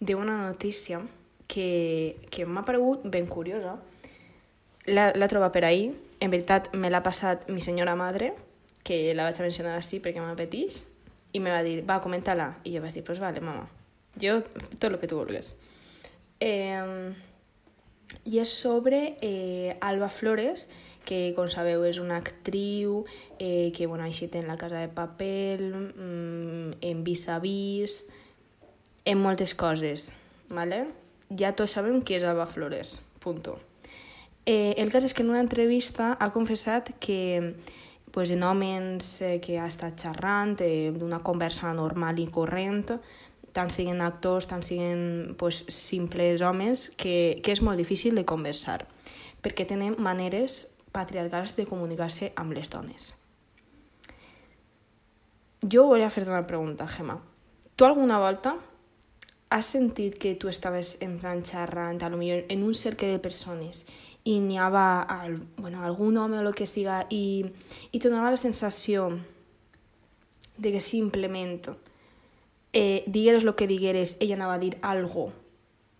d'una 0.00 0.36
notícia 0.50 0.98
que, 1.48 2.16
que 2.30 2.46
m'ha 2.46 2.64
paregut 2.64 3.04
ben 3.04 3.26
curiosa. 3.26 3.76
La, 4.86 5.10
la 5.16 5.28
troba 5.28 5.50
per 5.52 5.64
ahir. 5.64 5.92
En 6.20 6.32
veritat, 6.32 6.70
me 6.74 6.90
l'ha 6.90 7.02
passat 7.04 7.48
mi 7.52 7.60
senyora 7.64 7.96
madre, 7.98 8.32
que 8.84 9.14
la 9.16 9.26
vaig 9.28 9.40
mencionar 9.42 9.76
així 9.78 10.00
perquè 10.00 10.22
m'apeteix, 10.22 10.80
i 11.34 11.40
me 11.42 11.52
va 11.52 11.62
dir, 11.66 11.80
va, 11.86 12.00
comenta-la. 12.04 12.54
I 12.64 12.76
jo 12.76 12.82
vaig 12.84 12.96
dir, 12.96 13.04
pues 13.04 13.20
vale, 13.20 13.42
mama. 13.44 13.66
Jo, 14.20 14.38
tot 14.78 14.90
el 14.92 14.98
que 15.02 15.10
tu 15.10 15.18
vulguis. 15.18 15.54
Eh, 16.40 17.12
i 18.24 18.40
és 18.40 18.50
sobre 18.54 19.16
eh, 19.20 19.76
Alba 19.80 20.08
Flores, 20.12 20.68
que, 21.04 21.34
com 21.36 21.50
sabeu, 21.52 21.84
és 21.84 21.98
una 22.00 22.16
actriu 22.22 23.02
eh, 23.38 23.70
que, 23.76 23.86
bueno, 23.86 24.06
així 24.06 24.30
té 24.32 24.40
en 24.40 24.48
La 24.48 24.56
Casa 24.60 24.80
de 24.80 24.88
Papel, 24.88 25.66
mm, 25.74 26.78
en 26.80 27.02
Vis 27.04 27.26
a 27.28 27.38
Vis, 27.42 28.04
en 29.04 29.20
moltes 29.20 29.54
coses, 29.54 30.10
¿vale? 30.48 30.86
Ja 31.38 31.54
tots 31.56 31.74
sabem 31.74 32.02
qui 32.06 32.18
és 32.18 32.24
Alba 32.26 32.46
Flores, 32.46 33.00
punto. 33.20 33.58
Eh, 34.46 34.74
el 34.76 34.92
cas 34.92 35.04
és 35.06 35.14
que 35.16 35.24
en 35.24 35.32
una 35.32 35.40
entrevista 35.40 36.12
ha 36.20 36.30
confessat 36.30 36.92
que 37.00 37.56
pues, 38.12 38.30
en 38.30 38.42
homes 38.42 39.22
eh, 39.22 39.40
que 39.40 39.58
ha 39.58 39.66
estat 39.66 39.96
xerrant 39.98 40.60
eh, 40.62 40.92
d'una 40.94 41.22
conversa 41.24 41.72
normal 41.74 42.20
i 42.20 42.28
corrent, 42.30 42.92
tant 43.56 43.72
siguin 43.72 44.02
actors, 44.04 44.46
tant 44.50 44.62
siguin 44.62 45.34
pues, 45.38 45.64
simples 45.72 46.42
homes, 46.42 46.90
que, 47.00 47.40
que 47.42 47.56
és 47.56 47.62
molt 47.64 47.80
difícil 47.80 48.14
de 48.14 48.26
conversar, 48.28 48.84
perquè 49.42 49.66
tenen 49.66 49.96
maneres 49.98 50.74
patriarcals 50.94 51.56
de 51.58 51.66
comunicar-se 51.66 52.30
amb 52.38 52.54
les 52.54 52.70
dones. 52.70 53.14
Jo 55.64 55.88
volia 55.88 56.12
fer-te 56.12 56.30
una 56.30 56.46
pregunta, 56.46 56.86
Gemma. 56.86 57.16
Tu 57.74 57.86
alguna 57.86 58.20
volta 58.20 58.58
has 59.50 59.66
sentit 59.66 60.18
que 60.18 60.34
tu 60.34 60.48
estaves 60.48 60.96
en 61.00 61.18
plan 61.18 61.44
xerrant, 61.44 62.02
a 62.02 62.08
lo 62.08 62.16
millor 62.16 62.44
en 62.48 62.62
un 62.62 62.74
cercle 62.74 63.08
de 63.08 63.18
persones, 63.18 63.84
i 64.24 64.38
n'hi 64.40 64.56
havia 64.56 65.02
al, 65.02 65.38
bueno, 65.56 65.84
algun 65.84 66.16
o 66.16 66.26
el 66.26 66.54
que 66.54 66.66
siga, 66.66 67.06
i, 67.10 67.44
i 67.92 67.98
te 67.98 68.08
donava 68.08 68.32
la 68.32 68.40
sensació 68.40 69.18
de 70.56 70.72
que 70.72 70.80
simplement 70.80 71.74
eh, 72.72 73.04
digueres 73.06 73.44
el 73.44 73.54
que 73.54 73.66
digueres, 73.66 74.16
ella 74.20 74.34
anava 74.34 74.54
a 74.54 74.58
dir 74.58 74.78
algo 74.82 75.32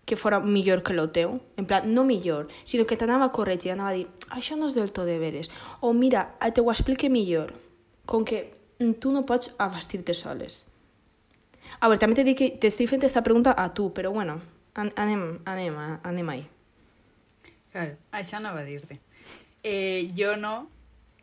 que 0.05 0.15
fora 0.15 0.39
millor 0.39 0.83
que 0.83 0.93
lo 0.93 1.09
teu, 1.09 1.41
en 1.57 1.65
plan, 1.65 1.93
no 1.93 2.03
millor, 2.03 2.47
sinó 2.63 2.85
que 2.85 2.97
t'anava 2.97 3.25
a 3.25 3.31
corregir, 3.33 3.71
anava 3.73 3.89
a 3.89 3.97
dir, 3.97 4.05
això 4.29 4.55
no 4.55 4.69
és 4.69 4.77
del 4.77 4.93
tot 4.93 5.09
de 5.09 5.17
veres, 5.17 5.49
o 5.81 5.93
mira, 5.93 6.37
te 6.53 6.61
ho 6.61 6.69
explique 6.69 7.09
millor, 7.09 7.55
com 8.05 8.23
que 8.23 8.53
tu 9.01 9.11
no 9.11 9.25
pots 9.25 9.51
abastir-te 9.57 10.13
soles. 10.13 10.63
A 11.79 11.87
veure, 11.87 11.99
també 11.99 12.15
t'he 12.15 12.23
dit 12.27 12.37
que 12.37 12.49
t'estic 12.61 12.89
fent 12.89 13.01
aquesta 13.01 13.23
pregunta 13.25 13.53
a 13.57 13.69
tu, 13.73 13.89
però 13.93 14.11
bueno, 14.13 14.39
an 14.75 14.91
anem, 14.95 15.25
anem, 15.45 15.75
anem 16.03 16.29
ahí. 16.29 16.45
Claro, 17.71 17.97
això 18.15 18.37
anava 18.39 18.61
a 18.61 18.67
dir-te. 18.67 18.99
Eh, 19.63 20.11
jo 20.15 20.35
no, 20.39 20.53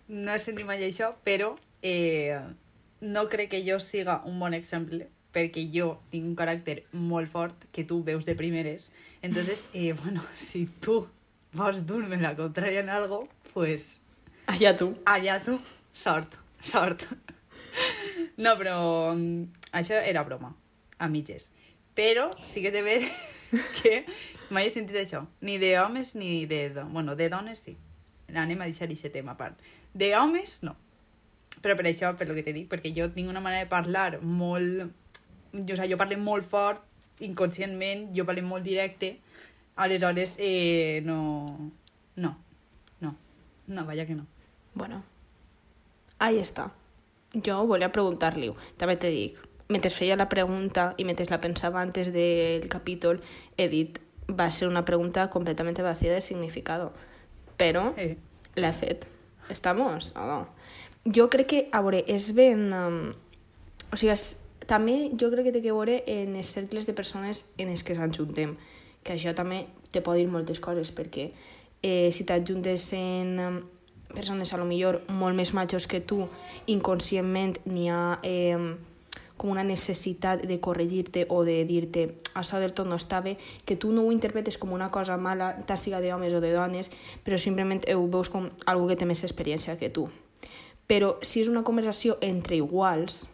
no 0.08 0.34
he 0.34 0.38
sentit 0.42 0.66
mai 0.68 0.82
això, 0.84 1.12
però 1.24 1.54
eh, 1.82 2.36
no 3.00 3.26
crec 3.32 3.50
que 3.54 3.62
jo 3.64 3.78
siga 3.80 4.20
un 4.28 4.38
bon 4.42 4.54
exemple, 4.54 5.06
perquè 5.32 5.64
jo 5.72 5.94
tinc 6.12 6.26
un 6.28 6.36
caràcter 6.36 6.82
molt 6.92 7.30
fort 7.32 7.64
que 7.72 7.84
tu 7.88 8.02
veus 8.04 8.26
de 8.28 8.34
primeres. 8.36 8.90
Entonces, 9.22 9.68
eh, 9.72 9.92
bueno, 10.02 10.20
si 10.36 10.66
tu 10.80 11.06
vols 11.54 11.80
dur-me 11.86 12.16
la 12.20 12.34
contrària 12.34 12.80
en 12.80 12.90
algo, 12.90 13.28
pues 13.54 14.00
Allà 14.46 14.74
tu. 14.76 14.94
allà 15.06 15.38
tu, 15.44 15.58
sort, 15.92 16.36
sort. 16.60 17.06
No, 18.36 18.54
però 18.58 19.12
mm, 19.14 19.44
això 19.72 19.98
era 19.98 20.24
broma, 20.24 20.54
a 20.98 21.08
mitges. 21.08 21.50
Però 21.96 22.30
sí 22.44 22.62
que 22.62 22.72
té 22.72 22.82
ver 22.82 23.00
que 23.80 24.04
mai 24.52 24.68
he 24.68 24.72
sentit 24.72 24.96
això, 25.00 25.26
ni 25.40 25.58
de 25.58 25.74
homes 25.80 26.14
ni 26.16 26.46
de... 26.46 26.68
Bueno, 26.90 27.16
de 27.16 27.28
dones 27.32 27.64
sí. 27.66 27.76
Anem 28.32 28.62
a 28.62 28.68
deixar 28.68 28.86
aquest 28.88 29.12
tema 29.12 29.34
a 29.34 29.36
part. 29.36 29.58
De 29.92 30.14
homes, 30.16 30.62
no. 30.64 30.76
Però 31.62 31.76
per 31.76 31.86
això, 31.90 32.14
per 32.16 32.26
lo 32.28 32.34
que 32.34 32.44
t'he 32.46 32.54
dit, 32.56 32.68
perquè 32.68 32.94
jo 32.96 33.10
tinc 33.12 33.28
una 33.30 33.42
manera 33.44 33.66
de 33.66 33.70
parlar 33.70 34.22
molt... 34.22 34.88
Jo, 35.52 35.74
o 35.74 35.76
sigui, 35.76 35.92
jo 35.92 35.98
parlo 36.00 36.16
molt 36.16 36.48
fort, 36.48 36.84
inconscientment, 37.20 38.08
jo 38.16 38.24
parlo 38.24 38.44
molt 38.46 38.64
directe, 38.64 39.18
aleshores, 39.76 40.38
eh, 40.40 41.02
no... 41.04 41.72
No, 42.16 42.36
no, 43.00 43.16
no, 43.66 43.84
vaja 43.86 44.06
que 44.06 44.16
no. 44.16 44.26
Bueno, 44.74 45.02
ahí 46.18 46.40
està. 46.40 46.70
Jo 47.32 47.62
volia 47.68 47.92
preguntar-li-ho. 47.92 48.56
També 48.80 48.96
te 49.00 49.12
dic, 49.12 49.38
mentre 49.72 49.90
feia 49.90 50.16
la 50.20 50.28
pregunta 50.28 50.92
i 51.00 51.06
mentre 51.08 51.26
la 51.30 51.40
pensava 51.40 51.80
antes 51.80 52.12
del 52.12 52.68
capítol, 52.68 53.22
he 53.56 53.68
dit, 53.72 53.98
va 54.28 54.50
ser 54.52 54.68
una 54.68 54.84
pregunta 54.84 55.28
completament 55.30 55.80
vacía 55.80 56.12
de 56.12 56.20
significado. 56.20 56.92
Però 57.56 57.92
Eh. 57.96 58.16
l'he 58.54 58.72
fet. 58.72 59.06
¿Estamos? 59.48 60.12
O 60.16 60.26
no? 60.26 60.46
Jo 61.04 61.28
crec 61.28 61.46
que, 61.46 61.68
a 61.72 61.80
veure, 61.82 62.04
és 62.06 62.32
ben... 62.34 62.70
Um, 62.72 63.14
o 63.92 63.96
sigui, 63.98 64.12
és, 64.12 64.36
també 64.70 65.10
jo 65.18 65.30
crec 65.32 65.48
que 65.48 65.52
té 65.52 65.60
que 65.60 65.72
veure 65.74 66.02
en 66.06 66.36
els 66.36 66.52
cercles 66.54 66.86
de 66.86 66.94
persones 66.94 67.44
en 67.58 67.68
els 67.68 67.82
que 67.82 67.96
s'ajuntem. 67.98 68.56
Que 69.02 69.16
això 69.16 69.34
també 69.34 69.66
te 69.90 70.00
pot 70.00 70.16
dir 70.16 70.28
moltes 70.30 70.60
coses, 70.62 70.92
perquè 70.94 71.32
eh, 71.82 72.12
si 72.14 72.24
t'adjuntes 72.24 72.92
en 72.94 73.38
um, 73.42 73.58
persones 74.14 74.52
a 74.54 74.60
lo 74.60 74.64
millor 74.64 75.02
molt 75.08 75.36
més 75.36 75.52
majors 75.52 75.88
que 75.90 76.00
tu, 76.00 76.28
inconscientment 76.70 77.58
n'hi 77.66 77.88
ha 77.90 78.20
eh, 78.22 78.76
com 79.42 79.50
una 79.50 79.64
necessitat 79.66 80.44
de 80.46 80.60
corregir-te 80.62 81.24
o 81.34 81.40
de 81.42 81.56
dir-te 81.66 82.04
això 82.38 82.60
del 82.62 82.76
tot 82.78 82.86
no 82.86 82.94
està 83.00 83.18
bé, 83.24 83.34
que 83.66 83.74
tu 83.74 83.90
no 83.90 84.04
ho 84.06 84.12
interpretes 84.14 84.54
com 84.62 84.70
una 84.70 84.92
cosa 84.94 85.16
mala, 85.18 85.56
tant 85.66 85.80
siga 85.82 85.98
d'homes 86.04 86.36
o 86.38 86.42
de 86.44 86.52
dones, 86.54 86.92
però 87.26 87.40
simplement 87.42 87.82
ho 87.90 88.06
veus 88.06 88.30
com 88.30 88.46
algú 88.70 88.86
que 88.92 88.98
té 89.00 89.08
més 89.08 89.24
experiència 89.26 89.74
que 89.80 89.90
tu. 89.90 90.06
Però 90.86 91.16
si 91.26 91.42
és 91.42 91.50
una 91.50 91.64
conversació 91.66 92.20
entre 92.22 92.54
iguals, 92.60 93.24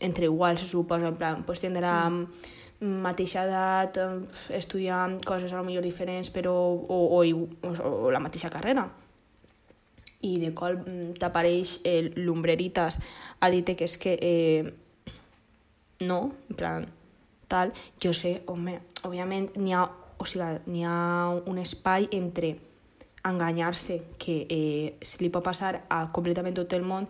entre 0.00 0.30
iguals, 0.30 0.64
se 0.64 0.72
suposa, 0.72 1.12
en 1.12 1.20
plan, 1.20 1.44
pues 1.44 1.60
tindrà 1.60 1.92
mm. 2.08 2.96
mateixa 3.04 3.44
edat, 3.44 4.00
eh, 4.00 4.56
estudiar 4.56 5.18
coses 5.28 5.52
a 5.52 5.60
lo 5.60 5.68
millor 5.68 5.84
diferents, 5.84 6.32
però, 6.32 6.56
o, 6.56 7.00
o, 7.20 7.20
o, 7.20 7.78
o 8.08 8.10
la 8.10 8.24
mateixa 8.24 8.48
carrera, 8.48 8.88
i 10.24 10.36
de 10.40 10.54
cop 10.56 10.86
mm, 10.86 11.18
t'apareix 11.20 11.80
el 11.84 12.14
Lumbreritas 12.24 13.00
a 13.40 13.52
dir 13.52 13.64
que 13.64 13.84
és 13.84 13.96
que 14.00 14.16
eh, 14.20 14.72
no, 16.00 16.32
en 16.48 16.56
plan, 16.56 16.88
tal, 17.48 17.72
jo 18.02 18.12
sé, 18.14 18.40
home, 18.46 18.78
òbviament 19.04 19.50
n'hi 19.58 19.74
ha, 19.74 19.84
o 20.16 20.26
sigui, 20.28 20.60
n'hi 20.70 20.84
ha 20.86 20.96
un 21.50 21.58
espai 21.60 22.08
entre 22.16 22.54
enganyar-se, 23.24 24.00
que 24.18 24.46
eh, 24.48 24.96
se 25.02 25.20
li 25.20 25.28
pot 25.32 25.44
passar 25.44 25.82
a 25.92 26.06
completament 26.14 26.56
tot 26.56 26.72
el 26.72 26.86
món, 26.86 27.08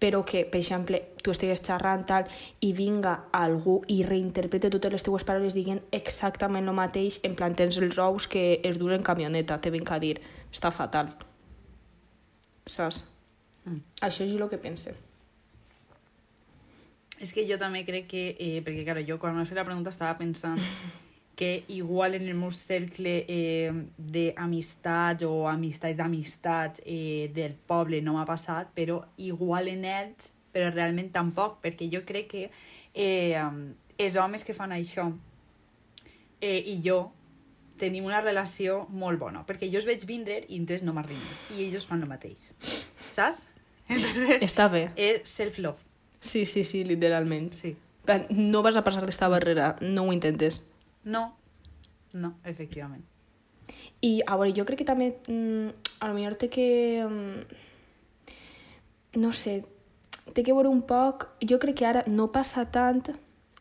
però 0.00 0.24
que, 0.24 0.44
per 0.44 0.60
exemple, 0.60 1.00
tu 1.22 1.32
estigues 1.32 1.62
xerrant 1.64 2.04
tal 2.08 2.26
i 2.64 2.72
vinga 2.76 3.14
algú 3.32 3.78
i 3.88 4.02
reinterprete 4.04 4.70
totes 4.72 4.92
les 4.92 5.06
teues 5.06 5.24
paraules 5.24 5.56
dient 5.56 5.80
exactament 5.96 6.68
el 6.68 6.76
mateix, 6.76 7.20
en 7.24 7.36
plan 7.38 7.54
tens 7.56 7.78
els 7.80 7.98
ous 8.02 8.28
que 8.28 8.60
es 8.64 8.80
duren 8.80 9.00
en 9.00 9.06
camioneta, 9.06 9.60
te 9.60 9.72
vinc 9.72 9.92
a 9.94 10.00
dir, 10.02 10.18
està 10.52 10.72
fatal. 10.74 11.12
Saps? 12.66 13.04
Mm. 13.64 13.80
Això 14.04 14.24
és 14.24 14.34
el 14.36 14.48
que 14.48 14.60
pense. 14.60 14.92
És 17.24 17.32
que 17.32 17.46
jo 17.48 17.56
també 17.60 17.84
crec 17.88 18.06
que, 18.10 18.24
eh, 18.36 18.60
perquè 18.64 18.84
claro, 18.84 19.00
jo 19.06 19.16
quan 19.20 19.32
m'has 19.36 19.48
fet 19.48 19.56
la 19.56 19.64
pregunta 19.64 19.92
estava 19.94 20.18
pensant 20.18 20.60
que 21.38 21.64
igual 21.72 22.14
en 22.14 22.28
el 22.28 22.36
meu 22.36 22.52
cercle 22.54 23.24
eh, 23.28 23.72
d'amistats 23.96 25.24
o 25.26 25.48
amistats 25.50 25.98
d'amistats 25.98 26.82
eh, 26.84 27.30
del 27.34 27.56
poble 27.56 28.02
no 28.04 28.14
m'ha 28.14 28.26
passat, 28.28 28.70
però 28.76 29.00
igual 29.16 29.72
en 29.72 29.86
ells, 29.88 30.34
però 30.54 30.68
realment 30.70 31.10
tampoc, 31.14 31.58
perquè 31.64 31.88
jo 31.90 32.04
crec 32.06 32.28
que 32.30 32.44
eh, 32.94 33.40
els 33.98 34.20
homes 34.20 34.44
que 34.46 34.54
fan 34.54 34.76
això 34.76 35.08
eh, 36.40 36.60
i 36.60 36.78
jo 36.84 37.00
tenim 37.80 38.06
una 38.06 38.20
relació 38.20 38.84
molt 38.90 39.18
bona, 39.18 39.42
perquè 39.48 39.66
jo 39.72 39.80
els 39.80 39.88
veig 39.88 40.04
vindre 40.06 40.38
i 40.46 40.60
entonces 40.60 40.84
no 40.86 40.94
m'arriben, 40.94 41.34
i 41.56 41.66
ells 41.66 41.88
fan 41.88 42.04
el 42.04 42.10
mateix, 42.10 42.52
saps? 43.10 43.42
Entonces, 43.88 44.40
Està 44.46 44.70
bé. 44.72 44.86
és 44.96 45.26
self-love, 45.28 45.93
Sí, 46.24 46.46
sí, 46.46 46.64
sí, 46.64 46.84
literalment. 46.84 47.52
sí. 47.52 47.76
No 48.30 48.62
vas 48.62 48.76
a 48.76 48.84
passar 48.84 49.04
d'esta 49.04 49.28
barrera, 49.28 49.76
no 49.80 50.02
ho 50.04 50.12
intentes. 50.12 50.62
No, 51.04 51.36
no, 52.12 52.34
efectivament. 52.44 53.04
I, 54.00 54.22
a 54.26 54.36
veure, 54.36 54.52
jo 54.56 54.64
crec 54.68 54.82
que 54.82 54.88
també, 54.88 55.14
mm, 55.28 55.68
a 56.00 56.08
lo 56.08 56.14
millor 56.16 56.36
té 56.40 56.48
que... 56.52 57.04
Mm, 57.04 57.40
no 59.20 59.32
sé, 59.32 59.64
té 60.32 60.42
que 60.42 60.52
veure 60.52 60.68
un 60.68 60.82
poc... 60.84 61.28
Jo 61.40 61.58
crec 61.62 61.76
que 61.80 61.86
ara 61.88 62.02
no 62.06 62.28
passa 62.32 62.66
tant, 62.68 63.02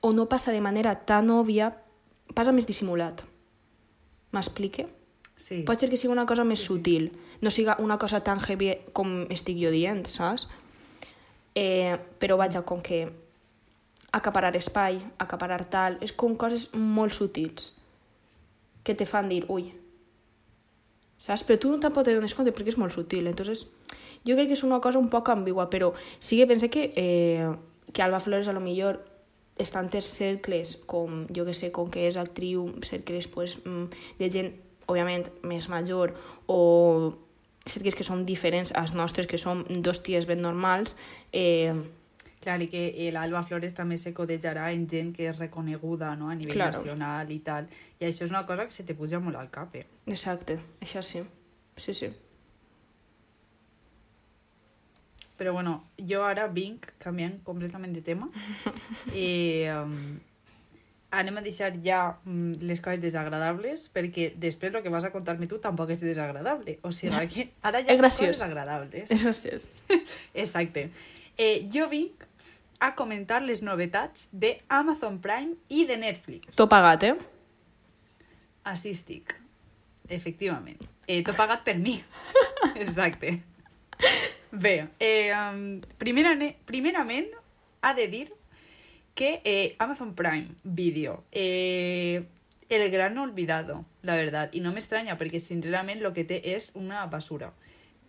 o 0.02 0.12
no 0.12 0.28
passa 0.28 0.52
de 0.52 0.60
manera 0.60 0.96
tan 1.08 1.32
òbvia, 1.32 1.72
passa 2.36 2.52
més 2.52 2.68
dissimulat. 2.68 3.24
M'explique? 4.36 4.88
Sí. 5.38 5.64
Pot 5.68 5.80
ser 5.80 5.90
que 5.92 5.98
sigui 6.00 6.12
una 6.12 6.28
cosa 6.28 6.44
més 6.44 6.64
sutil, 6.64 7.12
no 7.42 7.52
siga 7.52 7.78
una 7.80 7.98
cosa 7.98 8.20
tan 8.24 8.40
heavy 8.44 8.74
com 8.96 9.24
estic 9.32 9.60
jo 9.60 9.72
dient, 9.72 10.06
saps? 10.08 10.48
Eh, 11.56 11.98
però 12.20 12.38
vaja, 12.38 12.64
com 12.66 12.82
que 12.82 13.06
acaparar 14.14 14.56
espai, 14.56 15.00
acaparar 15.18 15.66
tal, 15.70 15.98
és 16.02 16.14
com 16.14 16.36
coses 16.38 16.70
molt 16.74 17.14
sutils 17.14 17.72
que 18.84 18.94
te 18.94 19.08
fan 19.10 19.30
dir, 19.32 19.44
ui, 19.50 19.72
saps? 21.18 21.46
Però 21.48 21.58
tu 21.60 21.72
tampoc 21.80 22.06
te 22.06 22.14
dones 22.16 22.36
compte 22.36 22.54
perquè 22.54 22.74
és 22.74 22.80
molt 22.80 22.94
sutil, 22.94 23.30
entonces 23.32 23.66
jo 24.28 24.36
crec 24.36 24.52
que 24.52 24.58
és 24.58 24.66
una 24.68 24.82
cosa 24.84 25.00
un 25.00 25.10
poc 25.14 25.32
ambigua, 25.34 25.70
però 25.72 25.94
sí 26.20 26.38
que 26.38 26.48
pense 26.48 26.70
que, 26.70 26.92
eh, 26.96 27.50
que 27.94 28.04
Alba 28.04 28.20
Flores 28.20 28.48
a 28.48 28.54
lo 28.54 28.62
millor 28.62 29.02
està 29.58 29.80
en 29.80 29.90
cercles, 29.90 30.76
com, 30.86 31.28
jo 31.34 31.46
que 31.46 31.54
sé, 31.54 31.72
com 31.72 31.90
que 31.90 32.08
és 32.08 32.18
actriu, 32.18 32.70
cercles 32.82 33.28
pues, 33.28 33.58
mm, 33.64 33.86
de 34.20 34.30
gent, 34.30 34.54
òbviament, 34.88 35.30
més 35.44 35.70
major, 35.70 36.14
o 36.48 37.14
cercles 37.66 37.96
que 37.96 38.04
són 38.04 38.26
diferents 38.28 38.74
als 38.76 38.94
nostres, 38.94 39.28
que 39.28 39.38
som 39.40 39.64
dos 39.70 40.02
ties 40.04 40.26
ben 40.28 40.42
normals, 40.42 40.96
eh, 41.32 41.74
Clar, 42.44 42.58
i 42.60 42.68
que 42.68 42.90
eh, 42.92 43.12
l'Alba 43.16 43.40
Flores 43.48 43.72
també 43.72 43.96
se 43.96 44.12
codejarà 44.12 44.66
en 44.76 44.82
gent 44.92 45.14
que 45.16 45.30
és 45.30 45.38
reconeguda 45.40 46.10
no? 46.20 46.28
a 46.28 46.36
nivell 46.36 46.58
Claro. 46.58 46.76
nacional 46.76 47.32
i 47.32 47.38
tal. 47.40 47.70
I 48.02 48.10
això 48.10 48.26
és 48.26 48.34
una 48.36 48.46
cosa 48.46 48.66
que 48.68 48.76
se 48.76 48.84
te 48.84 48.94
puja 49.00 49.22
molt 49.24 49.38
al 49.40 49.48
cap, 49.50 49.76
eh? 49.80 49.86
exacte, 50.12 50.58
això 50.84 51.00
sí. 51.02 51.22
Sí, 51.78 51.94
sí. 51.94 52.10
Però 55.38 55.54
bueno, 55.56 55.86
jo 55.98 56.22
ara 56.28 56.48
vinc 56.52 56.92
canviant 57.00 57.40
completament 57.48 57.96
de 57.96 58.02
tema. 58.06 58.28
I 59.16 59.66
um, 59.74 59.96
anem 61.14 61.38
a 61.38 61.44
deixar 61.46 61.72
ja 61.86 62.00
mm, 62.26 62.64
les 62.66 62.82
coses 62.82 63.02
desagradables 63.04 63.86
perquè 63.94 64.32
després 64.42 64.74
el 64.74 64.82
que 64.84 64.92
vas 64.94 65.06
a 65.06 65.12
contar-me 65.14 65.48
tu 65.48 65.60
tampoc 65.62 65.92
és 65.94 66.02
desagradable. 66.02 66.80
O 66.82 66.92
sigui, 66.92 67.28
que 67.30 67.46
ara 67.62 67.84
ja 67.84 67.94
És 67.94 68.00
són 68.00 68.04
graciós. 68.04 68.30
coses 68.34 68.46
agradables. 68.48 69.12
És 69.14 69.24
graciós. 69.24 69.68
Exacte. 70.46 70.88
Eh, 71.38 71.68
jo 71.74 71.86
vinc 71.92 72.26
a 72.84 72.92
comentar 72.98 73.42
les 73.46 73.62
novetats 73.64 74.28
de 74.34 74.58
Amazon 74.68 75.22
Prime 75.24 75.56
i 75.70 75.86
de 75.88 75.96
Netflix. 76.02 76.56
T'ho 76.58 76.68
pagat, 76.68 77.06
eh? 77.08 77.14
Així 78.68 78.92
estic. 78.96 79.36
Efectivament. 80.10 80.82
Eh, 81.08 81.22
T'ho 81.24 81.34
pagat 81.36 81.64
per 81.64 81.78
mi. 81.80 81.98
Exacte. 82.76 83.38
Bé, 84.52 84.76
eh, 85.00 85.32
primerament, 85.98 86.58
primerament 86.70 87.30
ha 87.84 87.94
de 87.98 88.08
dir 88.12 88.26
que 89.14 89.42
eh, 89.44 89.76
Amazon 89.80 90.16
Prime 90.16 90.56
Video, 90.64 91.24
eh, 91.32 92.24
el 92.70 92.90
gran 92.92 93.18
olvidado, 93.18 93.86
la 94.02 94.16
verdad, 94.16 94.50
i 94.54 94.62
no 94.62 94.74
m'estranya 94.74 95.18
perquè 95.20 95.40
sincerament 95.40 96.02
lo 96.02 96.14
que 96.14 96.26
té 96.26 96.42
és 96.56 96.72
una 96.74 97.06
basura. 97.08 97.52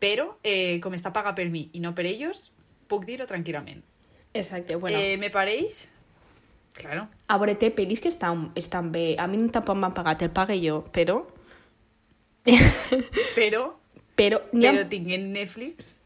Però, 0.01 0.39
eh, 0.43 0.81
com 0.81 0.95
està 0.97 1.13
paga 1.13 1.35
per 1.35 1.49
mi 1.53 1.69
i 1.73 1.81
no 1.81 1.95
per 1.95 2.07
ells, 2.09 2.51
puc 2.89 3.05
dir-ho 3.05 3.27
tranquil·lament. 3.29 3.83
Exacte, 4.33 4.77
bueno. 4.77 4.99
Eh, 4.99 5.17
me 5.19 5.31
pareix... 5.31 5.89
Claro. 6.75 7.05
A 7.31 7.37
veure, 7.39 7.55
té 7.55 7.69
pel·lis 7.71 8.01
que 8.03 8.11
estan, 8.11 8.49
estan 8.59 8.91
bé. 8.91 9.15
A 9.23 9.29
mi 9.31 9.39
tampoc 9.55 9.79
m'han 9.79 9.95
pagat, 9.95 10.25
el 10.27 10.33
pague 10.35 10.57
jo, 10.59 10.83
però... 10.91 11.21
Però, 13.37 13.63
Però, 14.15 14.39
ha... 14.39 14.59
però 14.59 14.89
tinguent 14.89 15.31
Netflix... 15.35 15.97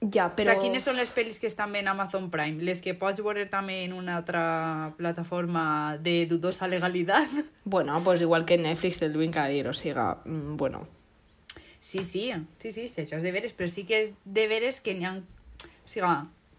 Ja, 0.00 0.28
Però... 0.36 0.52
O 0.52 0.54
sigui, 0.54 0.68
quines 0.68 0.84
són 0.86 0.94
les 0.98 1.10
pel·lis 1.10 1.40
que 1.42 1.48
estan 1.50 1.72
bé 1.74 1.80
en 1.82 1.88
Amazon 1.90 2.28
Prime? 2.30 2.62
Les 2.62 2.78
que 2.84 2.94
pots 2.98 3.22
veure 3.24 3.48
també 3.50 3.80
en 3.82 3.96
una 3.96 4.14
altra 4.20 4.42
plataforma 4.98 5.96
de 6.02 6.20
dudosa 6.30 6.68
legalitat? 6.70 7.26
Bueno, 7.68 7.98
pues 8.04 8.22
igual 8.22 8.46
que 8.46 8.56
Netflix 8.56 9.02
te'l 9.02 9.16
vinc 9.18 9.36
a 9.36 9.48
dir, 9.50 9.66
o 9.68 9.74
sigui, 9.74 10.06
mm, 10.24 10.56
bueno... 10.56 10.86
Sí, 11.80 12.02
sí, 12.02 12.32
sí, 12.58 12.72
sí, 12.72 12.88
sí, 12.88 13.02
això 13.02 13.18
és 13.18 13.22
de 13.22 13.30
veres, 13.30 13.52
però 13.54 13.68
sí 13.70 13.84
que 13.86 14.00
és 14.02 14.14
de 14.24 14.46
veres 14.50 14.80
que 14.80 14.94
n'hi 14.94 15.06
ha... 15.06 15.12
O 15.18 15.90
sigui, 15.90 16.14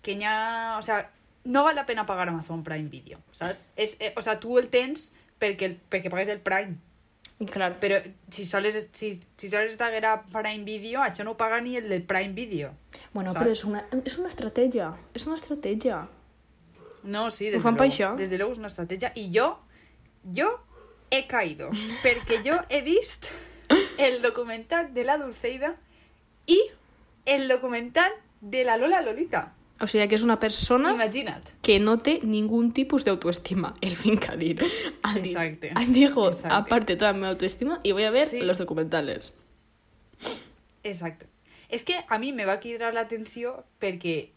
que 0.06 0.16
n'hi 0.20 0.28
ha... 0.28 0.78
O 0.78 0.84
sigui, 0.86 1.02
no 1.50 1.64
val 1.64 1.76
la 1.76 1.88
pena 1.88 2.06
pagar 2.06 2.30
Amazon 2.30 2.62
Prime 2.64 2.92
Video, 2.92 3.20
saps? 3.32 3.70
És, 3.76 3.96
eh, 4.00 4.14
o 4.16 4.22
sigui, 4.22 4.38
tu 4.44 4.60
el 4.60 4.70
tens 4.72 5.10
perquè, 5.40 5.74
perquè 5.90 6.12
pagues 6.12 6.32
el 6.32 6.44
Prime, 6.46 6.78
I 7.40 7.46
clar, 7.48 7.72
però 7.80 8.02
si 8.28 8.44
sols, 8.44 8.76
si, 8.92 9.14
si 9.40 9.50
sols 9.50 9.78
t'haguera 9.80 10.18
Prime 10.28 10.66
Video, 10.68 11.00
això 11.06 11.24
no 11.24 11.36
ho 11.36 11.40
paga 11.40 11.62
ni 11.64 11.78
el 11.80 11.88
del 11.88 12.04
Prime 12.04 12.34
Video. 12.36 12.74
bueno, 13.14 13.32
saps? 13.32 13.40
però 13.40 13.54
és 13.56 13.64
una, 13.64 13.84
és 14.04 14.18
una 14.20 14.28
estratègia, 14.28 14.90
és 15.16 15.26
una 15.26 15.38
estratègia. 15.40 16.02
No, 17.04 17.30
sí, 17.32 17.50
desde 17.50 17.64
luego. 17.64 17.84
això? 17.84 18.16
Desde 18.18 18.38
luego 18.38 18.52
és 18.52 18.60
una 18.60 18.68
estratègia. 18.68 19.14
I 19.16 19.30
jo, 19.32 19.48
jo 20.36 20.50
he 21.10 21.28
caído, 21.28 21.70
perquè 22.04 22.42
jo 22.44 22.60
he 22.68 22.82
vist 22.82 23.30
el 23.98 24.22
documental 24.22 24.94
de 24.94 25.06
la 25.08 25.18
Dulceida 25.18 25.78
i 26.46 26.60
el 27.26 27.48
documental 27.48 28.12
de 28.42 28.66
la 28.66 28.76
Lola 28.76 29.02
Lolita. 29.02 29.54
O 29.82 29.88
sigui 29.88 30.08
que 30.12 30.16
és 30.16 30.24
una 30.24 30.40
persona 30.40 30.92
Imagina't. 30.92 31.54
que 31.64 31.80
no 31.80 31.98
té 32.04 32.20
ningú 32.24 32.60
tipus 32.76 33.06
d'autoestima, 33.08 33.74
el 33.82 33.96
vinc 33.96 34.28
a 34.30 34.36
dir. 34.36 34.58
A 35.04 35.14
dir, 35.14 35.24
Exacte. 35.28 35.72
a 35.76 35.86
digo, 35.86 36.28
Exacte. 36.28 36.56
aparte 36.56 36.96
toda 36.98 37.14
mi 37.14 37.26
autoestima 37.26 37.80
y 37.84 37.94
voy 37.94 38.04
a 38.04 38.12
ver 38.12 38.26
Sí. 38.28 38.42
los 38.42 38.58
documentales. 38.58 39.32
Exacte. 40.84 41.28
És 41.70 41.84
que 41.84 41.96
a 42.08 42.18
mi 42.18 42.32
me 42.34 42.46
va 42.46 42.60
cridar 42.60 42.94
l'atenció 42.94 43.64
perquè 43.80 44.30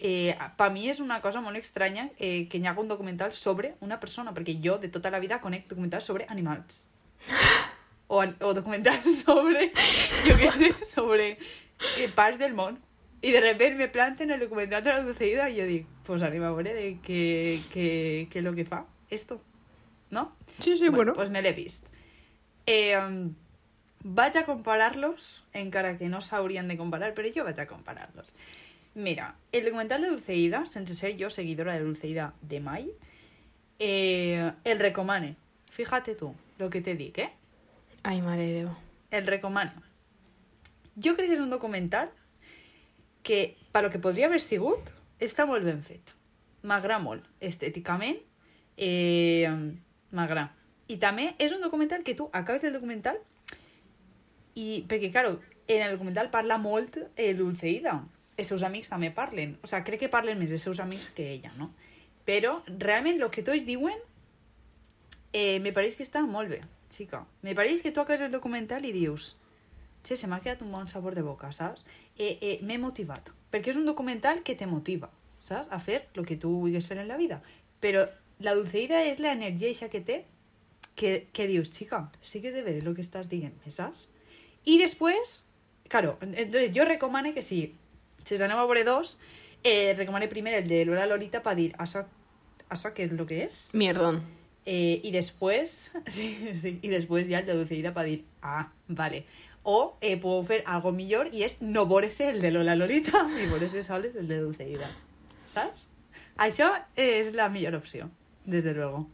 eh, 0.00 0.36
per 0.56 0.70
mi 0.70 0.88
és 0.90 1.00
una 1.00 1.20
cosa 1.20 1.40
molt 1.40 1.56
estranya 1.56 2.08
eh, 2.18 2.46
que 2.48 2.58
hi 2.60 2.66
haga 2.66 2.80
un 2.80 2.88
documental 2.88 3.32
sobre 3.32 3.74
una 3.80 3.98
persona, 3.98 4.34
perquè 4.34 4.54
jo 4.62 4.76
de 4.78 4.88
tota 4.88 5.10
la 5.10 5.18
vida 5.18 5.40
conec 5.40 5.66
documentals 5.68 6.04
sobre 6.04 6.26
animals. 6.28 6.86
O, 8.10 8.22
o 8.24 8.54
documentals 8.56 9.18
sobre, 9.26 9.66
jo 10.24 10.36
què 10.40 10.48
sé, 10.56 10.70
sobre 10.94 11.26
eh, 12.00 12.06
parts 12.16 12.38
del 12.40 12.54
món. 12.56 12.78
I 13.20 13.32
de 13.32 13.40
repente 13.40 13.74
me 13.74 13.88
planten 13.88 14.30
el 14.30 14.40
documental 14.40 14.84
de 14.84 14.90
la 14.90 15.02
Dulceida 15.02 15.48
i 15.50 15.58
jo 15.58 15.66
dic, 15.66 15.86
pues 16.06 16.22
anem 16.22 16.44
a 16.46 16.52
veure 16.54 16.74
de 16.76 16.92
què, 17.02 17.58
què 17.72 17.88
és 18.30 18.44
lo 18.44 18.54
que 18.54 18.64
fa 18.68 18.84
esto, 19.10 19.40
no? 20.10 20.36
Sí, 20.60 20.76
sí, 20.76 20.88
bueno. 20.88 21.14
Pues 21.14 21.30
me 21.30 21.42
l'he 21.42 21.52
vist. 21.52 21.88
Eh, 22.66 22.94
um, 22.98 23.34
vaig 24.04 24.36
a 24.38 24.44
comparar-los, 24.46 25.44
encara 25.52 25.96
que 25.98 26.08
no 26.08 26.20
s'haurien 26.22 26.68
de 26.68 26.76
comparar, 26.78 27.10
però 27.16 27.30
jo 27.34 27.46
vaig 27.48 27.58
a 27.58 27.66
comparar-los. 27.66 28.34
Mira, 28.94 29.34
el 29.52 29.64
documental 29.64 30.02
de 30.02 30.08
Dulceida, 30.14 30.64
sense 30.66 30.94
ser 30.94 31.16
jo 31.18 31.30
seguidora 31.30 31.74
de 31.74 31.82
Dulceida 31.82 32.32
de 32.40 32.60
mai, 32.60 32.90
eh, 33.78 34.52
el 34.64 34.78
recomane. 34.78 35.36
Fíjate 35.72 36.14
tú 36.14 36.34
lo 36.58 36.70
que 36.70 36.80
te 36.80 36.94
dic, 36.94 37.18
eh? 37.18 37.32
Ai, 38.02 38.20
mare 38.22 38.46
de 38.46 38.52
Déu. 38.62 38.70
El 39.10 39.26
recomano. 39.26 39.82
Jo 40.98 41.14
crec 41.14 41.30
que 41.30 41.36
és 41.38 41.42
un 41.42 41.50
documental 41.50 42.10
que, 43.22 43.56
per 43.72 43.82
lo 43.84 43.90
que 43.90 44.00
podria 44.02 44.26
haver 44.26 44.40
sigut, 44.40 44.92
està 45.20 45.46
molt 45.46 45.66
ben 45.66 45.82
fet. 45.82 46.14
M'agrada 46.66 47.02
molt, 47.02 47.26
estèticament, 47.40 48.18
eh, 48.76 49.48
m'agrada. 50.12 50.52
I 50.88 50.96
també 50.96 51.34
és 51.38 51.52
un 51.52 51.60
documental 51.60 52.04
que 52.04 52.14
tu 52.16 52.30
acabes 52.32 52.64
el 52.64 52.72
documental 52.72 53.18
i, 54.54 54.84
perquè, 54.88 55.10
claro, 55.12 55.36
en 55.68 55.82
el 55.84 55.92
documental 55.92 56.30
parla 56.30 56.56
molt 56.58 56.96
eh, 57.16 57.34
Dulceida. 57.36 57.98
Els 58.38 58.48
seus 58.48 58.62
amics 58.64 58.88
també 58.88 59.10
parlen. 59.12 59.56
O 59.62 59.68
sigui, 59.68 59.84
crec 59.90 60.06
que 60.06 60.12
parlen 60.12 60.38
més 60.40 60.54
els 60.54 60.64
seus 60.64 60.80
amics 60.80 61.10
que 61.14 61.26
ella, 61.34 61.52
no? 61.58 61.72
Però, 62.28 62.58
realment, 62.80 63.20
el 63.20 63.30
que 63.34 63.44
tots 63.44 63.66
diuen 63.66 63.98
eh, 65.32 65.58
me 65.60 65.72
pareix 65.76 65.98
que 65.98 66.06
està 66.06 66.22
molt 66.24 66.50
bé, 66.52 66.62
xica. 66.92 67.24
Me 67.42 67.54
pareix 67.58 67.82
que 67.84 67.92
tu 67.92 68.00
acabes 68.00 68.24
el 68.24 68.32
documental 68.32 68.86
i 68.88 68.94
dius 68.94 69.34
che, 70.08 70.16
se 70.16 70.30
m'ha 70.30 70.40
quedat 70.40 70.64
un 70.64 70.72
bon 70.72 70.88
sabor 70.88 71.14
de 71.14 71.22
boca, 71.22 71.52
saps? 71.52 71.84
Eh, 72.16 72.38
eh, 72.40 72.56
M'he 72.64 72.78
motivat. 72.80 73.30
Perquè 73.52 73.74
és 73.74 73.78
un 73.80 73.86
documental 73.88 74.42
que 74.42 74.56
te 74.56 74.66
motiva, 74.66 75.10
saps? 75.38 75.68
A 75.70 75.78
fer 75.84 76.06
el 76.16 76.26
que 76.26 76.38
tu 76.40 76.54
vulguis 76.62 76.88
fer 76.88 76.98
en 76.98 77.08
la 77.12 77.20
vida. 77.20 77.42
Però 77.84 78.06
la 78.44 78.54
dulceïda 78.56 79.04
és 79.06 79.20
l'energia 79.20 79.68
eixa 79.68 79.90
que 79.92 80.00
té 80.00 80.22
que, 80.98 81.28
que 81.32 81.46
dius, 81.46 81.70
xica, 81.70 82.08
sí 82.20 82.42
que 82.42 82.52
de 82.52 82.64
veure 82.66 82.90
el 82.90 82.96
que 82.96 83.04
estàs 83.04 83.28
dient, 83.30 83.54
saps? 83.70 84.08
I 84.66 84.78
després, 84.80 85.44
claro, 85.88 86.16
entonces 86.20 86.72
jo 86.74 86.84
recomane 86.88 87.32
que 87.36 87.44
si, 87.44 87.60
si 88.24 88.34
us 88.34 88.42
aneu 88.44 88.58
a 88.58 88.66
veure 88.66 88.82
dos, 88.88 89.18
eh, 89.62 89.94
recomane 89.96 90.28
primer 90.28 90.56
el 90.58 90.66
de 90.68 90.82
Lola 90.88 91.06
Lolita 91.06 91.42
per 91.44 91.54
dir, 91.60 91.70
això, 91.78 92.02
això 92.68 92.92
què 92.96 93.06
és 93.06 93.14
el 93.14 93.24
que 93.30 93.44
és? 93.44 93.60
Mierdón. 93.78 94.20
Eh, 94.66 95.00
y 95.02 95.12
después, 95.12 95.92
sí, 96.06 96.50
sí, 96.54 96.78
y 96.82 96.88
después 96.88 97.28
ya 97.28 97.38
el 97.38 97.46
de 97.46 97.54
Dulceida 97.54 97.94
para 97.94 98.08
decir, 98.08 98.26
ah, 98.42 98.72
vale. 98.88 99.24
O 99.70 99.98
eh, 100.00 100.16
puedo 100.16 100.40
hacer 100.40 100.62
algo 100.64 100.92
mejor 100.92 101.28
y 101.30 101.42
es 101.42 101.60
no 101.60 101.84
vorese 101.84 102.30
el 102.30 102.40
de 102.40 102.50
Lola 102.50 102.74
Lolita 102.74 103.26
y 103.44 103.50
vorese 103.50 103.82
soles 103.82 104.16
el 104.16 104.26
de 104.26 104.38
Dulceida. 104.40 104.88
¿Sabes? 105.46 105.88
Això 106.38 106.70
és 106.96 107.34
la 107.34 107.50
millor 107.50 107.74
opció, 107.74 108.08
desde 108.46 108.72
luego. 108.72 109.10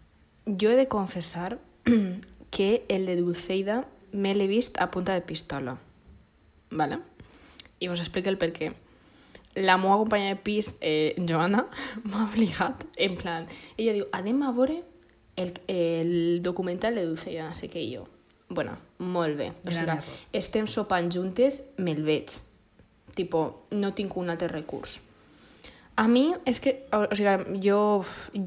Jo 0.46 0.70
he 0.70 0.76
de 0.76 0.86
confessar 0.86 1.58
que 2.52 2.84
el 2.86 3.06
de 3.06 3.16
Dulceida 3.16 3.88
me 4.12 4.34
l'he 4.34 4.46
vist 4.46 4.78
a 4.78 4.92
punta 4.92 5.14
de 5.14 5.22
pistola. 5.22 5.78
¿Vale? 6.70 7.00
I 7.80 7.88
us 7.88 7.98
explico 7.98 8.30
el 8.30 8.38
per 8.38 8.52
què. 8.52 8.70
la 9.54 9.76
meva 9.76 9.96
companya 9.96 10.28
de 10.28 10.36
pis, 10.36 10.76
eh, 10.80 11.14
Joana, 11.28 11.66
m'ha 12.04 12.24
obligat, 12.24 12.86
en 12.96 13.16
plan, 13.16 13.46
ella 13.76 13.92
diu, 13.94 14.06
anem 14.12 14.42
a 14.42 14.50
veure 14.54 14.82
el, 15.36 15.52
el 15.66 16.42
documental 16.42 16.94
de 16.94 17.06
Dulceida, 17.06 17.46
no 17.48 17.54
sé 17.54 17.70
què, 17.70 17.82
i. 17.82 18.13
Bueno, 18.54 18.76
molt 18.98 19.36
bé. 19.38 19.50
O 19.66 19.74
sigui, 19.74 19.98
estem 20.32 20.68
sopant 20.70 21.10
juntes, 21.12 21.60
me'l 21.76 22.04
veig. 22.06 22.38
Tipo, 23.18 23.44
no 23.74 23.92
tinc 23.94 24.16
un 24.18 24.30
altre 24.30 24.48
recurs. 24.52 25.00
A 25.96 26.08
mi, 26.10 26.32
és 26.46 26.58
que, 26.58 26.74
o, 26.90 27.04
o 27.06 27.14
sigui, 27.14 27.60
jo, 27.62 27.78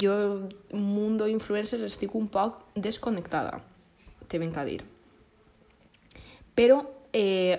jo, 0.02 0.16
mundo 0.76 1.30
influencers, 1.32 1.86
estic 1.88 2.16
un 2.20 2.28
poc 2.32 2.60
desconnectada, 2.76 3.62
te 4.28 4.40
vinc 4.42 4.58
a 4.60 4.66
dir. 4.68 4.82
Però 6.58 6.82
eh, 7.16 7.56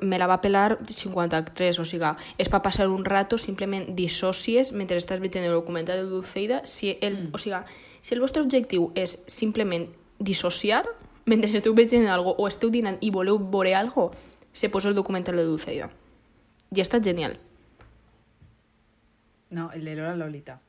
me 0.00 0.18
la 0.18 0.28
va 0.30 0.40
pelar 0.40 0.78
53, 0.88 1.80
o 1.82 1.84
sigui, 1.84 2.12
és 2.40 2.48
per 2.48 2.62
passar 2.64 2.88
un 2.88 3.04
rato, 3.04 3.36
simplement 3.38 3.84
dissocies 3.98 4.72
mentre 4.72 4.96
estàs 5.00 5.20
veient 5.20 5.44
el 5.44 5.56
documental 5.56 6.00
de 6.00 6.08
Dulceida. 6.10 6.62
Si 6.64 6.96
el, 7.00 7.26
mm. 7.26 7.34
O 7.36 7.42
sigui, 7.42 7.60
si 8.00 8.16
el 8.16 8.24
vostre 8.24 8.42
objectiu 8.42 8.90
és 8.96 9.18
simplement 9.28 9.86
dissociar, 10.18 10.86
mentre 11.26 11.50
esteu 11.50 11.74
veient 11.74 12.08
algo 12.08 12.34
o 12.38 12.46
esteu 12.48 12.70
dinant 12.70 12.98
i 13.02 13.10
voleu 13.10 13.38
veure 13.38 13.74
algo, 13.74 14.10
se 14.52 14.70
posa 14.70 14.88
el 14.88 14.94
documental 14.94 15.36
de 15.36 15.44
Dulceida. 15.44 15.90
I 16.74 16.82
està 16.82 17.02
genial. 17.02 17.36
No, 19.50 19.70
el 19.72 19.84
de 19.84 19.94
Lola 19.94 20.16
Lolita. 20.16 20.60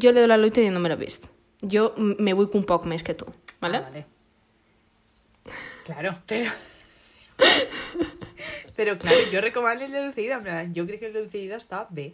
Jo 0.00 0.10
el 0.10 0.14
de 0.16 0.26
la 0.26 0.36
Loita 0.36 0.62
no 0.70 0.80
me 0.80 0.88
l'he 0.88 0.96
vist. 0.96 1.26
Jo 1.60 1.92
me 1.96 2.34
vull 2.34 2.50
un 2.54 2.64
poc 2.68 2.86
més 2.86 3.02
que 3.02 3.14
tu, 3.14 3.26
¿vale? 3.60 3.78
Ah, 3.78 3.88
vale. 3.88 4.06
Claro, 5.84 6.14
pero... 6.26 6.50
Pero 8.76 8.98
claro, 8.98 9.16
yo 9.30 9.40
recomano 9.40 9.84
el 9.84 9.92
de 9.92 10.02
Dulceida, 10.02 10.64
yo 10.72 10.86
creo 10.86 10.98
que 10.98 11.06
el 11.06 11.12
de 11.12 11.20
Dulceida 11.20 11.56
està 11.56 11.86
bé. 11.90 12.12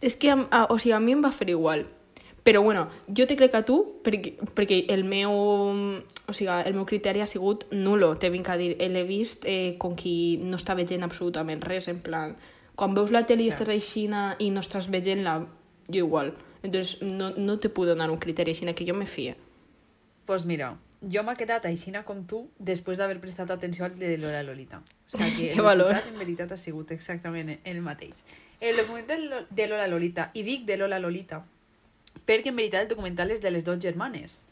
És 0.00 0.16
que, 0.16 0.30
a, 0.32 0.64
o 0.70 0.78
sigui, 0.78 0.94
a 0.96 1.00
mi 1.02 1.12
em 1.12 1.20
va 1.20 1.32
fer 1.34 1.50
igual. 1.52 1.84
Però, 2.44 2.62
bueno, 2.62 2.88
jo 3.08 3.26
te 3.26 3.36
crec 3.36 3.54
a 3.58 3.64
tu 3.66 4.00
perquè, 4.04 4.36
perquè 4.56 4.84
el 4.94 5.02
meu, 5.04 5.32
o 5.32 6.32
sigui, 6.32 6.52
el 6.64 6.76
meu 6.76 6.86
criteri 6.88 7.20
ha 7.20 7.26
sigut 7.28 7.66
nulo, 7.72 8.14
te 8.16 8.30
vinc 8.30 8.48
a 8.48 8.56
dir. 8.56 8.76
L'he 8.78 9.04
vist 9.04 9.44
eh, 9.44 9.76
com 9.78 9.96
qui 9.98 10.38
no 10.40 10.56
està 10.56 10.76
veient 10.78 11.04
absolutament 11.04 11.64
res, 11.64 11.88
en 11.88 12.00
plan... 12.00 12.36
Quan 12.78 12.92
veus 12.94 13.10
la 13.10 13.24
tele 13.26 13.42
i 13.42 13.48
estàs 13.50 13.72
aixina 13.74 14.36
i 14.38 14.52
no 14.54 14.62
estàs 14.62 14.86
veient-la, 14.86 15.40
jo 15.88 16.04
igual. 16.04 16.28
Entonces, 16.62 17.02
no, 17.02 17.32
no 17.36 17.58
te 17.58 17.68
puc 17.74 17.88
donar 17.90 18.06
un 18.10 18.20
criteri 18.22 18.54
aixina 18.54 18.72
que 18.72 18.86
jo 18.86 18.94
me 18.94 19.04
fie. 19.04 19.34
Pues 20.30 20.44
mira, 20.46 20.76
jo 21.02 21.22
m'he 21.26 21.34
quedat 21.38 21.66
aixina 21.66 22.04
com 22.06 22.24
tu 22.30 22.44
després 22.58 22.98
d'haver 22.98 23.18
prestat 23.22 23.50
atenció 23.50 23.84
al 23.86 23.98
de 23.98 24.16
Lola 24.18 24.44
Lolita. 24.46 24.78
O 24.78 25.16
sigui 25.16 25.48
que 25.48 25.48
Que 25.54 25.58
el 25.58 25.66
valor. 25.66 25.90
resultat 25.90 26.12
en 26.12 26.18
veritat 26.22 26.52
ha 26.54 26.56
sigut 26.56 26.94
exactament 26.94 27.58
el 27.64 27.82
mateix. 27.82 28.22
El 28.60 28.76
documental 28.76 29.46
de 29.50 29.66
Lola 29.66 29.86
Lolita, 29.90 30.30
i 30.34 30.42
dic 30.46 30.64
de 30.66 30.76
Lola 30.76 30.98
Lolita, 31.02 31.44
perquè 32.28 32.52
en 32.52 32.56
veritat 32.60 32.84
el 32.84 32.90
documental 32.92 33.32
és 33.32 33.40
de 33.40 33.50
les 33.54 33.64
dues 33.64 33.80
germanes. 33.80 34.42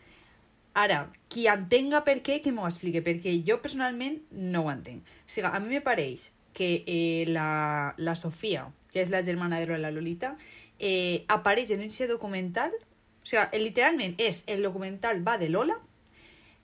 Ara, 0.76 1.02
qui 1.32 1.46
entenga 1.48 2.02
per 2.04 2.18
què, 2.24 2.40
que 2.44 2.52
m'ho 2.52 2.66
expliqui, 2.68 3.00
perquè 3.04 3.36
jo 3.46 3.60
personalment 3.64 4.18
no 4.32 4.64
ho 4.66 4.72
entenc. 4.72 5.04
O 5.24 5.30
sigui, 5.32 5.48
a 5.48 5.60
mi 5.60 5.70
me 5.76 5.80
pareix 5.84 6.30
que 6.56 6.82
eh, 6.88 7.24
la, 7.28 7.94
la 7.96 8.14
Sofia, 8.16 8.66
que 8.92 9.00
és 9.04 9.10
la 9.12 9.22
germana 9.24 9.60
de 9.60 9.66
Lola 9.70 9.90
Lolita, 9.92 10.34
eh, 10.78 11.24
apareix 11.28 11.70
en 11.76 11.84
aquest 11.86 12.08
documental, 12.12 12.72
o 12.76 13.28
sigui, 13.28 13.60
literalment 13.64 14.16
és, 14.20 14.42
el 14.52 14.62
documental 14.64 15.20
va 15.26 15.36
de 15.40 15.48
Lola, 15.52 15.78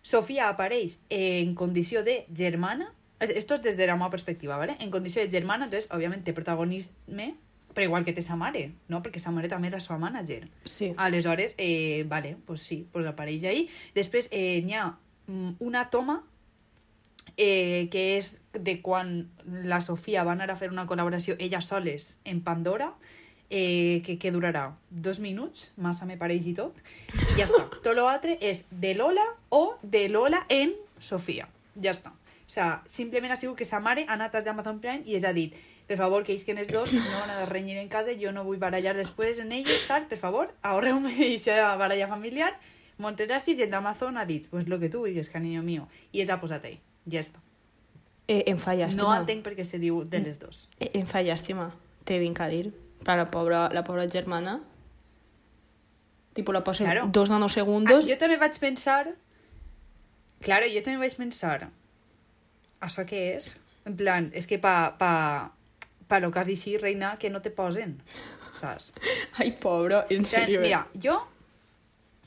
Sofia 0.03 0.49
apareix 0.49 0.99
en 1.11 1.55
condició 1.55 2.03
de 2.03 2.27
germana, 2.35 2.93
es- 3.21 3.31
esto 3.31 3.55
es 3.55 3.63
desde 3.63 3.87
la 3.87 3.95
meva 3.97 4.11
perspectiva, 4.11 4.57
¿vale? 4.57 4.77
En 4.81 4.91
condició 4.91 5.23
de 5.23 5.31
germana, 5.31 5.65
entonces, 5.67 5.89
òbviament, 5.93 6.25
té 6.25 6.33
protagonisme, 6.35 7.35
però 7.75 7.87
igual 7.87 8.05
que 8.05 8.13
té 8.13 8.23
sa 8.23 8.37
mare, 8.37 8.71
no? 8.89 9.03
Perquè 9.03 9.21
sa 9.23 9.33
mare 9.35 9.49
també 9.49 9.71
era 9.71 9.81
seva 9.81 9.99
manager. 9.99 10.47
Sí. 10.65 10.93
Aleshores, 10.97 11.55
eh, 11.59 12.05
vale, 12.09 12.37
pues 12.47 12.63
sí, 12.63 12.87
pues 12.93 13.07
apareix 13.07 13.45
ahí. 13.45 13.69
Després 13.95 14.29
eh, 14.31 14.61
n'hi 14.65 14.77
ha 14.77 14.91
mm, 15.27 15.57
una 15.61 15.89
toma 15.91 16.23
eh, 17.37 17.89
que 17.91 18.17
és 18.19 18.43
de 18.53 18.81
quan 18.83 19.31
la 19.47 19.81
Sofia 19.81 20.25
va 20.25 20.37
anar 20.37 20.51
a 20.51 20.57
fer 20.57 20.71
una 20.71 20.87
col·laboració 20.87 21.37
ella 21.39 21.61
soles 21.61 22.19
en 22.25 22.43
Pandora, 22.45 22.93
eh, 23.53 24.01
que, 24.05 24.19
que 24.19 24.33
durarà 24.33 24.71
dos 24.91 25.21
minuts, 25.21 25.73
massa 25.77 26.07
me 26.09 26.17
pareix 26.17 26.47
i 26.49 26.55
tot, 26.57 26.79
i 27.13 27.37
ja 27.37 27.47
està. 27.49 27.67
Tot 27.83 27.93
l'altre 27.97 28.39
és 28.41 28.65
de 28.71 28.95
Lola 28.97 29.27
o 29.51 29.77
de 29.83 30.09
Lola 30.09 30.47
en 30.49 30.73
Sofia. 30.99 31.49
Ja 31.77 31.93
està. 31.93 32.13
O 32.43 32.53
sea, 32.53 32.83
simplement 32.89 33.33
ha 33.33 33.37
sigut 33.41 33.57
que 33.57 33.69
sa 33.69 33.81
mare 33.81 34.07
ha 34.09 34.17
anat 34.17 34.35
a 34.37 34.43
Amazon 34.51 34.81
Prime 34.81 35.05
i 35.09 35.17
es 35.17 35.25
ha 35.25 35.33
dit 35.33 35.55
per 35.87 35.97
favor, 35.99 36.23
que 36.25 36.33
isquen 36.33 36.59
els 36.59 36.69
dos, 36.69 36.91
si 36.91 36.97
no 36.97 37.19
van 37.21 37.31
a 37.31 37.45
renyir 37.47 37.77
en 37.79 37.89
casa, 37.89 38.11
jo 38.21 38.33
no 38.33 38.45
vull 38.45 38.59
barallar 38.59 38.95
després 38.97 39.39
en 39.43 39.53
ells, 39.53 39.87
tal, 39.89 40.07
per 40.09 40.19
favor, 40.19 40.55
ahorreu-me 40.63 41.13
aquesta 41.13 41.75
baralla 41.77 42.09
familiar. 42.09 42.53
Gràcies, 43.03 43.59
i 43.59 43.63
el 43.63 43.71
d'Amazon 43.71 44.17
ha 44.17 44.25
dit, 44.25 44.47
pues 44.49 44.69
lo 44.69 44.79
que 44.79 44.89
tu 44.89 45.03
digues, 45.05 45.29
cariño 45.31 45.63
mío. 45.63 45.89
I 46.13 46.21
es 46.23 46.31
ha 46.31 46.39
posat 46.41 46.65
ahí. 46.65 46.79
Ja 47.11 47.19
està. 47.21 47.41
Eh, 48.29 48.45
em 48.47 48.59
fa 48.59 48.77
llàstima. 48.79 49.03
No 49.03 49.15
entenc 49.19 49.43
per 49.43 49.57
què 49.57 49.65
se 49.65 49.79
diu 49.83 50.05
de 50.05 50.21
les 50.23 50.39
dos. 50.39 50.69
Eh, 50.79 50.91
em 51.01 51.07
fa 51.07 51.23
llàstima, 51.23 51.73
te 52.05 52.19
vinc 52.23 52.39
a 52.41 52.47
dir. 52.49 52.71
Per 53.03 53.17
la 53.19 53.25
pobra, 53.31 53.65
la 53.75 53.83
pobra 53.83 54.07
germana. 54.09 54.61
Tipo, 56.33 56.53
la 56.53 56.63
posen 56.65 56.87
Claro. 56.87 57.09
dos 57.11 57.29
Ah, 57.29 57.33
nanosegundos. 57.35 58.07
jo 58.07 58.17
també 58.19 58.37
vaig 58.39 58.57
pensar... 58.59 59.09
Claro, 60.41 60.67
jo 60.73 60.83
també 60.83 60.99
vaig 60.99 61.17
pensar... 61.17 61.71
Això 62.81 63.05
què 63.07 63.37
és? 63.37 63.57
En 63.85 63.97
plan, 63.97 64.31
és 64.35 64.47
que 64.47 64.59
pa, 64.59 64.95
pa, 64.99 65.53
pa 66.13 66.21
lo 66.21 66.29
que 66.31 66.43
has 66.43 66.51
dit 66.51 66.61
sí, 66.61 66.77
reina, 66.77 67.15
que 67.17 67.31
no 67.33 67.41
te 67.41 67.51
posen. 67.51 67.97
Saps? 68.53 68.91
Ai, 69.41 69.55
pobra, 69.57 70.05
en 70.13 70.27
sèrio. 70.29 70.61
eh? 70.61 70.69
mira, 70.69 70.83
jo, 71.01 71.17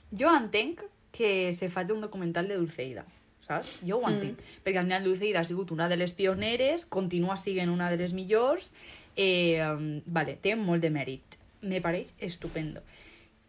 jo 0.09 0.31
entenc 0.33 0.81
que 1.13 1.53
se 1.53 1.69
faci 1.69 1.93
un 1.93 2.01
documental 2.01 2.49
de 2.49 2.57
Dulceida, 2.57 3.05
saps? 3.45 3.77
Jo 3.85 4.01
ho 4.01 4.09
entenc. 4.09 4.41
Mm. 4.41 4.59
Perquè 4.65 4.81
al 4.81 4.89
final 4.89 5.05
Dulceida 5.05 5.43
ha 5.43 5.47
sigut 5.47 5.69
una 5.71 5.87
de 5.91 5.99
les 6.01 6.17
pioneres, 6.17 6.87
continua 6.89 7.37
sent 7.37 7.69
una 7.69 7.91
de 7.93 8.01
les 8.01 8.17
millors, 8.17 8.73
eh, 9.15 9.61
vale, 10.05 10.39
té 10.41 10.57
molt 10.57 10.81
de 10.81 10.89
mèrit. 10.89 11.37
Me 11.61 11.77
pareix 11.81 12.15
estupendo. 12.17 12.81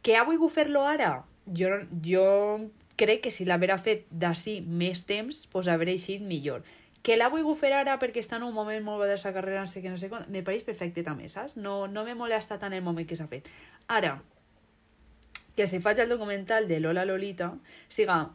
Que 0.05 0.20
ha 0.20 0.24
volgut 0.28 0.53
fer-lo 0.53 0.84
ara? 0.87 1.24
Jo, 1.49 1.80
jo 2.05 2.26
crec 3.01 3.24
que 3.24 3.32
si 3.32 3.49
l'haguera 3.49 3.80
fet 3.80 4.05
d'ací 4.11 4.61
més 4.61 5.05
temps, 5.09 5.47
pues 5.53 5.68
hauria 5.68 5.97
eixit 5.97 6.20
millor. 6.20 6.62
Que 7.07 7.15
l'ha 7.15 7.29
volgut 7.31 7.59
fer 7.61 7.71
ara 7.77 8.01
perquè 8.03 8.19
està 8.25 8.41
en 8.41 8.49
un 8.49 8.55
moment 8.55 8.83
molt 8.83 9.05
bé 9.05 9.13
de 9.13 9.19
sa 9.23 9.31
carrera, 9.35 9.63
no 9.63 9.71
sé 9.71 9.83
què, 9.83 9.93
no 9.93 10.01
sé 10.01 10.09
com, 10.11 10.25
me 10.33 10.43
pareix 10.43 10.65
perfecte 10.67 11.05
també, 11.07 11.29
saps? 11.31 11.55
No, 11.57 11.85
no 11.87 12.03
me 12.03 12.17
molesta 12.19 12.59
tant 12.59 12.75
el 12.75 12.83
moment 12.83 13.07
que 13.07 13.19
s'ha 13.19 13.29
fet. 13.31 13.47
Ara, 13.87 14.17
que 15.55 15.69
se 15.71 15.79
faci 15.81 16.03
el 16.03 16.11
documental 16.11 16.67
de 16.67 16.81
Lola 16.81 17.05
Lolita, 17.07 17.55
siga, 17.89 18.33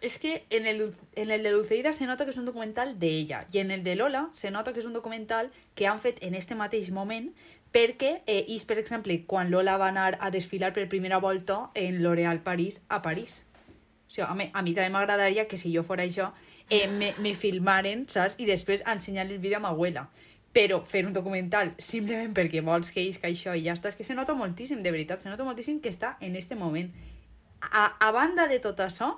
es 0.00 0.18
que 0.18 0.44
en 0.50 0.66
el, 0.66 0.94
en 1.14 1.30
el 1.30 1.42
de 1.42 1.50
Dulceida 1.50 1.92
se 1.92 2.06
nota 2.06 2.24
que 2.24 2.32
és 2.34 2.38
un 2.38 2.44
documental 2.44 2.98
d'ella 3.00 3.44
i 3.52 3.60
en 3.62 3.70
el 3.72 3.84
de 3.84 3.94
Lola 3.96 4.26
se 4.36 4.50
nota 4.52 4.74
que 4.74 4.82
és 4.82 4.86
un 4.88 4.92
documental 4.92 5.50
que 5.74 5.86
han 5.88 5.98
fet 5.98 6.20
en 6.22 6.34
este 6.34 6.54
mateix 6.54 6.90
moment 6.92 7.30
perquè, 7.74 8.20
eh, 8.26 8.44
és, 8.54 8.66
per 8.68 8.76
exemple, 8.78 9.16
quan 9.26 9.50
Lola 9.50 9.78
va 9.80 9.88
anar 9.88 10.18
a 10.20 10.30
desfilar 10.30 10.74
per 10.76 10.86
primera 10.88 11.18
volta 11.18 11.70
en 11.74 12.02
L'Oréal 12.02 12.42
París 12.44 12.82
a 12.88 13.00
París. 13.02 13.46
O 14.06 14.12
sigui, 14.14 14.28
a 14.28 14.34
mi, 14.38 14.50
a 14.52 14.62
mi 14.62 14.74
també 14.76 14.92
m'agradaria 14.94 15.48
que 15.48 15.56
si 15.56 15.72
jo 15.74 15.82
fora 15.82 16.04
això 16.04 16.30
eh, 16.70 16.88
me, 16.88 17.12
me 17.18 17.34
filmaren, 17.34 18.06
saps? 18.08 18.38
I 18.40 18.46
després 18.48 18.84
ensenyar 18.86 19.26
el 19.26 19.38
vídeo 19.38 19.58
a 19.58 19.64
ma 19.64 19.72
abuela. 19.74 20.08
Però 20.54 20.78
fer 20.86 21.04
un 21.06 21.12
documental 21.12 21.72
simplement 21.82 22.34
perquè 22.36 22.62
vols 22.62 22.92
que 22.94 23.02
isca 23.02 23.28
això 23.28 23.56
i 23.58 23.64
ja 23.66 23.74
està, 23.74 23.90
és 23.90 23.98
que 23.98 24.06
se 24.06 24.14
nota 24.14 24.36
moltíssim, 24.38 24.82
de 24.84 24.92
veritat, 24.94 25.22
se 25.22 25.32
nota 25.32 25.46
moltíssim 25.46 25.80
que 25.82 25.90
està 25.90 26.14
en 26.20 26.36
este 26.36 26.54
moment. 26.54 26.92
A, 27.60 27.88
a 27.98 28.10
banda 28.14 28.46
de 28.46 28.60
tot 28.62 28.80
això, 28.84 29.10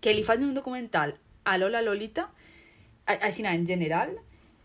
que 0.00 0.14
li 0.14 0.22
facin 0.22 0.50
un 0.50 0.54
documental 0.54 1.16
a 1.44 1.56
Lola 1.58 1.82
Lolita, 1.82 2.28
així 3.06 3.44
en 3.46 3.66
general, 3.66 4.14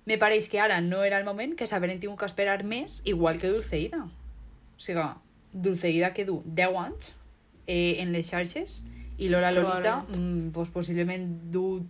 me 0.05 0.17
pareix 0.17 0.49
que 0.49 0.59
ara 0.59 0.81
no 0.81 1.03
era 1.03 1.17
el 1.17 1.25
moment 1.25 1.55
que 1.55 1.67
s'haurien 1.69 1.99
tingut 1.99 2.19
que 2.19 2.29
esperar 2.29 2.63
més, 2.63 3.01
igual 3.05 3.39
que 3.39 3.49
Dulceida. 3.49 4.03
O 4.05 4.81
sigui, 4.81 5.07
Dulceida 5.51 6.13
que 6.13 6.25
du 6.25 6.41
10 6.45 6.77
anys 6.77 7.13
eh, 7.67 8.01
en 8.01 8.11
les 8.13 8.29
xarxes 8.29 8.83
i 9.21 9.29
Lola 9.29 9.51
Lolita 9.53 9.99
mm, 10.07 10.49
pues, 10.55 10.69
possiblement 10.73 11.27
du 11.53 11.83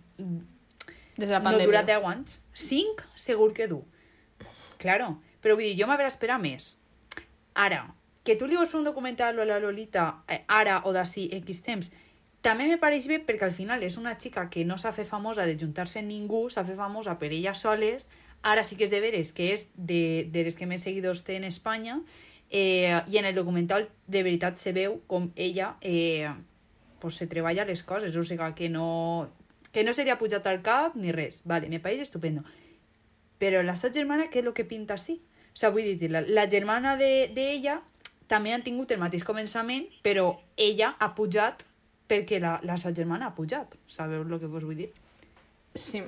Des 1.16 1.28
de 1.28 1.32
la 1.32 1.40
no 1.40 1.50
pandèmia. 1.50 1.66
dura 1.66 1.82
10 1.82 2.06
anys. 2.08 2.40
5 2.52 3.04
segur 3.16 3.52
que 3.52 3.66
du. 3.68 3.82
Claro, 4.78 5.18
però 5.40 5.56
vull 5.56 5.68
dir, 5.68 5.76
jo 5.80 5.88
m'hauré 5.88 6.06
d'esperar 6.08 6.38
més. 6.40 6.76
Ara, 7.54 7.84
que 8.24 8.36
tu 8.36 8.48
li 8.48 8.56
vols 8.56 8.70
fer 8.70 8.80
un 8.80 8.88
documental 8.88 9.38
a 9.40 9.46
la 9.48 9.58
Lolita 9.60 10.24
eh, 10.28 10.42
ara 10.48 10.80
o 10.88 10.92
d'ací 10.92 11.28
X 11.42 11.62
temps, 11.62 11.92
també 12.42 12.66
me 12.66 12.78
pareix 12.80 13.06
bé 13.06 13.20
perquè 13.22 13.46
al 13.46 13.54
final 13.54 13.82
és 13.86 13.96
una 14.00 14.16
xica 14.18 14.48
que 14.50 14.64
no 14.64 14.78
s'ha 14.78 14.92
fet 14.92 15.06
famosa 15.06 15.46
de 15.46 15.56
juntar-se 15.58 16.00
amb 16.00 16.10
ningú, 16.10 16.48
s'ha 16.50 16.64
fet 16.64 16.76
famosa 16.76 17.18
per 17.20 17.30
ella 17.30 17.54
soles, 17.54 18.06
ara 18.42 18.64
sí 18.64 18.76
que 18.76 18.88
és 18.88 18.90
de 18.90 19.00
veres 19.00 19.32
que 19.32 19.52
és 19.52 19.68
de, 19.76 20.28
de 20.32 20.44
les 20.48 20.56
que 20.58 20.66
més 20.66 20.82
seguidors 20.82 21.22
té 21.22 21.36
en 21.36 21.44
Espanya, 21.44 22.00
eh, 22.50 22.98
i 23.08 23.18
en 23.18 23.28
el 23.28 23.34
documental 23.34 23.88
de 24.06 24.22
veritat 24.22 24.58
se 24.58 24.72
veu 24.72 25.00
com 25.06 25.30
ella 25.36 25.76
eh, 25.80 26.32
pues, 27.02 27.16
se 27.18 27.26
treballa 27.26 27.66
les 27.66 27.82
coses, 27.82 28.14
o 28.16 28.22
sigui 28.24 28.52
que 28.54 28.68
no, 28.70 29.28
que 29.74 29.82
no 29.82 29.92
seria 29.92 30.18
pujat 30.18 30.46
al 30.46 30.62
cap 30.62 30.94
ni 30.94 31.12
res. 31.12 31.42
Vale, 31.44 31.68
me 31.68 31.80
pareix 31.82 32.06
estupendo. 32.06 32.46
Però 33.42 33.60
la 33.66 33.74
seva 33.76 33.92
germana, 33.98 34.28
què 34.30 34.38
és 34.40 34.46
el 34.46 34.54
que 34.54 34.64
pinta 34.64 34.94
així? 34.94 35.18
O 35.18 35.58
sigui, 35.58 35.72
vull 35.74 35.98
dir, 35.98 36.12
la, 36.14 36.22
la 36.22 36.46
germana 36.48 36.94
d'ella 36.96 37.26
de, 37.34 37.34
d'ella 37.34 37.80
també 38.30 38.54
han 38.54 38.62
tingut 38.64 38.94
el 38.94 39.02
mateix 39.02 39.26
començament, 39.28 39.90
però 40.06 40.30
ella 40.56 40.94
ha 40.98 41.10
pujat 41.16 41.66
perquè 42.08 42.38
la, 42.40 42.58
la 42.62 42.78
seva 42.80 42.94
germana 42.96 43.28
ha 43.28 43.36
pujat. 43.36 43.74
Sabeu 43.90 44.22
el 44.22 44.38
que 44.40 44.48
vos 44.48 44.64
vull 44.64 44.78
dir? 44.78 44.90
Sí. 45.74 46.02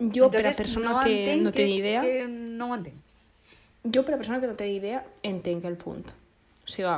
Jo, 0.00 0.30
per 0.32 0.46
a 0.46 0.52
persona 0.56 0.94
no 0.94 1.02
que 1.04 1.36
no 1.42 1.52
té 1.52 1.66
idea... 1.68 2.00
Que 2.00 2.26
no 2.30 2.70
ho 2.70 2.76
entenc. 2.78 2.96
Jo, 3.84 4.04
per 4.04 4.14
a 4.14 4.20
persona 4.20 4.40
que 4.40 4.48
no 4.48 4.56
té 4.56 4.70
idea, 4.72 5.02
entenc 5.24 5.66
el 5.68 5.76
punt. 5.80 6.06
O 6.64 6.70
sigui, 6.70 6.94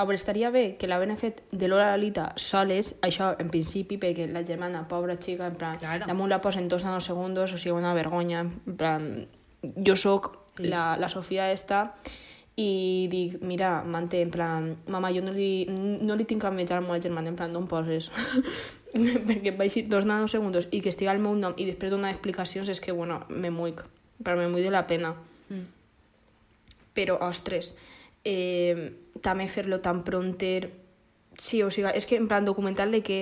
a 0.00 0.04
veure, 0.08 0.16
estaria 0.16 0.48
bé 0.50 0.76
que 0.80 0.88
l'havien 0.88 1.16
fet 1.20 1.42
de 1.52 1.68
l'hora 1.68 1.90
a 1.92 1.96
Lolita 1.98 2.30
soles, 2.40 2.94
això 3.04 3.34
en 3.38 3.50
principi, 3.52 3.98
perquè 4.00 4.26
la 4.32 4.42
germana, 4.48 4.86
pobra 4.88 5.18
xica, 5.20 5.46
en 5.46 5.58
plan, 5.60 5.76
Claro. 5.78 6.06
damunt 6.08 6.30
la 6.32 6.40
posen 6.40 6.68
dos 6.68 6.84
nanos 6.84 7.04
segundos, 7.04 7.52
o 7.52 7.58
sigui, 7.58 7.76
una 7.76 7.92
vergonya, 7.94 8.40
en 8.40 8.76
plan, 8.76 9.10
jo 9.62 9.96
sóc 9.96 10.38
Sí. 10.56 10.66
la, 10.68 10.96
la 10.96 11.08
Sofia 11.08 11.50
esta, 11.52 11.94
i 12.56 13.06
dic, 13.08 13.38
mira, 13.40 13.82
manté, 13.84 14.20
en 14.22 14.30
plan, 14.30 14.76
mama, 14.88 15.12
jo 15.14 15.22
no 15.22 15.32
li, 15.32 15.64
no 15.70 16.16
li 16.16 16.24
tinc 16.24 16.42
cap 16.42 16.52
menjar 16.52 16.78
a 16.78 16.80
la 16.80 16.86
meva 16.86 17.00
germana, 17.00 17.28
en 17.30 17.36
plan, 17.36 17.52
d'on 17.52 17.68
poses? 17.68 18.10
perquè 18.92 19.52
vaig 19.56 19.72
dir 19.72 19.84
dos 19.88 20.04
nanosegundos 20.04 20.66
i 20.74 20.80
que 20.82 20.90
estigui 20.90 21.12
el 21.12 21.20
meu 21.22 21.36
nom 21.38 21.54
i 21.56 21.64
després 21.68 21.92
donar 21.92 22.10
explicacions 22.10 22.68
és 22.68 22.80
que, 22.82 22.92
bueno, 22.92 23.20
me 23.28 23.48
muic, 23.54 23.84
però 24.24 24.36
me 24.36 24.48
muic 24.48 24.64
de 24.66 24.72
la 24.74 24.86
pena. 24.90 25.14
Mm. 25.48 25.68
Però, 26.94 27.16
ostres, 27.22 27.76
eh, 28.24 28.92
també 29.22 29.48
fer-lo 29.48 29.80
tan 29.80 30.04
pronter... 30.04 30.70
Sí, 31.40 31.62
o 31.62 31.70
sigui, 31.72 31.88
és 31.96 32.04
que 32.04 32.18
en 32.20 32.28
plan 32.28 32.44
documental 32.44 32.92
de 32.92 33.00
què? 33.06 33.20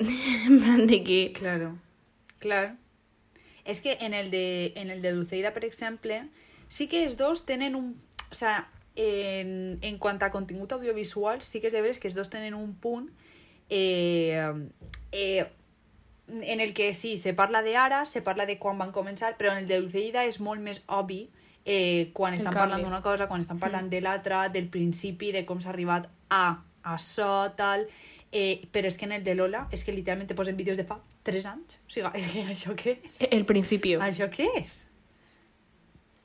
en 0.00 0.60
plan 0.62 0.86
de 0.88 1.02
què? 1.04 1.22
Claro, 1.36 1.74
claro. 2.38 2.76
És 3.64 3.82
que 3.84 3.98
en 4.00 4.14
el 4.14 4.30
de, 4.30 4.72
en 4.76 4.90
el 4.90 5.02
de 5.02 5.12
Dulceida, 5.12 5.52
per 5.52 5.66
exemple, 5.66 6.22
sí 6.68 6.88
que 6.88 7.04
els 7.04 7.18
dos 7.20 7.44
tenen 7.46 7.76
un... 7.76 7.96
O 8.30 8.34
sea, 8.34 8.70
en, 8.96 9.78
en 9.82 9.98
quant 9.98 10.22
a 10.22 10.30
contingut 10.30 10.72
audiovisual, 10.72 11.42
sí 11.42 11.60
que 11.60 11.68
és 11.68 11.76
de 11.76 11.82
veres 11.82 12.00
que 12.00 12.08
els 12.08 12.16
dos 12.16 12.30
tenen 12.30 12.54
un 12.54 12.74
punt 12.74 13.10
eh, 13.68 14.50
eh, 15.12 15.46
en 16.26 16.60
el 16.60 16.74
que 16.74 16.92
sí, 16.94 17.18
se 17.18 17.34
parla 17.34 17.62
de 17.62 17.76
ara, 17.76 18.04
se 18.06 18.22
parla 18.22 18.46
de 18.46 18.58
quan 18.58 18.78
van 18.78 18.92
començar, 18.92 19.36
però 19.38 19.52
en 19.52 19.64
el 19.64 19.70
de 19.70 19.80
Dulceida 19.80 20.26
és 20.26 20.40
molt 20.40 20.62
més 20.62 20.82
eh, 21.64 22.10
quan 22.16 22.34
estan 22.34 22.54
parlant 22.54 22.82
d'una 22.82 23.02
cosa, 23.02 23.28
quan 23.28 23.40
estan 23.40 23.58
parlant 23.58 23.90
de 23.90 24.00
l'altra, 24.00 24.48
del 24.48 24.68
principi, 24.72 25.32
de 25.32 25.44
com 25.48 25.60
s'ha 25.60 25.72
arribat 25.74 26.08
a 26.30 26.44
això, 26.94 27.50
tal... 27.56 27.86
Eh, 28.30 28.68
però 28.70 28.86
és 28.86 28.94
que 28.94 29.08
en 29.08 29.16
el 29.16 29.24
de 29.26 29.32
Lola 29.34 29.64
és 29.74 29.82
que 29.82 29.90
literalment 29.90 30.28
te 30.30 30.36
posen 30.38 30.54
vídeos 30.54 30.76
de 30.78 30.84
fa 30.86 31.00
3 31.26 31.48
anys. 31.50 31.80
O 31.82 31.90
sigui, 31.90 32.44
això 32.54 32.76
què 32.78 33.00
és? 33.02 33.16
El 33.26 33.42
principi. 33.42 33.96
Això 33.98 34.28
què 34.30 34.46
és? 34.60 34.76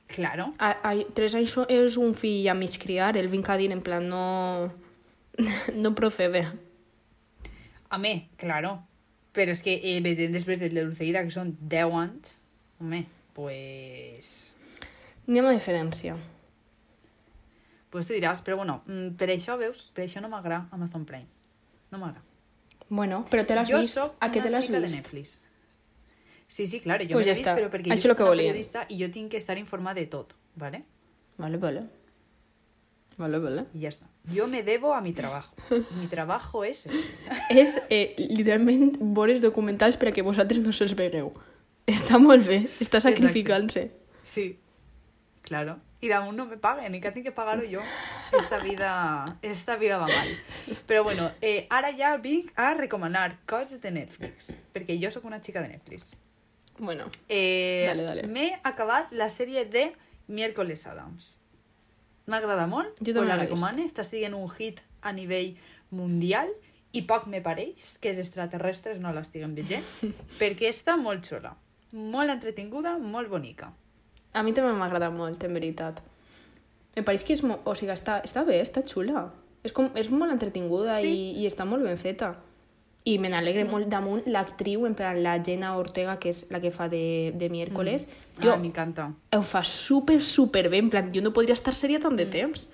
Claro. 0.08 0.52
A, 0.60 0.70
a, 0.86 0.94
tres 1.18 1.34
anys 1.34 1.56
és 1.74 1.98
un 1.98 2.14
fill 2.14 2.46
a 2.50 2.54
mig 2.54 2.78
criar, 2.78 3.16
el 3.18 3.30
vinc 3.32 3.50
a 3.50 3.58
dir 3.58 3.72
en 3.74 3.82
plan 3.82 4.06
no... 4.06 4.70
no 5.84 5.96
procede. 5.98 6.46
Home, 7.92 8.30
claro. 8.38 8.78
Però 9.36 9.52
és 9.52 9.62
que 9.66 9.74
eh, 9.82 10.00
veient 10.06 10.36
després 10.36 10.62
del 10.62 10.78
de 10.78 10.86
Dulceida, 10.86 11.26
que 11.26 11.34
són 11.34 11.56
10 11.60 11.98
anys, 12.04 12.36
home, 12.80 13.06
pues... 13.34 14.55
N'hi 15.28 15.40
ha 15.40 15.44
una 15.44 15.54
diferència. 15.56 16.16
Pues 17.90 18.08
tu 18.10 18.14
diràs, 18.14 18.42
però 18.44 18.58
bueno, 18.60 18.82
mm, 18.86 19.16
per 19.20 19.30
això, 19.32 19.58
veus, 19.58 19.88
per 19.96 20.04
això 20.06 20.22
no 20.22 20.30
m'agrada 20.30 20.68
Amazon 20.76 21.06
Prime. 21.06 21.28
No 21.92 21.98
m'agrada. 22.02 22.24
Bueno, 22.90 23.24
però 23.32 23.46
te 23.48 23.56
l'has 23.56 23.70
Jo 23.70 23.80
vist? 23.82 23.94
soc 23.96 24.16
A 24.20 24.28
què 24.30 24.42
te 24.42 24.48
una 24.50 24.58
l'has 24.58 24.66
xica 24.68 24.80
de 24.80 24.86
vist? 24.86 24.96
Netflix. 24.96 25.36
Sí, 26.48 26.68
sí, 26.68 26.80
claro, 26.80 27.04
jo 27.04 27.14
Pues 27.16 27.26
me 27.26 27.32
ja 27.32 27.38
vist, 27.38 27.48
està. 27.48 27.56
però 27.58 27.70
perquè 27.72 27.92
Això 27.94 28.10
jo 28.10 28.14
soc 28.14 28.20
una 28.20 28.30
volia. 28.30 28.52
periodista 28.52 28.86
i 28.90 29.00
jo 29.02 29.10
tinc 29.12 29.32
que 29.32 29.38
estar 29.38 29.58
informada 29.58 30.00
de 30.00 30.06
tot, 30.08 30.36
¿vale? 30.56 30.84
Vale, 31.38 31.58
vale. 31.58 31.84
Vale, 33.18 33.40
vale. 33.40 33.66
Y 33.74 33.80
ya 33.80 33.90
está. 33.90 34.08
Yo 34.26 34.46
me 34.48 34.62
debo 34.62 34.94
a 34.94 35.00
mi 35.02 35.14
trabajo. 35.14 35.56
Mi 36.00 36.08
trabajo 36.08 36.64
es 36.66 36.86
este. 36.86 37.16
És 37.50 37.82
eh, 37.90 38.14
literalment 38.18 38.98
vores 39.00 39.42
documentals 39.42 39.96
per 39.98 40.10
a 40.10 40.12
que 40.12 40.22
vosaltres 40.22 40.60
no 40.66 40.74
se'ls 40.74 40.94
vegueu. 40.96 41.32
Està 41.88 42.20
molt 42.20 42.46
bé, 42.46 42.68
està 42.82 43.00
sacrificant-se. 43.00 43.90
Sí, 44.22 44.60
claro. 45.46 45.80
Y 46.02 46.12
aún 46.12 46.36
no 46.36 46.46
me 46.46 46.58
paguen, 46.58 46.92
ni 46.92 47.00
que 47.02 47.10
tengo 47.12 47.24
que 47.24 47.32
pagarlo 47.32 47.64
yo. 47.64 47.80
Esta 48.38 48.60
vida, 48.60 49.38
esta 49.42 49.76
vida 49.78 49.98
va 49.98 50.08
mal. 50.08 50.28
Però 50.88 51.04
bueno, 51.04 51.32
eh, 51.42 51.66
ara 51.70 51.92
ja 51.98 52.18
vinc 52.18 52.52
a 52.56 52.74
recomanar 52.76 53.40
coses 53.48 53.82
de 53.82 53.92
Netflix, 53.92 54.52
perquè 54.74 55.00
jo 55.02 55.10
sóc 55.10 55.26
una 55.26 55.40
xica 55.42 55.62
de 55.62 55.70
Netflix. 55.70 56.18
Bueno, 56.78 57.06
Eh, 57.30 57.86
Dale, 57.88 58.04
dale. 58.04 58.28
M'he 58.28 58.60
acabat 58.64 59.12
la 59.12 59.30
sèrie 59.30 59.66
de 59.66 59.92
Miércoles 60.28 60.86
Adams. 60.88 61.40
M'agrada 62.28 62.66
molt, 62.68 62.98
Jo 63.06 63.24
la 63.24 63.38
recomano, 63.38 63.84
està 63.86 64.04
sent 64.04 64.34
un 64.34 64.50
hit 64.50 64.82
a 65.02 65.12
nivell 65.14 65.56
mundial 65.92 66.50
i 66.92 67.04
poc 67.06 67.28
me 67.28 67.42
pareix 67.42 67.98
que 68.02 68.10
els 68.10 68.20
extraterrestres 68.20 69.00
no 69.00 69.14
l'estiguen 69.14 69.54
veient, 69.56 69.84
perquè 70.40 70.70
està 70.70 70.98
molt 70.98 71.26
xula, 71.26 71.56
molt 71.94 72.30
entretinguda, 72.34 72.98
molt 73.00 73.30
bonica. 73.30 73.72
A 74.36 74.44
mi 74.44 74.52
també 74.54 74.74
m'agrada 74.76 75.10
molt, 75.16 75.42
en 75.48 75.54
veritat. 75.58 76.02
Em 76.96 77.04
pareix 77.08 77.24
que 77.28 77.34
és... 77.36 77.42
Mo... 77.44 77.58
O 77.66 77.74
sigui, 77.76 77.92
està, 77.96 78.20
està 78.24 78.44
bé, 78.48 78.60
està 78.64 78.84
xula. 78.88 79.26
És, 79.66 79.72
com, 79.74 79.90
és 79.98 80.12
molt 80.14 80.32
entretinguda 80.36 81.00
Sí. 81.02 81.08
i, 81.10 81.44
i 81.44 81.48
està 81.50 81.66
molt 81.66 81.84
ben 81.88 81.98
feta. 81.98 82.36
I 83.06 83.18
me 83.22 83.30
n'alegre 83.30 83.66
molt 83.70 83.86
damunt 83.92 84.24
l'actriu, 84.26 84.86
en 84.88 84.96
plan, 84.98 85.20
la 85.22 85.36
Jenna 85.44 85.76
Ortega, 85.78 86.16
que 86.20 86.32
és 86.34 86.46
la 86.50 86.60
que 86.62 86.72
fa 86.74 86.88
de, 86.90 87.32
de 87.38 87.50
miércoles. 87.54 88.08
Mm. 88.08 88.42
Jo, 88.44 88.54
Ah, 88.54 88.58
m'encanta. 88.58 89.10
ho 89.36 89.42
fa 89.46 89.62
super, 89.64 90.22
super 90.22 90.70
bé. 90.70 90.80
En 90.82 90.90
plan, 90.90 91.12
jo 91.14 91.22
no 91.22 91.32
podria 91.34 91.54
estar 91.54 91.74
sèria 91.74 92.00
tant 92.02 92.14
Mm. 92.14 92.18
de 92.24 92.26
temps. 92.26 92.68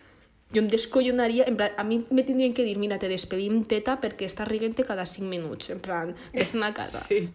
Jo 0.53 0.59
em 0.59 0.67
descollonaria, 0.67 1.45
en 1.47 1.55
plan, 1.55 1.71
a 1.77 1.83
mi 1.83 2.05
me 2.11 2.23
tindrien 2.23 2.53
que 2.53 2.63
dir, 2.63 2.77
mira, 2.77 2.99
te 2.99 3.07
despedim 3.07 3.63
teta 3.63 3.99
perquè 4.01 4.25
estàs 4.27 4.47
rient 4.47 4.75
cada 4.85 5.05
5 5.05 5.27
minuts. 5.27 5.69
En 5.69 5.79
plan, 5.79 6.15
vés 6.33 6.53
a 6.55 6.73
casa. 6.73 6.99
Sí. 6.99 7.29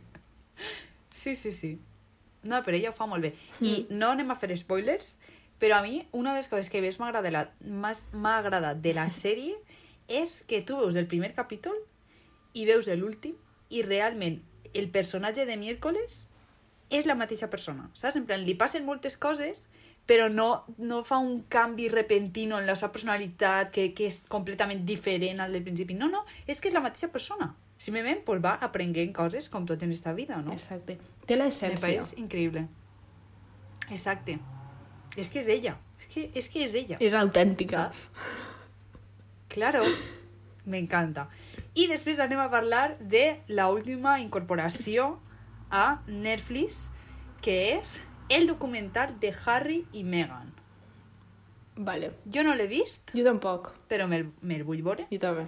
Sí, 1.11 1.35
sí, 1.35 1.53
sí. 1.53 1.79
No, 2.51 2.63
però 2.65 2.77
ella 2.77 2.93
ho 2.93 2.97
fa 2.97 3.09
molt 3.11 3.27
bé. 3.27 3.33
I 3.61 3.87
no 3.91 4.13
anem 4.15 4.31
a 4.31 4.39
fer 4.39 4.55
spoilers, 4.57 5.17
però 5.59 5.79
a 5.79 5.83
mi 5.83 6.03
una 6.13 6.35
de 6.35 6.43
les 6.43 6.51
coses 6.53 6.71
que 6.71 6.83
més 6.85 7.01
m'ha 7.01 7.11
agradat, 7.13 7.53
m'ha 7.63 8.37
agradat 8.37 8.81
de 8.85 8.95
la 8.97 9.09
sèrie 9.23 9.57
és 10.07 10.43
que 10.47 10.63
tu 10.63 10.79
veus 10.79 10.97
el 10.97 11.09
primer 11.11 11.33
capítol 11.35 11.79
i 12.55 12.67
veus 12.69 12.89
l'últim 12.89 13.35
i 13.71 13.83
realment 13.83 14.41
el 14.75 14.91
personatge 14.93 15.47
de 15.47 15.57
miércoles 15.57 16.27
és 16.91 17.07
la 17.07 17.17
mateixa 17.19 17.49
persona, 17.51 17.91
saps? 17.95 18.17
En 18.17 18.27
plan, 18.27 18.45
li 18.47 18.55
passen 18.55 18.85
moltes 18.87 19.17
coses, 19.19 19.65
però 20.07 20.29
no, 20.31 20.65
no 20.79 21.03
fa 21.03 21.19
un 21.19 21.41
canvi 21.51 21.89
repentino 21.91 22.61
en 22.61 22.67
la 22.67 22.77
seva 22.79 22.93
personalitat 22.95 23.73
que, 23.75 23.89
que 23.97 24.07
és 24.07 24.21
completament 24.31 24.85
diferent 24.87 25.43
al 25.43 25.57
del 25.57 25.65
principi. 25.67 25.97
No, 25.99 26.09
no, 26.13 26.23
és 26.47 26.61
que 26.61 26.71
és 26.71 26.77
la 26.77 26.85
mateixa 26.85 27.11
persona. 27.11 27.51
Simplement 27.79 28.23
pues, 28.25 28.41
va 28.43 28.55
aprenent 28.65 29.13
coses 29.13 29.49
com 29.53 29.67
tot 29.69 29.83
en 29.83 29.93
esta 29.93 30.13
vida, 30.17 30.37
no? 30.43 30.53
Exacte. 30.53 30.99
Té 31.27 31.37
Me 31.37 31.45
l'essència. 31.45 31.81
pareix 31.81 32.15
increïble. 32.17 32.67
Exacte. 33.91 34.39
És 35.17 35.29
que 35.29 35.41
és 35.41 35.49
ella. 35.49 35.77
És 36.01 36.07
que 36.15 36.31
és, 36.35 36.49
que 36.49 36.65
és 36.65 36.75
ella. 36.75 36.97
És 37.01 37.15
autèntica. 37.15 37.87
Saps? 37.91 38.09
Claro. 39.49 39.83
Me 40.67 40.79
encanta. 40.83 41.29
I 41.79 41.87
després 41.87 42.19
anem 42.19 42.41
a 42.43 42.49
parlar 42.51 42.97
de 42.99 43.37
la 43.49 43.69
última 43.71 44.17
incorporació 44.21 45.21
a 45.71 46.01
Netflix, 46.09 46.89
que 47.45 47.77
és 47.77 48.01
el 48.33 48.49
documental 48.49 49.15
de 49.21 49.33
Harry 49.45 49.85
i 49.93 50.03
Meghan. 50.03 50.51
Vale. 51.77 52.11
Jo 52.33 52.43
no 52.43 52.55
l'he 52.57 52.67
vist, 52.67 53.13
Jo 53.15 53.23
tampoc. 53.23 53.75
però 53.89 54.09
me'l 54.09 54.31
me 54.43 54.63
vull 54.65 54.83
veure. 54.83 55.07
Jo 55.13 55.19
també. 55.21 55.47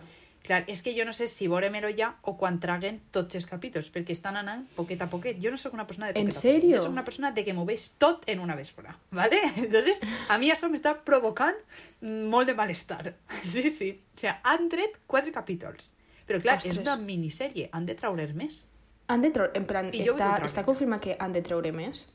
Clar, 0.49 0.63
és 0.73 0.81
que 0.81 0.95
jo 0.97 1.05
no 1.05 1.13
sé 1.13 1.27
si 1.29 1.45
veure-me-lo 1.51 1.91
ja 1.93 2.07
o 2.25 2.33
quan 2.41 2.57
traguen 2.59 3.03
tots 3.13 3.37
els 3.37 3.45
capítols, 3.45 3.91
perquè 3.93 4.15
estan 4.17 4.39
anant 4.41 4.63
poquet 4.79 5.03
a 5.05 5.09
poquet. 5.13 5.37
Jo 5.45 5.51
no 5.53 5.59
sóc 5.61 5.75
una 5.77 5.85
persona 5.87 6.09
de 6.09 6.15
¿En 6.17 6.31
poquet 6.31 6.39
poquet. 6.39 6.55
serio? 6.55 6.77
Jo 6.79 6.85
sóc 6.87 6.95
una 6.95 7.05
persona 7.05 7.33
de 7.37 7.45
que 7.45 7.53
m'ho 7.53 7.67
veig 7.69 7.85
tot 8.01 8.25
en 8.27 8.41
una 8.41 8.57
vespre, 8.57 8.89
¿vale? 9.11 9.43
Entonces, 9.61 10.01
a 10.33 10.39
mi 10.41 10.49
això 10.51 10.71
m'està 10.73 10.95
provocant 11.05 11.59
molt 12.01 12.49
de 12.49 12.55
malestar. 12.57 13.13
Sí, 13.45 13.69
sí. 13.69 13.91
O 13.93 14.19
sigui, 14.23 14.33
han 14.43 14.71
tret 14.73 14.97
quatre 15.07 15.31
capítols. 15.37 15.93
Però 16.27 16.41
clar, 16.41 16.57
Ostres. 16.57 16.75
és 16.77 16.81
una 16.81 16.97
minissèrie, 16.97 17.69
han 17.73 17.85
de 17.85 17.95
traure's 17.95 18.33
més. 18.33 18.65
Han 19.09 19.21
de 19.21 19.31
treure, 19.33 19.53
en 19.57 19.65
plan, 19.69 19.93
I 19.93 20.03
està, 20.09 20.35
està 20.45 20.65
confirmat 20.65 21.01
que 21.05 21.17
han 21.21 21.33
de 21.37 21.41
treure 21.45 21.71
més? 21.73 22.07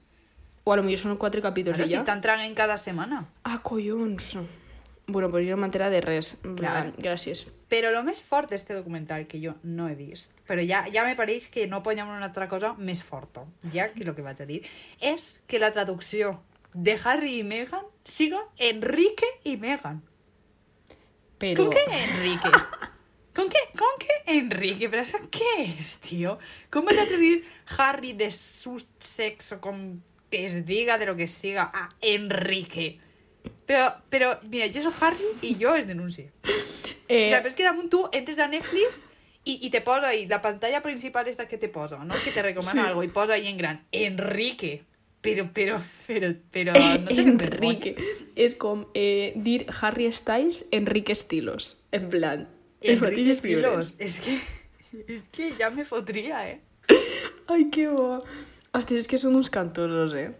O 0.65 0.71
a 0.73 0.75
lo 0.77 0.83
millor 0.85 0.99
són 1.05 1.17
quatre 1.21 1.41
capítols 1.41 1.77
Però 1.77 1.85
i 1.85 1.89
si 1.89 1.95
ja? 1.97 2.01
estan 2.01 2.21
traguent 2.21 2.53
cada 2.57 2.77
setmana. 2.77 3.25
Ah, 3.43 3.59
collons. 3.61 4.37
Bueno, 5.05 5.29
pues 5.29 5.43
jo 5.49 5.57
m'entera 5.59 5.89
de 5.91 5.99
res. 6.01 6.37
Clar. 6.55 6.93
Gràcies. 6.95 7.43
Però 7.71 7.89
el 7.91 7.99
més 8.07 8.21
fort 8.23 8.53
d'este 8.53 8.75
documental, 8.77 9.25
que 9.27 9.41
jo 9.41 9.57
no 9.63 9.89
he 9.89 9.97
vist, 9.99 10.31
però 10.47 10.63
ja, 10.63 10.85
ja 10.93 11.03
me 11.03 11.17
pareix 11.19 11.49
que 11.51 11.67
no 11.67 11.81
podem 11.83 12.07
una 12.07 12.29
altra 12.29 12.47
cosa 12.47 12.71
més 12.77 13.03
forta, 13.03 13.43
ja 13.73 13.89
que 13.91 14.05
el 14.05 14.13
que 14.15 14.23
vaig 14.23 14.39
a 14.41 14.47
dir, 14.47 14.61
és 15.01 15.41
que 15.47 15.59
la 15.59 15.73
traducció 15.75 16.37
de 16.73 16.95
Harry 17.03 17.39
i 17.41 17.43
Meghan 17.43 17.85
siga 18.05 18.41
Enrique 18.57 19.27
i 19.43 19.57
Meghan. 19.57 19.99
Però... 21.41 21.65
Com 21.65 21.73
que 21.75 21.83
Enrique? 21.99 22.53
Com 23.33 23.49
que, 23.49 23.61
com 23.75 23.99
que 23.99 24.17
Enrique? 24.37 24.87
Però 24.93 25.03
això 25.03 25.19
què 25.33 25.53
és, 25.65 25.95
tio? 26.05 26.37
Com 26.71 26.85
vas 26.85 27.01
a 27.01 27.07
traduir 27.09 27.41
Harry 27.79 28.13
de 28.17 28.29
Sussex 28.31 29.55
o 29.55 29.59
com 29.61 29.79
que 30.29 30.45
es 30.45 30.63
diga 30.65 30.97
de 30.97 31.07
lo 31.09 31.15
que 31.17 31.27
siga 31.27 31.69
a 31.73 31.89
Enrique. 32.01 32.99
Pero, 33.65 33.93
pero, 34.09 34.39
mira, 34.49 34.67
yo 34.67 34.81
soy 34.81 34.93
Harry 34.99 35.23
y 35.41 35.55
yo 35.55 35.75
es 35.75 35.87
denuncio. 35.87 36.25
Eh, 37.07 37.29
Clar, 37.29 37.41
però 37.43 37.47
és 37.51 37.55
que 37.55 37.63
damunt 37.63 37.89
tu 37.91 38.05
entres 38.11 38.39
a 38.39 38.47
Netflix 38.47 39.03
i, 39.43 39.57
i 39.67 39.69
te 39.69 39.81
posa 39.83 40.07
ahí, 40.13 40.25
la 40.27 40.41
pantalla 40.41 40.81
principal 40.81 41.27
esta 41.27 41.47
que 41.47 41.57
te 41.57 41.67
posa, 41.69 42.03
¿no? 42.03 42.15
Que 42.23 42.31
te 42.31 42.41
recomana 42.41 42.81
Sí. 42.81 42.87
algo 42.89 43.03
y 43.03 43.07
posa 43.09 43.33
ahí 43.33 43.47
en 43.47 43.57
gran, 43.57 43.83
Enrique. 43.91 44.83
Pero, 45.21 45.49
pero, 45.53 45.79
pero, 46.07 46.35
pero, 46.51 46.73
no 46.99 47.07
te 47.07 47.21
Enrique. 47.21 47.95
És 48.35 48.55
com 48.55 48.85
eh, 48.93 49.31
dir 49.35 49.65
Harry 49.81 50.11
Styles, 50.11 50.65
Enrique 50.71 51.13
Estilos. 51.13 51.77
En 51.91 52.09
plan... 52.09 52.47
Enrique 52.81 53.31
Estilos. 53.31 53.95
Es 53.99 54.19
que, 54.19 54.39
es 55.07 55.23
que 55.31 55.55
ya 55.57 55.69
me 55.69 55.85
fotría, 55.85 56.49
eh? 56.49 56.59
Ai, 57.47 57.69
que 57.71 57.87
bo. 57.87 58.23
Hòstia, 58.73 58.97
és 58.99 59.07
que 59.07 59.19
són 59.21 59.35
uns 59.39 59.47
cantosos, 59.53 60.15
eh? 60.17 60.31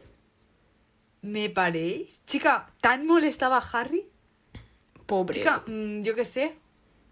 Me 1.24 1.48
pareix. 1.50 2.20
Chica, 2.28 2.68
tan 2.82 3.08
molestava 3.08 3.62
Harry. 3.72 4.04
Pobre. 5.08 5.40
Chica, 5.40 5.64
mm, 5.66 6.04
yo 6.04 6.14
qué 6.16 6.26
sé. 6.26 6.54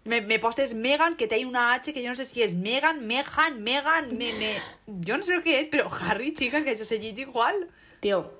Me, 0.04 0.20
me 0.20 0.38
postes 0.38 0.74
Megan, 0.74 1.16
que 1.16 1.26
te 1.26 1.36
hay 1.36 1.44
una 1.44 1.74
H 1.74 1.92
que 1.92 2.02
yo 2.02 2.08
no 2.08 2.14
sé 2.14 2.24
si 2.24 2.42
es 2.42 2.54
Megan, 2.54 3.06
Megan, 3.06 3.62
Megan, 3.62 4.16
me, 4.18 4.32
me... 4.32 4.56
Yo 4.86 5.16
no 5.16 5.22
sé 5.22 5.36
lo 5.36 5.42
que 5.42 5.60
es, 5.60 5.68
pero 5.70 5.86
Harry, 6.00 6.34
chica, 6.34 6.64
que 6.64 6.72
eso 6.72 6.84
se 6.84 6.98
dice 6.98 7.22
igual. 7.22 7.68
Tio, 8.00 8.32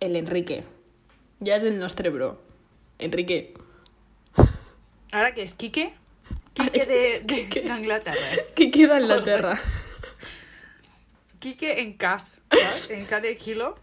el 0.00 0.16
Enrique. 0.16 0.64
Ja 1.42 1.56
és 1.58 1.64
el 1.64 1.78
nostre 1.78 2.10
bro. 2.10 2.36
Enrique. 2.98 3.54
Ahora 5.10 5.34
que 5.34 5.42
es 5.42 5.54
Quique. 5.54 5.92
Quique 6.54 6.84
de, 6.86 7.10
és 7.10 7.26
de, 7.26 7.34
Quique. 7.34 7.62
d'Anglaterra. 7.66 8.44
Què 8.54 8.70
queda 8.74 8.98
en 9.00 9.08
la 9.08 9.18
terra? 9.24 9.56
Quique 11.40 11.80
en 11.80 11.94
cas, 11.98 12.40
¿sabes? 12.48 12.90
En 12.90 13.06
cada 13.06 13.34
kilo. 13.34 13.74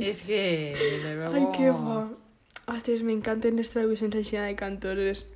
Es 0.00 0.22
que... 0.22 0.74
De 1.04 1.14
luego... 1.14 1.34
Ai, 1.34 1.46
que 1.56 1.70
bo. 1.70 2.00
Hòsties, 2.70 3.02
m'encanten 3.02 3.58
les 3.58 3.70
traduccions 3.72 4.14
així 4.16 4.38
de 4.38 4.54
cantores. 4.56 5.26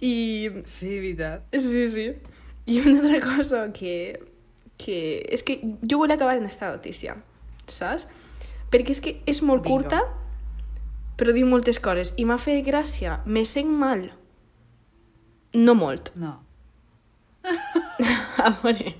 I... 0.00 0.50
Sí, 0.64 0.92
veritat. 0.98 1.44
Sí, 1.52 1.86
sí. 1.90 2.06
I 2.66 2.80
una 2.80 3.00
altra 3.00 3.20
cosa 3.20 3.64
que... 3.72 4.20
que... 4.78 5.22
És 5.28 5.42
que 5.42 5.58
jo 5.82 5.98
vull 5.98 6.14
acabar 6.14 6.38
en 6.38 6.46
esta 6.46 6.70
notícia, 6.70 7.16
saps? 7.66 8.08
Perquè 8.72 8.94
és 8.94 9.02
que 9.04 9.16
és 9.28 9.42
molt 9.44 9.66
Vinga. 9.66 9.74
curta, 9.74 10.00
però 11.20 11.34
diu 11.36 11.46
moltes 11.46 11.78
coses. 11.82 12.14
I 12.16 12.24
m'ha 12.24 12.38
fet 12.40 12.64
gràcia. 12.66 13.20
Me 13.26 13.44
sent 13.44 13.68
mal. 13.68 14.08
No 15.54 15.74
molt. 15.76 16.14
No. 16.16 16.38
A 18.46 18.50
veure, 18.62 18.94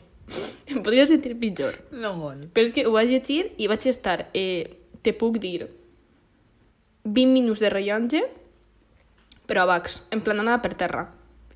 em 0.72 0.82
podria 0.82 1.06
sentir 1.06 1.36
pitjor. 1.40 1.78
No 1.92 2.14
molt. 2.18 2.50
Però 2.54 2.66
és 2.66 2.74
que 2.74 2.86
ho 2.86 2.94
vaig 2.94 3.10
llegir 3.12 3.52
i 3.58 3.68
vaig 3.70 3.86
estar, 3.90 4.28
eh, 4.34 4.78
te 5.02 5.14
puc 5.16 5.38
dir, 5.42 5.68
20 7.04 7.32
minuts 7.34 7.62
de 7.62 7.70
rellotge, 7.72 8.22
però 9.46 9.64
a 9.64 9.70
baix, 9.72 9.98
en 10.14 10.22
plan 10.22 10.38
anava 10.40 10.62
per 10.62 10.74
terra. 10.78 11.06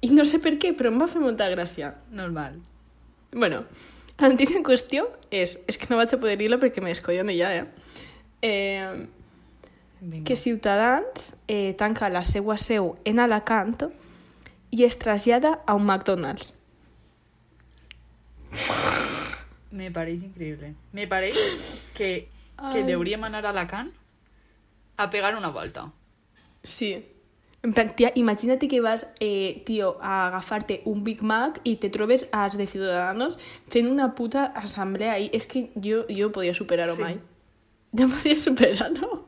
I 0.02 0.10
no 0.12 0.26
sé 0.28 0.40
per 0.42 0.56
què, 0.60 0.74
però 0.76 0.90
em 0.92 0.98
va 1.00 1.08
fer 1.10 1.22
molta 1.22 1.46
gràcia. 1.52 1.94
Normal. 2.12 2.58
Bueno, 3.32 3.64
la 4.18 4.30
notícia 4.32 4.56
en 4.58 4.64
qüestió 4.66 5.06
és... 5.30 5.58
És 5.68 5.78
que 5.78 5.88
no 5.90 6.00
vaig 6.00 6.12
a 6.14 6.20
poder 6.20 6.36
dir-la 6.40 6.58
perquè 6.62 6.82
me 6.82 6.92
descollono 6.92 7.34
ja, 7.36 7.52
eh? 7.54 7.66
eh 8.42 9.06
Vinga. 10.00 10.26
que 10.28 10.36
Ciutadans 10.36 11.34
eh, 11.48 11.74
tanca 11.78 12.10
la 12.12 12.22
seva 12.24 12.58
seu 12.60 12.98
en 13.08 13.18
Alacant 13.18 13.86
i 14.70 14.84
es 14.84 14.98
trasllada 15.00 15.60
a 15.64 15.74
un 15.74 15.86
McDonald's. 15.86 16.52
Me 19.70 19.90
pareix 19.90 20.22
increïble. 20.22 20.74
Me 20.92 21.06
pareix 21.10 21.36
que, 21.96 22.28
que 22.56 22.80
Ai. 22.80 22.84
deuríem 22.88 23.24
anar 23.24 23.44
a 23.44 23.50
Alacant 23.50 23.90
a 24.96 25.10
pegar 25.10 25.34
una 25.36 25.50
volta. 25.50 25.90
Sí. 26.62 26.94
En 27.62 27.72
plan, 27.74 27.90
tia, 27.96 28.12
imagina't 28.14 28.62
que 28.70 28.80
vas, 28.80 29.08
eh, 29.20 29.62
tio, 29.66 29.96
a 30.00 30.28
agafar-te 30.28 30.82
un 30.86 31.02
Big 31.04 31.22
Mac 31.22 31.58
i 31.64 31.76
te 31.82 31.90
trobes 31.90 32.28
als 32.30 32.56
de 32.56 32.66
Ciudadanos 32.70 33.38
fent 33.72 33.88
una 33.90 34.12
puta 34.14 34.44
assemblea 34.54 35.18
i 35.18 35.30
és 35.34 35.46
que 35.50 35.70
jo, 35.74 36.04
jo 36.08 36.30
podria 36.32 36.54
superar-ho 36.54 36.94
Sí. 36.94 37.02
mai. 37.02 37.18
Jo 37.96 38.06
podria 38.08 38.36
superar-ho. 38.36 39.24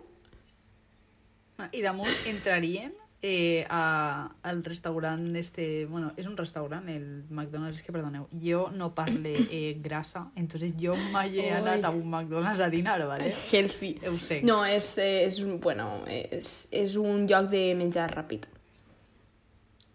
I 1.72 1.82
damunt 1.82 2.14
entrarien 2.30 2.92
eh, 3.22 3.66
a, 3.68 4.30
al 4.42 4.62
restaurant 4.64 5.34
este... 5.36 5.86
Bueno, 5.86 6.12
és 6.16 6.26
un 6.26 6.36
restaurant, 6.36 6.88
el 6.88 7.24
McDonald's, 7.30 7.82
que 7.82 7.92
perdoneu, 7.92 8.28
jo 8.42 8.68
no 8.70 8.92
parle 8.94 9.32
eh, 9.50 9.76
grasa, 9.82 10.30
entonces 10.36 10.74
jo 10.80 10.94
mai 11.12 11.32
he 11.38 11.48
anat 11.50 11.84
a 11.84 11.90
un 11.90 12.06
McDonald's 12.08 12.60
a 12.60 12.68
dinar, 12.70 13.04
¿vale? 13.06 13.34
Healthy. 13.50 13.96
Ho 14.08 14.16
sé. 14.18 14.40
No, 14.42 14.60
és, 14.64 14.92
eh, 14.98 15.24
és, 15.26 15.40
un- 15.42 15.58
bueno, 15.60 16.04
és, 16.06 16.68
és 16.70 16.94
un 16.96 17.26
lloc 17.26 17.50
de 17.50 17.74
menjar 17.74 18.10
ràpid. 18.14 18.46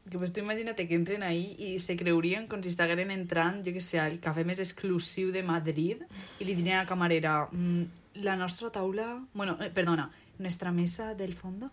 Que 0.09 0.17
pues 0.19 0.33
tu 0.35 0.41
imagina't 0.41 0.75
que 0.75 0.93
entren 0.93 1.23
ahí 1.23 1.55
i 1.63 1.79
se 1.79 1.95
creurien 1.95 2.49
com 2.51 2.59
si 2.61 2.67
estigueren 2.73 3.09
entrant, 3.09 3.61
jo 3.63 3.71
que 3.71 3.79
sé, 3.81 4.01
al 4.03 4.17
cafè 4.19 4.43
més 4.45 4.59
exclusiu 4.59 5.31
de 5.31 5.41
Madrid 5.47 6.01
i 6.39 6.43
li 6.43 6.57
dirien 6.59 6.81
a 6.81 6.83
la 6.83 6.89
camarera 6.89 7.47
mm, 7.49 8.19
la 8.27 8.35
nostra 8.35 8.69
taula... 8.69 9.23
Bueno, 9.33 9.55
eh, 9.63 9.71
perdona, 9.71 10.09
nuestra 10.39 10.73
mesa 10.75 11.13
del 11.15 11.31
fondo? 11.33 11.71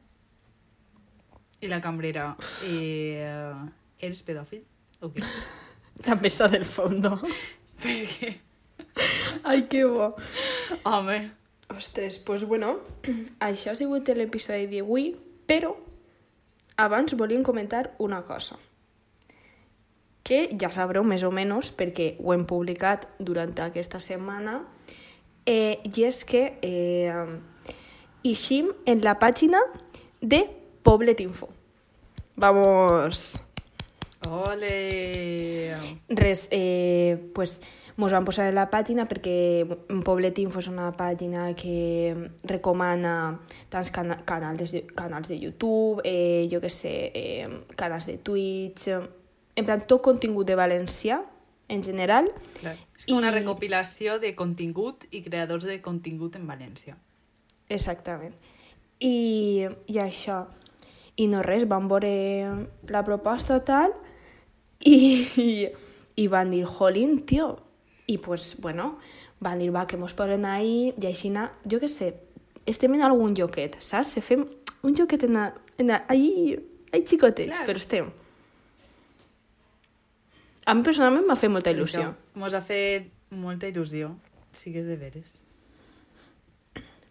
I 1.60 1.68
la 1.68 1.80
cambrera, 1.80 2.36
eh, 2.64 3.24
eres 4.00 4.22
pedòfil? 4.24 4.62
O 5.00 5.10
què? 5.12 5.24
La 6.06 6.14
mesa 6.16 6.48
del 6.48 6.64
fondo. 6.64 7.18
Per 7.82 7.98
què? 8.08 8.30
Ai, 9.44 9.66
que 9.68 9.84
bo. 9.84 10.14
Home, 10.88 11.18
Ostres, 11.70 12.16
doncs 12.16 12.24
pues 12.24 12.44
bueno, 12.48 12.78
això 13.48 13.74
ha 13.74 13.76
sigut 13.78 14.08
l'episodi 14.16 14.66
d'avui, 14.72 15.12
però 15.46 15.74
abans 16.80 17.14
volíem 17.14 17.44
comentar 17.44 17.90
una 17.98 18.22
cosa 18.24 18.56
que 20.24 20.48
ja 20.60 20.70
sabreu 20.70 21.04
més 21.04 21.24
o 21.26 21.30
menys 21.34 21.72
perquè 21.74 22.14
ho 22.20 22.34
hem 22.34 22.44
publicat 22.46 23.08
durant 23.18 23.52
aquesta 23.64 23.98
setmana 23.98 24.60
eh, 25.48 25.80
i 25.82 26.04
és 26.06 26.22
que 26.28 26.42
eh, 26.62 27.24
eixim 28.22 28.70
en 28.86 29.02
la 29.02 29.16
pàgina 29.18 29.62
de 30.20 30.44
Poblet 30.82 31.20
Info. 31.20 31.48
Vamos... 32.36 33.40
ole! 34.28 35.74
Res, 36.08 36.48
eh, 36.50 37.30
pues, 37.34 37.60
mos 37.96 38.12
vam 38.12 38.24
posar 38.24 38.48
en 38.48 38.54
la 38.56 38.66
pàgina 38.70 39.06
perquè 39.08 39.64
Poblet 40.04 40.38
Info 40.42 40.60
és 40.60 40.68
una 40.68 40.90
pàgina 40.96 41.50
que 41.56 42.14
recomana 42.44 43.40
tants 43.72 43.90
cana 43.94 44.18
canals, 44.28 44.72
de, 44.72 44.84
canals 44.96 45.28
de 45.28 45.38
YouTube, 45.40 46.02
eh, 46.04 46.48
jo 46.52 46.60
que 46.60 46.70
sé, 46.70 47.10
eh, 47.14 47.48
canals 47.76 48.06
de 48.06 48.18
Twitch, 48.18 48.88
en 49.56 49.66
plan, 49.66 49.82
tot 49.86 50.02
contingut 50.04 50.46
de 50.48 50.56
valencià, 50.56 51.20
en 51.70 51.82
general. 51.84 52.30
Clar. 52.60 52.76
És 52.96 53.06
com 53.06 53.18
una 53.18 53.30
I- 53.30 53.38
recopilació 53.40 54.18
de 54.18 54.34
contingut 54.34 55.04
i 55.10 55.22
creadors 55.22 55.64
de 55.64 55.80
contingut 55.80 56.36
en 56.36 56.48
València. 56.48 56.96
Exactament. 57.68 58.34
I, 59.00 59.66
i 59.86 60.00
això. 60.02 60.42
I 61.20 61.26
no 61.28 61.42
res, 61.44 61.66
van 61.68 61.88
veure 61.90 62.10
la 62.88 63.02
proposta 63.04 63.58
tal 63.66 63.92
i, 64.80 64.96
i, 65.36 65.50
i 66.16 66.26
van 66.32 66.54
dir, 66.54 66.64
jolín, 66.64 67.20
tio. 67.28 67.52
I 68.10 68.16
pues, 68.18 68.54
bueno, 68.58 68.94
van 69.40 69.60
dir, 69.60 69.70
va, 69.74 69.86
que 69.86 69.98
mos 70.00 70.14
posen 70.16 70.46
ahí 70.48 70.94
i 70.96 71.08
així, 71.10 71.30
na, 71.32 71.50
jo 71.68 71.80
què 71.82 71.90
sé, 71.90 72.14
estem 72.68 72.96
en 72.96 73.04
algun 73.06 73.36
lloquet, 73.36 73.76
saps? 73.84 74.16
Se 74.16 74.24
fem 74.24 74.46
un 74.82 74.96
lloquet 74.96 75.28
en, 75.28 75.36
a, 75.36 75.50
en 75.78 75.92
a, 75.92 76.02
ahí, 76.08 76.56
ahí 76.92 77.04
xicotets, 77.06 77.56
Clar. 77.56 77.68
però 77.68 77.82
estem. 77.82 78.10
A 80.66 80.74
mi 80.76 80.84
personalment 80.86 81.26
m'ha 81.26 81.38
fet 81.40 81.52
molta 81.52 81.72
il·lusió. 81.72 82.10
Això 82.10 82.40
Mos 82.40 82.54
ha 82.54 82.60
fet 82.64 83.08
molta 83.32 83.68
il·lusió. 83.70 84.12
Sí 84.54 84.72
que 84.74 84.82
és 84.82 84.88
de 84.88 84.96
veres. 85.00 85.40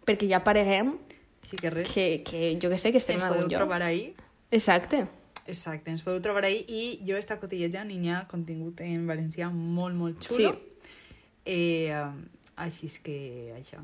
Perquè 0.06 0.28
ja 0.30 0.38
apareguem 0.40 0.94
Sí 1.42 1.56
que 1.56 1.70
res. 1.70 1.92
que, 1.92 2.22
que 2.22 2.58
jo 2.62 2.68
que 2.68 2.78
sé, 2.78 2.92
que 2.92 2.98
estem 2.98 3.16
ens 3.16 3.24
en 3.24 3.32
algun 3.32 3.48
lloc. 3.48 3.58
trobar 3.58 3.82
ahí. 3.82 4.14
Exacte. 4.50 5.06
Exacte, 5.46 5.90
ens 5.90 6.02
podeu 6.02 6.20
trobar 6.22 6.44
ahí 6.44 6.64
i 6.68 6.82
jo 7.06 7.16
he 7.16 7.22
estat 7.22 7.40
cotillejant 7.40 7.90
i 7.90 7.98
n'hi 7.98 8.10
ha 8.12 8.26
contingut 8.30 8.80
en 8.84 9.06
valencià 9.08 9.48
molt, 9.50 9.96
molt 9.96 10.20
xulo. 10.26 10.52
Sí. 10.52 10.90
Eh, 11.46 11.96
així 12.56 12.86
és 12.86 12.98
que 13.02 13.16
això. 13.56 13.80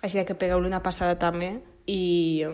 Així 0.00 0.22
que 0.24 0.34
pegueu-li 0.38 0.70
una 0.70 0.82
passada 0.82 1.18
també 1.18 1.58
i 1.86 2.46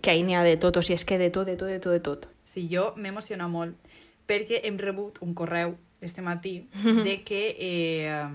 que 0.00 0.10
ahí 0.10 0.22
n'hi 0.22 0.34
ha 0.34 0.42
de 0.42 0.56
tot, 0.56 0.76
o 0.78 0.82
sigui, 0.82 0.96
és 0.98 1.04
que 1.04 1.18
de 1.18 1.30
tot, 1.30 1.46
de 1.46 1.56
tot, 1.56 1.68
de 1.68 1.78
tot, 1.78 1.92
de 1.92 2.00
tot. 2.00 2.26
Sí, 2.44 2.66
jo 2.72 2.92
m'emociona 2.96 3.46
molt 3.52 3.76
perquè 4.28 4.62
hem 4.64 4.78
rebut 4.78 5.20
un 5.24 5.34
correu 5.34 5.76
este 6.00 6.22
matí 6.22 6.68
de 7.06 7.22
que 7.24 7.56
eh, 7.58 8.26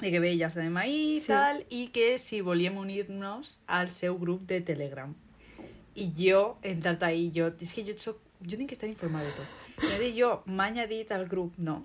de 0.00 0.10
que 0.10 0.20
bé, 0.20 0.36
ja 0.38 0.48
estem 0.48 0.76
ahí 0.76 1.12
i 1.16 1.20
Sí. 1.20 1.26
tal, 1.28 1.64
i 1.70 1.88
que 1.88 2.18
si 2.18 2.40
volíem 2.40 2.76
unir-nos 2.76 3.60
al 3.66 3.90
seu 3.92 4.18
grup 4.18 4.42
de 4.46 4.60
Telegram. 4.60 5.14
I 5.94 6.10
jo, 6.16 6.56
he 6.62 6.72
entrat 6.72 7.02
ahí, 7.02 7.30
jo, 7.34 7.52
és 7.60 7.72
que 7.72 7.84
jo, 7.84 7.92
soc, 7.96 8.18
jo 8.40 8.56
tinc 8.56 8.68
que 8.68 8.74
estar 8.74 8.88
informada 8.88 9.26
de 9.26 9.32
tot. 9.32 9.46
I 9.82 9.98
dit 10.00 10.16
jo, 10.18 10.42
m'ha 10.46 10.64
añadit 10.64 11.12
al 11.12 11.26
grup, 11.28 11.54
no. 11.58 11.84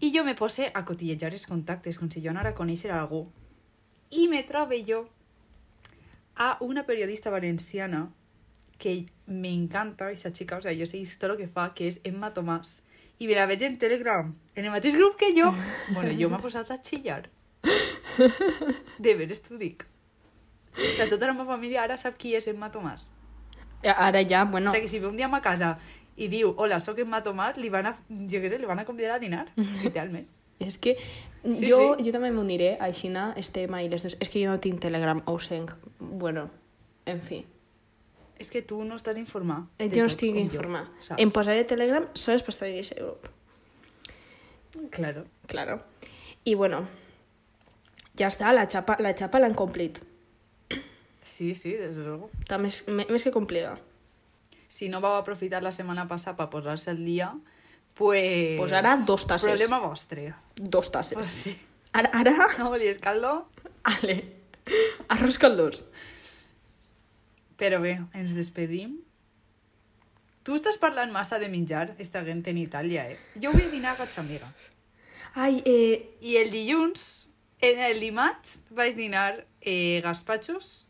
I 0.00 0.10
jo 0.16 0.24
me 0.24 0.34
pose 0.34 0.70
a 0.74 0.84
cotillejar 0.84 1.32
els 1.32 1.46
contactes, 1.46 1.98
com 1.98 2.10
si 2.10 2.20
jo 2.22 2.30
anara 2.30 2.50
a 2.50 2.54
conèixer 2.54 2.90
algú. 2.90 3.28
I 4.10 4.26
me 4.28 4.42
trobe 4.42 4.82
jo 4.84 5.08
a 6.36 6.56
una 6.60 6.84
periodista 6.84 7.30
valenciana 7.30 8.10
que 8.78 9.06
m'encanta, 9.26 10.06
aquesta 10.08 10.30
xica, 10.34 10.56
o 10.58 10.62
sigui, 10.62 10.80
jo 10.80 10.86
sé 10.86 11.18
tot 11.20 11.30
el 11.30 11.36
que 11.36 11.46
fa, 11.48 11.68
que 11.74 11.86
és 11.86 12.00
Emma 12.02 12.32
Tomàs. 12.34 12.80
I 13.22 13.28
me 13.30 13.36
la 13.38 13.46
veig 13.46 13.62
en 13.68 13.78
Telegram, 13.78 14.32
en 14.56 14.66
el 14.66 14.74
mateix 14.74 14.96
grup 14.98 15.16
que 15.20 15.30
jo. 15.36 15.52
bueno, 15.94 16.10
jo 16.18 16.30
m'ha 16.32 16.40
posat 16.42 16.72
a 16.74 16.80
xillar. 16.82 17.22
De 18.98 19.14
veres 19.18 19.42
t'ho 19.44 19.58
dic. 19.60 19.86
Que 20.74 21.06
tota 21.06 21.28
la 21.28 21.34
meva 21.36 21.52
família 21.54 21.82
ara 21.84 21.98
sap 22.00 22.16
qui 22.18 22.34
és 22.34 22.48
Emma 22.50 22.72
Tomàs. 22.72 23.06
Ara 23.84 24.22
ja, 24.26 24.44
bueno... 24.48 24.70
O 24.70 24.74
sigui, 24.74 24.86
que 24.86 24.90
si 24.90 25.00
ve 25.02 25.10
un 25.10 25.18
dia 25.18 25.28
a 25.28 25.32
ma 25.32 25.42
casa 25.44 25.76
i 26.16 26.28
diu, 26.32 26.52
hola, 26.56 26.80
sóc 26.80 26.98
Emma 27.02 27.22
Tomàs, 27.24 27.58
li 27.60 27.70
van 27.72 27.90
a, 27.90 27.96
jo 28.08 28.40
què 28.42 28.50
sé, 28.50 28.58
li 28.58 28.68
van 28.68 28.82
a 28.82 28.86
convidar 28.88 29.16
a 29.16 29.22
dinar, 29.22 29.46
literalment. 29.84 30.26
És 30.62 30.78
que 30.78 30.96
Sí, 31.42 31.66
jo, 31.66 31.96
sí. 31.98 32.04
jo 32.06 32.12
també 32.14 32.30
m'uniré, 32.30 32.76
aixina 32.78 33.32
estem 33.40 33.72
ahí 33.74 33.88
les 33.90 34.04
dos. 34.04 34.14
És 34.22 34.30
que 34.30 34.44
jo 34.44 34.52
no 34.52 34.60
tinc 34.62 34.78
Telegram, 34.82 35.18
ho 35.26 35.38
senc. 35.42 35.72
Bueno, 35.98 36.48
en 37.06 37.18
fi. 37.20 37.40
És 38.42 38.50
que 38.50 38.62
tu 38.66 38.80
no 38.82 38.96
estàs 38.98 39.18
informat. 39.20 39.68
Eh, 39.78 39.86
Jo 39.92 40.02
no 40.02 40.10
estic 40.10 40.34
saps? 40.50 41.14
Em 41.22 41.30
posaré 41.30 41.62
Telegram 41.68 42.08
sols 42.18 42.42
per 42.42 42.50
estar 42.54 42.68
en 42.68 42.80
aquest 42.80 42.98
grup. 42.98 43.28
Claro. 44.90 45.24
Claro. 45.46 45.82
I 46.44 46.54
bueno, 46.58 46.82
ja 48.18 48.28
està, 48.32 48.50
la 48.52 48.66
xapa 48.66 48.96
la 48.98 49.14
xapa 49.14 49.38
l'han 49.38 49.54
complit. 49.54 50.00
Sí, 51.22 51.54
sí, 51.54 51.76
des 51.78 51.94
de 51.96 52.02
luego. 52.02 52.30
Està 52.42 52.58
més, 52.58 52.82
més 52.90 53.22
que 53.22 53.30
complida. 53.30 53.76
Si 54.72 54.88
no 54.90 55.00
vau 55.04 55.14
aprofitar 55.20 55.62
la 55.62 55.70
setmana 55.72 56.08
passada 56.10 56.36
per 56.36 56.48
posar-se 56.50 56.90
al 56.90 57.04
dia, 57.04 57.30
pues... 57.94 58.56
Pues 58.58 58.72
ara 58.74 58.96
dos 59.06 59.26
tasses. 59.28 59.52
Problema 59.52 59.78
vostre. 59.84 60.32
Dos 60.56 60.90
tasses. 60.90 61.14
Pues 61.14 61.28
sí. 61.28 61.54
Ara, 61.92 62.10
ara, 62.12 62.48
No 62.58 62.70
volies 62.72 62.98
caldo? 62.98 63.46
ale, 63.84 64.16
arròs 65.12 65.38
caldós. 65.38 65.84
Però 67.62 67.78
bé, 67.78 67.94
ens 68.18 68.32
despedim. 68.34 68.96
Tu 70.42 70.54
estàs 70.58 70.80
parlant 70.82 71.12
massa 71.14 71.38
de 71.38 71.46
menjar, 71.46 71.92
esta 72.02 72.24
gent 72.26 72.42
en 72.50 72.56
Itàlia, 72.58 73.04
eh? 73.12 73.18
Jo 73.38 73.52
vull 73.54 73.68
dinar 73.70 73.92
a 73.92 74.00
casa 74.00 74.18
amiga. 74.24 74.48
Ai, 75.38 75.62
eh, 75.64 76.16
I 76.20 76.34
el 76.40 76.50
dilluns, 76.50 77.28
en 77.62 77.78
el 77.86 78.00
dimarts, 78.02 78.56
vaig 78.74 78.96
dinar 78.98 79.44
eh, 79.60 80.00
gazpachos 80.02 80.88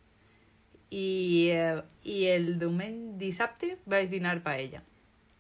i, 0.88 1.50
eh, 1.52 1.82
i 2.08 2.24
el 2.32 2.54
diumenge, 2.62 3.18
dissabte, 3.20 3.74
vaig 3.84 4.08
dinar 4.08 4.38
paella. 4.46 4.80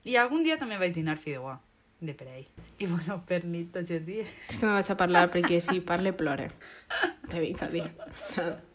I 0.04 0.18
algun 0.20 0.44
dia 0.44 0.58
també 0.60 0.76
vaig 0.82 0.92
dinar 0.92 1.16
fideuà, 1.16 1.54
de 2.02 2.12
per 2.18 2.28
ahí. 2.28 2.44
I 2.76 2.90
bueno, 2.90 3.22
per 3.24 3.40
nit 3.48 3.72
tots 3.72 3.94
els 3.96 4.04
dies. 4.04 4.28
és 4.50 4.60
que 4.60 4.68
no 4.68 4.74
vaig 4.76 4.92
a 4.92 4.98
parlar 5.00 5.24
perquè 5.32 5.62
si 5.64 5.80
parle 5.80 6.12
plore. 6.12 6.50
Te 7.30 7.40
vinc 7.40 7.64
a 7.64 7.70
dir. 7.72 7.88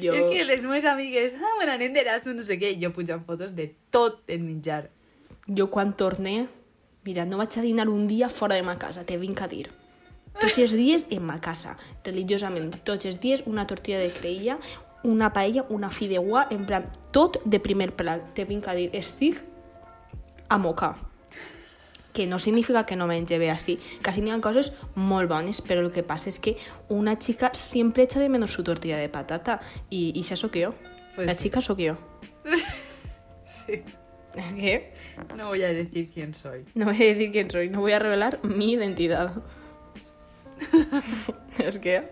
Jo... 0.00 0.12
És 0.12 0.26
que 0.32 0.44
les 0.44 0.62
meves 0.62 0.84
amigues, 0.88 1.36
ah, 1.38 1.54
bueno, 1.56 1.72
anem 1.76 1.94
d'Erasmus, 1.94 2.36
no 2.36 2.44
sé 2.46 2.58
què, 2.60 2.74
jo 2.80 2.92
pujant 2.96 3.24
fotos 3.26 3.54
de 3.56 3.70
tot 3.94 4.20
el 4.28 4.42
menjar. 4.44 4.88
Jo 5.48 5.68
quan 5.72 5.94
torne, 5.96 6.46
mira, 7.04 7.24
no 7.28 7.40
vaig 7.40 7.58
a 7.58 7.64
dinar 7.64 7.88
un 7.92 8.06
dia 8.08 8.28
fora 8.28 8.56
de 8.56 8.66
ma 8.66 8.78
casa, 8.80 9.06
te 9.06 9.18
vinc 9.20 9.42
a 9.44 9.48
dir. 9.48 9.66
Tots 10.34 10.58
els 10.58 10.74
dies 10.74 11.06
en 11.14 11.22
ma 11.22 11.38
casa, 11.40 11.76
religiosament. 12.02 12.72
Tots 12.84 13.06
els 13.06 13.20
dies 13.22 13.44
una 13.46 13.68
tortilla 13.70 14.00
de 14.02 14.10
creïlla, 14.10 14.58
una 15.04 15.30
paella, 15.32 15.66
una 15.70 15.92
fideuà, 15.94 16.48
en 16.50 16.64
plan, 16.66 16.88
tot 17.14 17.38
de 17.44 17.60
primer 17.62 17.92
plat. 17.94 18.32
Te 18.34 18.48
vinc 18.48 18.66
a 18.66 18.74
dir, 18.74 18.88
estic 18.96 19.42
a 20.48 20.58
mocar. 20.58 20.96
Que 22.14 22.28
no 22.30 22.38
significa 22.38 22.84
que 22.86 22.96
no 22.96 23.08
menge 23.10 23.38
bé 23.42 23.50
així, 23.50 23.74
que 24.00 24.12
així 24.12 24.22
n'hi 24.22 24.30
ha 24.30 24.38
coses 24.40 24.72
molt 24.94 25.28
bones, 25.28 25.60
però 25.66 25.82
el 25.82 25.90
que 25.92 26.04
passa 26.06 26.30
és 26.30 26.38
que 26.38 26.56
una 26.94 27.16
xica 27.18 27.50
sempre 27.58 28.06
echa 28.06 28.22
de 28.22 28.28
menos 28.30 28.54
su 28.54 28.62
tortilla 28.62 29.00
de 29.02 29.10
patata, 29.10 29.58
i, 29.90 30.12
i 30.14 30.22
això 30.22 30.38
sóc 30.38 30.56
jo. 30.60 30.72
Pues 31.16 31.26
La 31.26 31.34
sí. 31.34 31.48
xica 31.48 31.60
sóc 31.64 31.82
jo. 31.82 31.98
Sí. 33.44 33.82
És 34.34 34.52
que 34.52 34.92
No 35.36 35.48
voy 35.48 35.62
a 35.62 35.72
decir 35.72 36.10
quién 36.12 36.34
soy. 36.34 36.64
No 36.74 36.86
voy 36.86 36.96
a 36.96 37.06
decir 37.12 37.30
quién 37.30 37.50
soy, 37.50 37.68
no 37.70 37.80
voy 37.80 37.92
a 37.92 37.98
revelar 37.98 38.40
mi 38.42 38.72
identidad. 38.72 39.42
es 41.58 41.78
que... 41.78 42.08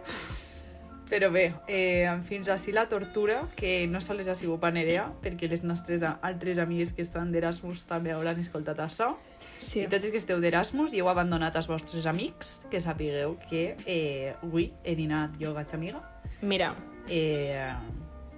Però 1.13 1.29
bé, 1.31 1.53
eh, 1.69 2.09
fins 2.25 2.49
així 2.49 2.73
la 2.73 2.87
tortura, 2.89 3.43
que 3.55 3.87
no 3.87 4.01
sols 4.01 4.31
ha 4.33 4.35
sigut 4.35 4.63
panerea, 4.63 5.11
perquè 5.21 5.45
les 5.51 5.61
nostres 5.63 6.01
altres 6.09 6.57
amigues 6.63 6.95
que 6.97 7.03
estan 7.05 7.31
d'Erasmus 7.35 7.83
també 7.85 8.15
hauran 8.15 8.41
escoltat 8.41 8.79
això. 8.81 9.11
Sí. 9.59 9.83
I 9.83 9.89
tots 9.93 10.07
els 10.07 10.11
que 10.15 10.23
esteu 10.23 10.41
d'Erasmus 10.41 10.95
i 10.97 11.03
heu 11.03 11.11
abandonat 11.13 11.55
els 11.61 11.69
vostres 11.69 12.07
amics, 12.09 12.63
que 12.71 12.81
sapigueu 12.81 13.37
que 13.51 13.77
eh, 13.85 14.33
avui 14.43 14.71
he 14.85 14.95
dinat 14.97 15.37
jo 15.39 15.53
vaig 15.53 15.75
amiga. 15.75 16.01
Mira, 16.41 16.75
Eh, 17.09 17.69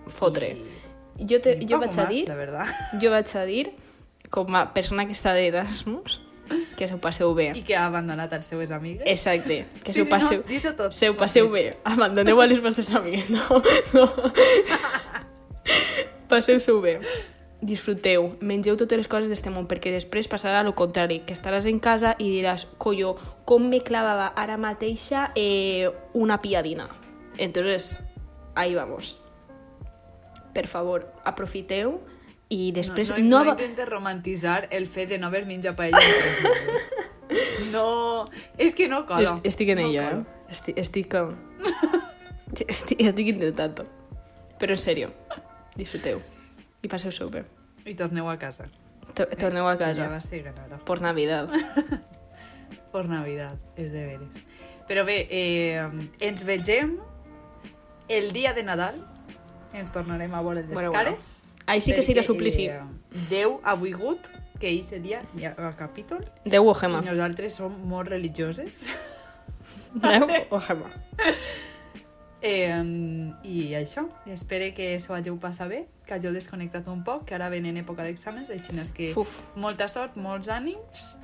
fotre. 0.09 0.57
i- 1.19 1.27
Jo, 1.29 1.39
te, 1.41 1.59
jo 1.69 1.79
vaig 1.79 1.93
a 1.93 2.03
más, 2.03 2.09
dir, 2.09 2.27
La 2.27 2.35
verdad. 2.35 2.67
jo 3.01 3.11
vaig 3.13 3.37
a 3.37 3.45
dir, 3.45 3.73
com 4.31 4.53
a 4.57 4.73
persona 4.75 5.07
que 5.07 5.13
està 5.13 5.33
d'Erasmus, 5.33 6.19
que 6.79 6.89
s'ho 6.89 6.99
passeu 7.03 7.35
bé. 7.35 7.51
I 7.57 7.63
que 7.67 7.77
ha 7.77 7.87
abandonat 7.87 8.33
els 8.37 8.47
seues 8.51 8.73
amigues. 8.75 9.07
Exacte, 9.07 9.65
que 9.83 9.93
Sí, 9.93 10.01
s'ho 10.01 10.05
sí, 10.05 10.11
passeu... 10.11 10.43
no, 10.47 10.75
tot. 10.79 10.93
Se 10.93 11.11
ho 11.11 11.17
passeu 11.17 11.51
bé. 11.53 11.77
Abandoneu 11.85 12.41
a 12.41 12.47
les 12.47 12.63
vostres 12.63 12.91
amigues, 12.95 13.31
no? 13.31 13.63
no. 13.95 14.09
Passeu-s'ho 16.29 16.81
bé. 16.81 16.99
Disfruteu, 17.65 18.35
mengeu 18.45 18.77
totes 18.77 18.99
les 19.01 19.09
coses 19.09 19.31
d'este 19.31 19.49
món, 19.53 19.65
perquè 19.71 19.93
després 19.95 20.29
passarà 20.29 20.61
el 20.61 20.75
contrari, 20.77 21.23
que 21.25 21.33
estaràs 21.37 21.65
en 21.71 21.79
casa 21.81 22.13
i 22.19 22.29
diràs, 22.29 22.67
collo, 22.77 23.15
com 23.49 23.71
me 23.71 23.81
clavava 23.81 24.33
ara 24.37 24.59
mateixa 24.61 25.31
eh, 25.37 25.89
una 26.13 26.41
piadina. 26.43 26.89
Entonces, 27.39 27.99
ahí 28.55 28.75
vamos. 28.75 29.17
Per 30.53 30.67
favor, 30.69 31.09
aprofiteu 31.25 32.03
i 32.55 32.71
després 32.77 33.11
no, 33.11 33.19
no, 33.19 33.29
no 33.31 33.39
ava- 33.43 33.55
intentes 33.57 33.89
romantitzar 33.89 34.69
el 34.71 34.87
fet 34.87 35.09
de 35.15 35.19
no 35.19 35.27
haver 35.31 35.45
menjat 35.49 35.77
paella. 35.79 35.99
No, 37.73 38.29
és 38.59 38.75
que 38.77 38.87
no 38.89 39.05
cola. 39.09 39.37
Est 39.43 39.47
estic 39.55 39.71
en 39.75 39.81
no 39.81 39.89
ella, 39.89 40.05
eh? 40.11 40.23
Estic, 40.53 40.79
estic, 40.79 41.09
com... 41.11 41.33
estic, 42.69 43.01
estic 43.01 43.31
intentant 43.33 43.81
Però 44.61 44.77
en 44.77 44.79
serio, 44.79 45.11
disfruteu 45.75 46.21
i 46.85 46.89
passeu-s'ho 46.93 47.27
bé. 47.33 47.43
I 47.89 47.95
torneu 47.97 48.29
a 48.31 48.37
casa. 48.39 48.67
To- 49.17 49.27
Torneu 49.41 49.67
a 49.69 49.77
casa 49.81 50.05
Ja 50.05 50.11
va 50.13 50.21
ser 50.21 50.43
ganada. 50.45 50.79
por 50.85 51.01
Navidad. 51.01 51.49
Per 52.95 53.09
Navidad, 53.11 53.57
és 53.77 53.91
de 53.91 54.05
veres. 54.07 54.45
Però 54.87 55.03
bé, 55.09 55.25
eh, 55.33 55.83
ens 56.21 56.45
vegem 56.47 56.99
el 58.09 58.31
dia 58.37 58.53
de 58.55 58.63
Nadal. 58.63 59.01
Ens 59.75 59.91
tornarem 59.91 60.31
a 60.35 60.43
veure 60.45 60.61
les 60.63 60.71
Bueno, 60.71 60.93
bueno. 60.93 61.11
cares. 61.17 61.41
Ahí 61.41 61.44
sí 61.81 61.93
que 61.93 62.03
serà 62.03 62.23
suplici. 62.23 62.67
Eh, 62.69 62.81
Déu 63.31 63.61
ha 63.65 63.75
volgut 63.75 64.29
que 64.61 64.69
ell 64.71 64.83
seria 64.85 65.23
ja 65.39 65.55
a 65.59 65.73
capítol 65.77 66.21
Déu 66.45 66.67
o 66.69 66.73
i 66.73 66.79
Gemma. 66.81 67.01
nosaltres 67.03 67.55
som 67.61 67.73
molt 67.89 68.09
religioses. 68.09 68.89
Déu 69.95 70.29
o 70.51 70.61
Gemma. 70.61 70.91
Eh, 72.45 73.33
I 73.43 73.73
això, 73.79 74.05
espero 74.29 74.69
que 74.77 74.99
s'ho 75.01 75.15
hàgiu 75.17 75.39
passat 75.41 75.71
bé, 75.71 75.87
que 76.05 76.13
hàgiu 76.15 76.33
desconnectat 76.35 76.87
un 76.93 77.01
poc, 77.03 77.25
que 77.25 77.35
ara 77.35 77.49
venen 77.49 77.79
època 77.81 78.05
d'exàmens, 78.05 78.51
així 78.53 78.77
és 78.79 78.91
que 78.93 79.15
Uf. 79.17 79.39
molta 79.57 79.89
sort, 79.89 80.17
molts 80.17 80.49
ànims 80.53 81.17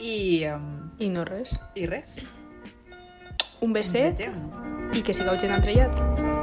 i, 0.00 0.46
um, 0.48 0.90
I 0.98 1.10
no 1.10 1.24
res. 1.28 1.60
i 1.74 1.84
res. 1.86 2.30
Un 3.60 3.72
beset 3.74 4.24
i 4.94 5.02
que 5.02 5.12
sigueu 5.12 5.36
gent 5.36 5.52
entrellat. 5.52 6.37